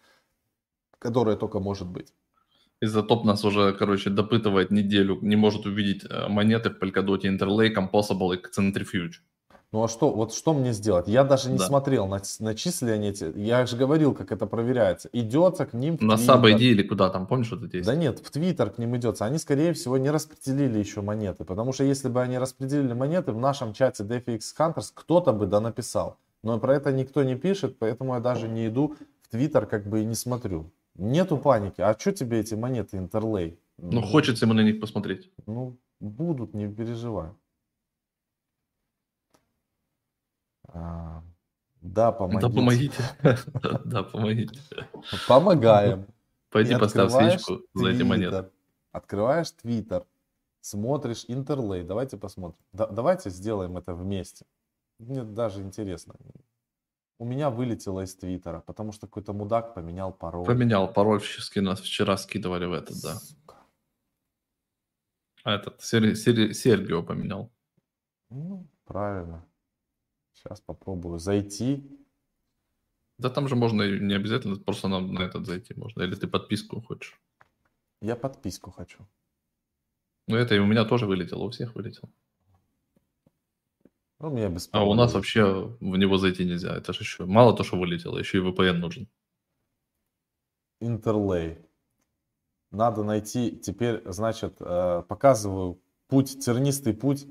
которое 0.97 1.35
только 1.35 1.59
может 1.59 1.87
быть. 1.87 2.13
Изотоп 2.79 3.25
нас 3.25 3.43
уже, 3.43 3.73
короче, 3.73 4.09
допытывает 4.09 4.71
неделю, 4.71 5.19
не 5.21 5.35
может 5.35 5.65
увидеть 5.65 6.05
э, 6.09 6.29
монеты 6.29 6.69
в 6.69 6.81
Polkadot, 6.81 7.21
Interlake, 7.23 7.73
Composable 7.75 8.35
и 8.35 8.41
Centrifuge. 8.57 9.15
Ну 9.73 9.83
а 9.83 9.89
что, 9.89 10.09
вот 10.13 10.33
что 10.33 10.53
мне 10.53 10.71
сделать? 10.71 11.09
Я 11.09 11.25
даже 11.25 11.51
не 11.51 11.57
Да. 11.57 11.65
смотрел 11.65 12.07
на 12.07 12.21
начисления 12.39 13.09
эти. 13.09 13.37
Я 13.37 13.65
же 13.65 13.75
говорил, 13.75 14.13
как 14.13 14.31
это 14.31 14.45
проверяется. 14.45 15.09
Идется 15.11 15.65
к 15.65 15.73
ним 15.73 15.97
На. 15.99 16.13
Sub 16.13 16.43
ID 16.43 16.59
или 16.59 16.83
куда 16.83 17.09
там, 17.09 17.27
помнишь, 17.27 17.51
вот 17.51 17.59
здесь? 17.63 17.85
Да 17.85 17.93
нет, 17.93 18.19
в 18.19 18.31
Твиттер 18.31 18.69
к 18.69 18.77
ним 18.77 18.95
идется. 18.95 19.25
Они, 19.25 19.37
скорее 19.37 19.73
всего, 19.73 19.97
не 19.97 20.09
распределили 20.09 20.79
еще 20.79 21.01
монеты. 21.01 21.43
Потому 21.43 21.73
что 21.73 21.83
если 21.83 22.07
бы 22.07 22.21
они 22.21 22.37
распределили 22.37 22.93
монеты, 22.93 23.33
в 23.33 23.39
нашем 23.39 23.73
чате 23.73 24.03
DFX 24.03 24.39
Hunters 24.57 24.91
кто-то 24.93 25.33
бы 25.33 25.47
да 25.47 25.59
написал. 25.59 26.17
Но 26.47 26.59
про 26.59 26.75
это 26.75 26.93
никто 26.93 27.23
не 27.23 27.35
пишет, 27.35 27.77
поэтому 27.77 28.13
я 28.13 28.21
даже 28.21 28.47
не 28.47 28.67
иду 28.67 28.95
в 29.21 29.27
Твиттер, 29.27 29.65
как 29.65 29.85
бы 29.85 30.01
и 30.01 30.05
не 30.05 30.15
смотрю. 30.15 30.71
Нету 30.95 31.37
паники. 31.37 31.81
А 31.81 31.93
что 31.99 32.13
тебе 32.13 32.39
эти 32.39 32.55
монеты 32.55 32.95
Интерлей? 32.97 33.59
Ну, 33.77 34.01
хочется 34.01 34.45
ему 34.45 34.53
на 34.53 34.61
них 34.63 34.79
посмотреть. 34.79 35.29
Ну, 35.45 35.77
будут, 35.99 36.53
не 36.53 36.69
переживай. 36.73 37.31
А, 40.69 41.21
да, 41.81 42.13
помогите. 42.13 42.47
Да 42.47 42.55
помогите. 42.55 43.03
Да, 43.85 44.03
помогите. 44.03 44.59
Помогаем. 45.27 46.07
Пойди 46.49 46.77
поставь 46.77 47.11
свечку 47.11 47.61
за 47.73 47.89
эти 47.89 48.03
монеты. 48.03 48.49
Открываешь 48.93 49.51
Твиттер, 49.51 50.05
смотришь 50.61 51.25
Интерлей. 51.27 51.83
Давайте 51.83 52.15
посмотрим. 52.15 52.63
Да- 52.71 52.87
давайте 52.87 53.31
сделаем 53.31 53.75
это 53.75 53.93
вместе. 53.93 54.45
Мне 54.99 55.23
даже 55.23 55.61
интересно. 55.61 56.15
У 57.19 57.25
меня 57.25 57.49
вылетело 57.49 58.03
из 58.03 58.15
Твиттера, 58.15 58.61
потому 58.61 58.91
что 58.91 59.07
какой-то 59.07 59.33
мудак 59.33 59.73
поменял 59.73 60.13
пароль. 60.13 60.45
Поменял 60.45 60.91
пароль, 60.93 61.19
вчера 61.19 61.65
нас 61.65 61.81
вчера 61.81 62.17
скидывали 62.17 62.65
в 62.65 62.73
этот, 62.73 63.01
да. 63.01 63.15
Сука. 63.15 63.55
А 65.43 65.53
этот 65.55 65.81
Сер- 65.81 66.15
Сер- 66.15 66.53
Сергио 66.53 67.03
поменял. 67.03 67.51
Ну, 68.29 68.67
правильно. 68.85 69.45
Сейчас 70.33 70.61
попробую 70.61 71.19
зайти. 71.19 71.83
Да 73.17 73.29
там 73.31 73.47
же 73.47 73.55
можно 73.55 73.81
не 73.99 74.13
обязательно, 74.13 74.57
просто 74.57 74.87
нам 74.87 75.13
на 75.13 75.21
этот 75.21 75.45
зайти 75.47 75.73
можно. 75.73 76.03
Или 76.03 76.13
ты 76.15 76.27
подписку 76.27 76.81
хочешь. 76.81 77.19
Я 78.01 78.15
подписку 78.15 78.69
хочу. 78.69 79.07
Ну 80.27 80.35
это 80.35 80.53
и 80.53 80.59
у 80.59 80.67
меня 80.67 80.85
тоже 80.85 81.07
вылетело, 81.07 81.43
у 81.45 81.49
всех 81.49 81.73
вылетело. 81.73 82.11
Ну, 84.20 84.30
меня 84.30 84.49
без 84.49 84.70
А 84.72 84.84
у 84.84 84.93
нас 84.95 85.13
вообще 85.13 85.76
в 85.80 85.97
него 85.97 86.18
зайти 86.18 86.43
нельзя. 86.43 86.76
Это 86.76 86.91
же 86.91 87.01
еще 87.01 87.26
мало 87.26 87.55
то, 87.55 87.63
что 87.63 87.78
вылетело, 87.78 88.18
еще 88.18 88.39
и 88.39 88.41
VPN 88.41 88.74
нужен. 88.74 89.07
Интерлей. 90.80 91.59
Надо 92.72 93.03
найти, 93.03 93.51
теперь, 93.51 94.01
значит, 94.05 94.57
э, 94.59 95.03
показываю 95.07 95.80
путь, 96.07 96.43
тернистый 96.43 96.93
путь. 96.93 97.26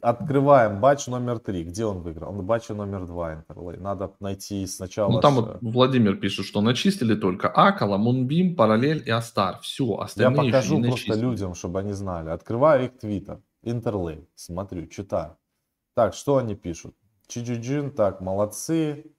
Открываем 0.00 0.80
батч 0.80 1.06
номер 1.08 1.38
три. 1.40 1.64
Где 1.64 1.84
он 1.84 2.02
выиграл? 2.02 2.30
Он 2.30 2.44
батч 2.44 2.68
номер 2.68 3.06
два 3.06 3.34
Интерлей. 3.34 3.78
Надо 3.78 4.12
найти 4.20 4.66
сначала... 4.66 5.10
Ну 5.10 5.20
там 5.20 5.34
вот 5.34 5.58
Владимир 5.60 6.16
пишет, 6.16 6.44
что 6.44 6.60
начислили 6.60 7.14
только 7.16 7.48
Акала, 7.48 7.96
Мунбим, 7.96 8.54
Параллель 8.54 9.02
и 9.04 9.10
Астар. 9.10 9.58
Все, 9.60 9.86
Я 9.86 10.02
остальные 10.04 10.48
еще 10.48 10.52
покажу 10.52 10.82
просто 10.82 10.90
начислили. 10.90 11.20
людям, 11.20 11.54
чтобы 11.54 11.80
они 11.80 11.92
знали. 11.92 12.28
Открываю 12.30 12.84
их 12.84 12.98
твиттер. 12.98 13.40
Интерлей. 13.62 14.28
Смотрю, 14.36 14.86
читаю. 14.86 15.36
Так, 15.98 16.14
что 16.14 16.36
они 16.36 16.54
пишут? 16.54 16.94
Чиджиджин, 17.26 17.90
так, 17.90 18.20
молодцы. 18.20 19.16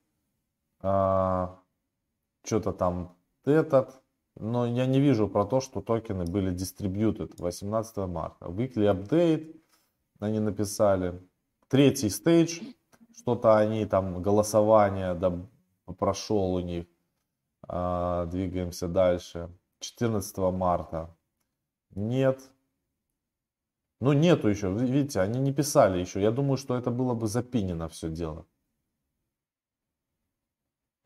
что-то 0.79 2.71
там 2.71 3.17
этот. 3.43 4.01
Но 4.37 4.65
я 4.65 4.85
не 4.85 5.01
вижу 5.01 5.27
про 5.27 5.43
то, 5.43 5.59
что 5.59 5.81
токены 5.81 6.23
были 6.23 6.53
distributed 6.53 7.33
18 7.37 7.97
марта. 8.07 8.45
Weekly 8.45 8.89
update 8.89 9.61
они 10.21 10.39
написали. 10.39 11.21
Третий 11.67 12.09
стейдж. 12.09 12.61
Что-то 13.13 13.57
они 13.57 13.85
там, 13.85 14.21
голосование 14.21 15.15
да, 15.15 15.37
прошел 15.97 16.53
у 16.53 16.61
них. 16.61 16.85
А, 17.67 18.25
двигаемся 18.27 18.87
дальше. 18.87 19.53
14 19.81 20.37
марта. 20.53 21.13
Нет. 21.93 22.39
Ну, 24.01 24.13
нету 24.13 24.47
еще. 24.47 24.71
Видите, 24.71 25.19
они 25.19 25.39
не 25.39 25.53
писали 25.53 25.99
еще. 25.99 26.21
Я 26.21 26.31
думаю, 26.31 26.57
что 26.57 26.77
это 26.77 26.91
было 26.91 27.13
бы 27.13 27.27
запинено 27.27 27.87
все 27.89 28.09
дело. 28.09 28.45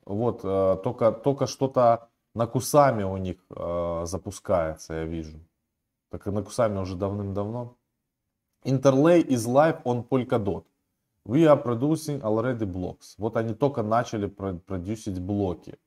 Вот, 0.06 0.42
э, 0.44 0.78
только, 0.84 1.12
только 1.12 1.48
что-то 1.48 2.10
на 2.36 2.46
Кусами 2.46 3.04
у 3.04 3.18
них 3.18 3.38
э, 3.50 4.06
запускается, 4.06 4.94
я 4.94 5.06
вижу. 5.06 5.40
Так 6.10 6.28
и 6.28 6.32
на 6.32 6.44
Кусами 6.44 6.78
уже 6.80 6.96
давным-давно. 6.96 7.78
Interlay 8.66 9.26
is 9.26 9.48
live 9.48 9.82
on 9.84 10.08
Polkadot. 10.08 10.66
We 11.26 11.46
are 11.46 11.62
producing 11.62 12.22
already 12.22 12.66
blocks. 12.66 13.16
Вот 13.18 13.38
они 13.38 13.54
только 13.54 13.82
начали 13.82 14.28
про- 14.28 14.56
продюсить 14.56 15.20
блоки. 15.20 15.80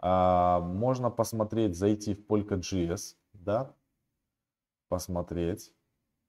А, 0.00 0.60
можно 0.60 1.10
посмотреть, 1.10 1.76
зайти 1.76 2.14
в 2.14 2.26
Polka.js, 2.26 3.16
да, 3.32 3.74
посмотреть, 4.88 5.72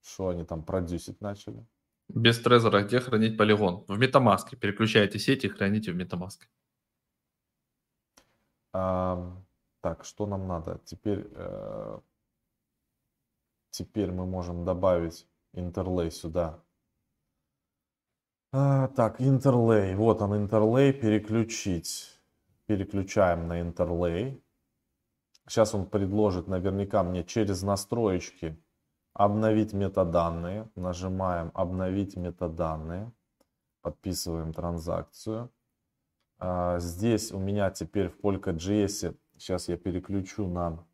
что 0.02 0.30
они 0.30 0.46
там 0.46 0.64
продюсить 0.64 1.22
начали. 1.22 1.66
Без 2.10 2.40
Трезора 2.40 2.82
где 2.84 3.00
хранить 3.00 3.38
полигон? 3.38 3.86
В 3.88 3.98
Метамаске. 4.00 4.58
Переключаете 4.58 5.20
сети 5.20 5.46
и 5.46 5.50
храните 5.50 5.92
в 5.92 5.96
Метамаске. 5.96 6.48
А, 8.74 9.38
так, 9.82 10.04
что 10.06 10.26
нам 10.26 10.48
надо? 10.48 10.82
Теперь, 10.86 11.28
э, 11.32 12.00
теперь 13.70 14.12
мы 14.12 14.26
можем 14.26 14.66
добавить 14.66 15.28
интерлей 15.54 16.10
сюда. 16.12 16.64
А, 18.52 18.88
так, 18.88 19.22
интерлей. 19.22 19.96
Вот 19.96 20.22
он, 20.24 20.36
интерлей. 20.36 20.94
Переключить. 20.94 22.20
Переключаем 22.66 23.48
на 23.48 23.62
интерлей. 23.62 24.44
Сейчас 25.48 25.76
он 25.76 25.88
предложит 25.88 26.48
наверняка 26.48 27.04
мне 27.04 27.24
через 27.24 27.62
настроечки 27.62 28.58
обновить 29.14 29.74
метаданные. 29.74 30.70
Нажимаем 30.76 31.52
обновить 31.54 32.16
метаданные. 32.16 33.12
Подписываем 33.82 34.54
транзакцию. 34.54 35.52
А, 36.38 36.80
Здесь 36.80 37.32
у 37.32 37.40
меня 37.40 37.70
теперь 37.72 38.10
в 38.10 38.20
Polka.js 38.20 39.16
Сейчас 39.38 39.70
я 39.70 39.78
переключу 39.78 40.48
на 40.48 40.86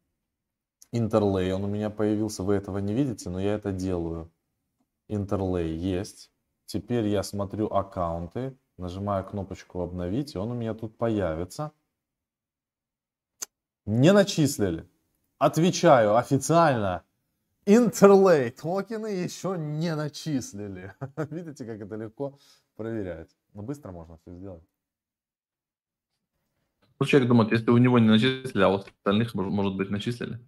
Интерлей. 0.91 1.51
Он 1.51 1.63
у 1.63 1.68
меня 1.68 1.89
появился, 1.89 2.43
вы 2.43 2.55
этого 2.55 2.78
не 2.78 2.93
видите, 2.93 3.30
но 3.30 3.39
я 3.39 3.55
это 3.55 3.72
делаю. 3.72 4.32
Интерлей 5.07 5.76
есть. 5.76 6.32
Теперь 6.66 7.07
я 7.07 7.22
смотрю 7.22 7.68
аккаунты, 7.68 8.57
нажимаю 8.78 9.26
кнопочку 9.26 9.82
обновить, 9.82 10.36
и 10.36 10.38
он 10.38 10.51
у 10.51 10.53
меня 10.53 10.74
тут 10.74 10.97
появится. 10.97 11.72
Не 13.86 14.13
начислили. 14.13 14.88
Отвечаю 15.38 16.16
официально. 16.16 17.03
Интерлей 17.66 18.51
токены 18.51 19.07
еще 19.07 19.57
не 19.57 19.95
начислили. 19.95 20.93
Видите, 21.32 21.66
как 21.66 21.82
это 21.82 21.95
легко 21.95 22.38
проверять. 22.76 23.36
Но 23.53 23.63
быстро 23.63 23.91
можно 23.91 24.18
все 24.18 24.34
сделать. 24.36 24.63
Ну, 26.99 27.05
человек 27.05 27.28
думает, 27.28 27.51
если 27.51 27.72
у 27.72 27.78
него 27.78 27.99
не 27.99 28.07
начислили, 28.07 28.63
а 28.63 28.70
у 28.70 28.76
остальных, 28.76 29.34
может 29.34 29.76
быть, 29.76 29.89
начислили. 29.89 30.39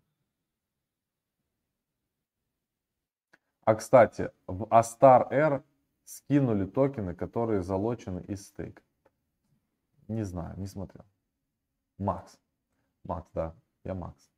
А, 3.65 3.76
кстати, 3.76 4.32
в 4.45 4.63
Astar 4.65 5.28
R 5.30 5.63
скинули 6.05 6.65
токены, 6.65 7.15
которые 7.15 7.63
залочены 7.63 8.24
из 8.28 8.47
стейка. 8.47 8.82
Не 10.07 10.24
знаю, 10.24 10.57
не 10.57 10.68
смотрел. 10.68 11.05
Макс. 11.97 12.39
Макс, 13.03 13.30
да, 13.34 13.55
я 13.84 13.93
Макс. 13.93 14.32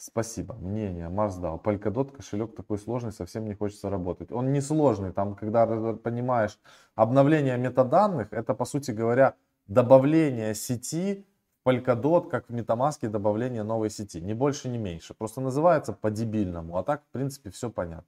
Спасибо. 0.00 0.54
Мнение. 0.54 1.08
Марс 1.08 1.36
дал. 1.36 1.58
Polkadot 1.58 2.12
кошелек 2.16 2.54
такой 2.54 2.78
сложный, 2.78 3.10
совсем 3.12 3.46
не 3.46 3.54
хочется 3.54 3.90
работать. 3.90 4.30
Он 4.30 4.52
не 4.52 4.60
сложный. 4.60 5.12
Там, 5.12 5.34
когда 5.34 5.66
понимаешь, 5.66 6.60
обновление 6.94 7.58
метаданных, 7.58 8.32
это, 8.32 8.54
по 8.54 8.64
сути 8.64 8.92
говоря, 8.92 9.34
добавление 9.66 10.54
сети 10.54 11.26
в 11.64 11.68
Polkadot, 11.68 12.28
как 12.30 12.48
в 12.48 12.54
MetaMask 12.54 13.08
добавление 13.08 13.64
новой 13.64 13.90
сети. 13.90 14.20
Ни 14.20 14.34
больше, 14.34 14.68
ни 14.68 14.78
меньше. 14.78 15.14
Просто 15.14 15.40
называется 15.40 15.92
по-дебильному. 15.92 16.76
А 16.78 16.84
так, 16.84 17.02
в 17.02 17.08
принципе, 17.10 17.50
все 17.50 17.68
понятно. 17.68 18.06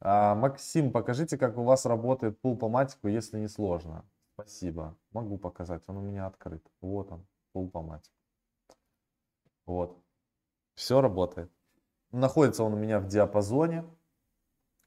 А, 0.00 0.34
Максим, 0.34 0.92
покажите, 0.92 1.38
как 1.38 1.56
у 1.56 1.64
вас 1.64 1.86
работает 1.86 2.38
пул 2.40 2.58
по 2.58 2.68
матику, 2.68 3.08
если 3.08 3.38
не 3.38 3.48
сложно. 3.48 4.04
Спасибо. 4.34 4.94
Могу 5.12 5.38
показать. 5.38 5.82
Он 5.86 5.96
у 5.96 6.02
меня 6.02 6.26
открыт. 6.26 6.62
Вот 6.82 7.10
он, 7.12 7.26
пул 7.52 7.70
по 7.70 7.80
матику. 7.80 8.15
Вот. 9.66 9.98
Все 10.74 11.00
работает. 11.00 11.50
Находится 12.12 12.62
он 12.64 12.74
у 12.74 12.76
меня 12.76 13.00
в 13.00 13.08
диапазоне. 13.08 13.84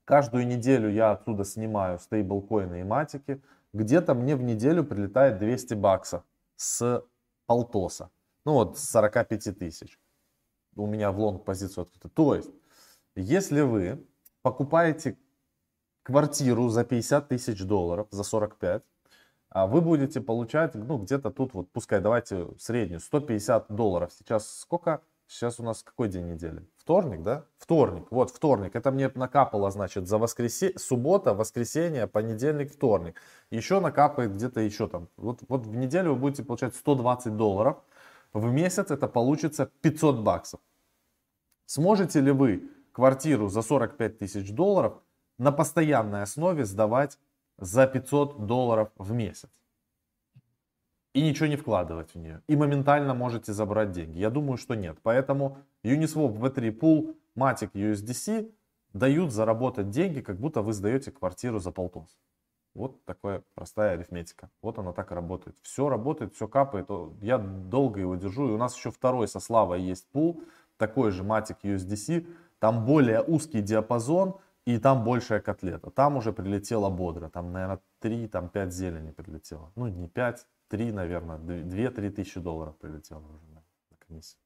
Каждую 0.05 0.47
неделю 0.47 0.89
я 0.89 1.11
отсюда 1.11 1.43
снимаю 1.43 1.99
стейблкоины 1.99 2.81
и 2.81 2.83
матики. 2.83 3.41
Где-то 3.73 4.15
мне 4.15 4.35
в 4.35 4.41
неделю 4.41 4.83
прилетает 4.83 5.37
200 5.37 5.75
баксов 5.75 6.23
с 6.55 7.03
полтоса. 7.45 8.09
Ну 8.45 8.53
вот, 8.53 8.79
с 8.79 8.89
45 8.89 9.59
тысяч. 9.59 9.99
У 10.75 10.87
меня 10.87 11.11
в 11.11 11.19
лонг 11.19 11.45
позицию 11.45 11.83
открыта. 11.83 12.09
То 12.09 12.35
есть, 12.35 12.51
если 13.15 13.61
вы 13.61 14.07
покупаете 14.41 15.17
квартиру 16.03 16.69
за 16.69 16.83
50 16.83 17.27
тысяч 17.27 17.63
долларов, 17.63 18.07
за 18.11 18.23
45, 18.23 18.81
а 18.81 18.85
вы 19.53 19.81
будете 19.81 20.21
получать, 20.21 20.75
ну, 20.75 20.97
где-то 20.97 21.31
тут 21.31 21.53
вот, 21.53 21.71
пускай 21.71 22.01
давайте 22.01 22.47
среднюю, 22.57 22.99
150 22.99 23.65
долларов. 23.69 24.11
Сейчас 24.13 24.59
сколько? 24.59 25.01
Сейчас 25.27 25.59
у 25.59 25.63
нас 25.63 25.83
какой 25.83 26.07
день 26.07 26.27
недели? 26.27 26.65
Вторник, 26.75 27.21
да? 27.21 27.45
Вторник, 27.59 28.07
вот 28.09 28.31
вторник. 28.31 28.75
Это 28.75 28.91
мне 28.91 29.11
накапало, 29.13 29.69
значит, 29.69 30.07
за 30.07 30.17
воскресенье, 30.17 30.79
суббота, 30.79 31.35
воскресенье, 31.35 32.07
понедельник, 32.07 32.71
вторник. 32.71 33.21
Еще 33.51 33.79
накапает 33.79 34.33
где-то 34.33 34.59
еще 34.59 34.87
там. 34.87 35.07
Вот, 35.17 35.41
вот 35.47 35.67
в 35.67 35.75
неделю 35.75 36.13
вы 36.13 36.19
будете 36.19 36.43
получать 36.43 36.75
120 36.75 37.37
долларов. 37.37 37.77
В 38.33 38.51
месяц 38.51 38.89
это 38.89 39.07
получится 39.07 39.69
500 39.81 40.19
баксов. 40.19 40.59
Сможете 41.67 42.21
ли 42.21 42.31
вы 42.31 42.67
квартиру 42.91 43.49
за 43.49 43.61
45 43.61 44.17
тысяч 44.17 44.51
долларов 44.51 44.93
на 45.37 45.51
постоянной 45.51 46.23
основе 46.23 46.65
сдавать 46.65 47.19
за 47.59 47.87
500 47.87 48.45
долларов 48.45 48.89
в 48.97 49.11
месяц. 49.11 49.49
И 51.13 51.21
ничего 51.21 51.47
не 51.47 51.55
вкладывать 51.55 52.13
в 52.13 52.19
нее. 52.19 52.41
И 52.47 52.55
моментально 52.55 53.13
можете 53.13 53.51
забрать 53.51 53.91
деньги. 53.91 54.19
Я 54.19 54.29
думаю, 54.29 54.57
что 54.57 54.75
нет. 54.75 54.97
Поэтому 55.01 55.57
Uniswap 55.83 56.37
V3 56.37 56.79
Pool, 56.79 57.15
Matic 57.35 57.71
USDC 57.73 58.51
дают 58.93 59.31
заработать 59.31 59.89
деньги, 59.89 60.21
как 60.21 60.39
будто 60.39 60.61
вы 60.61 60.73
сдаете 60.73 61.11
квартиру 61.11 61.59
за 61.59 61.71
полтос. 61.71 62.17
Вот 62.75 63.03
такая 63.05 63.43
простая 63.55 63.93
арифметика. 63.93 64.49
Вот 64.61 64.77
она 64.77 64.93
так 64.93 65.11
и 65.11 65.15
работает. 65.15 65.57
Все 65.63 65.89
работает, 65.89 66.35
все 66.35 66.47
капает. 66.47 66.87
Я 67.21 67.39
долго 67.39 67.99
его 67.99 68.15
держу. 68.15 68.49
И 68.49 68.53
у 68.53 68.57
нас 68.57 68.77
еще 68.77 68.91
второй 68.91 69.27
со 69.27 69.39
Славой 69.39 69.81
есть 69.81 70.07
пул. 70.11 70.43
Такой 70.77 71.11
же 71.11 71.23
Matic 71.23 71.57
USDC. 71.63 72.27
Там 72.59 72.85
более 72.85 73.23
узкий 73.23 73.61
диапазон 73.61 74.35
и 74.69 74.79
там 74.79 75.03
большая 75.03 75.39
котлета. 75.41 75.89
Там 75.89 76.17
уже 76.17 76.31
прилетело 76.31 76.89
бодро. 76.89 77.29
Там, 77.29 77.51
наверное, 77.51 77.79
3, 77.99 78.27
там 78.27 78.49
5 78.49 78.71
зелени 78.73 79.11
прилетело. 79.11 79.71
Ну, 79.75 79.87
не 79.87 80.07
5, 80.07 80.47
3, 80.67 80.91
наверное, 80.91 81.37
2-3 81.37 82.11
тысячи 82.11 82.39
долларов 82.39 82.77
прилетело 82.77 83.19
уже 83.19 83.45
на, 83.47 83.63
на 83.89 83.97
комиссию. 84.07 84.39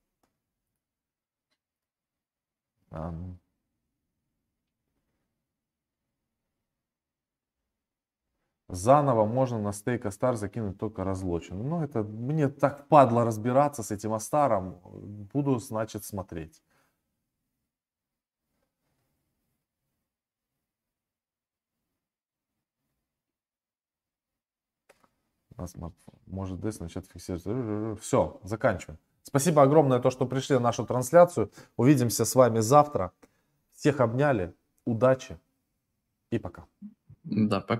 Заново 8.69 9.26
можно 9.26 9.59
на 9.59 9.74
стейк 9.74 10.05
Астар 10.05 10.36
закинуть 10.36 10.80
только 10.80 11.03
разлоченный. 11.03 11.65
Ну, 11.65 11.84
это 11.84 12.03
мне 12.03 12.47
так 12.47 12.88
падло 12.88 13.26
разбираться 13.26 13.84
с 13.84 13.91
этим 13.91 14.13
Астаром. 14.13 14.80
Буду, 15.34 15.59
значит, 15.59 16.05
смотреть. 16.05 16.61
На 25.58 25.68
смартфон. 25.68 26.16
Может 26.26 26.60
DES 26.60 26.78
начать 26.80 27.06
фиксировать. 27.08 27.99
Все, 28.01 28.39
заканчиваем. 28.43 28.99
Спасибо 29.24 29.62
огромное, 29.62 29.99
то, 29.99 30.12
что 30.12 30.26
пришли 30.26 30.56
на 30.56 30.62
нашу 30.62 30.86
трансляцию. 30.86 31.51
Увидимся 31.78 32.26
с 32.26 32.36
вами 32.36 32.60
завтра. 32.60 33.12
Всех 33.74 33.99
обняли. 33.99 34.54
Удачи 34.86 35.39
и 36.30 36.39
пока. 36.39 36.66
Да, 37.24 37.62
пока. 37.62 37.68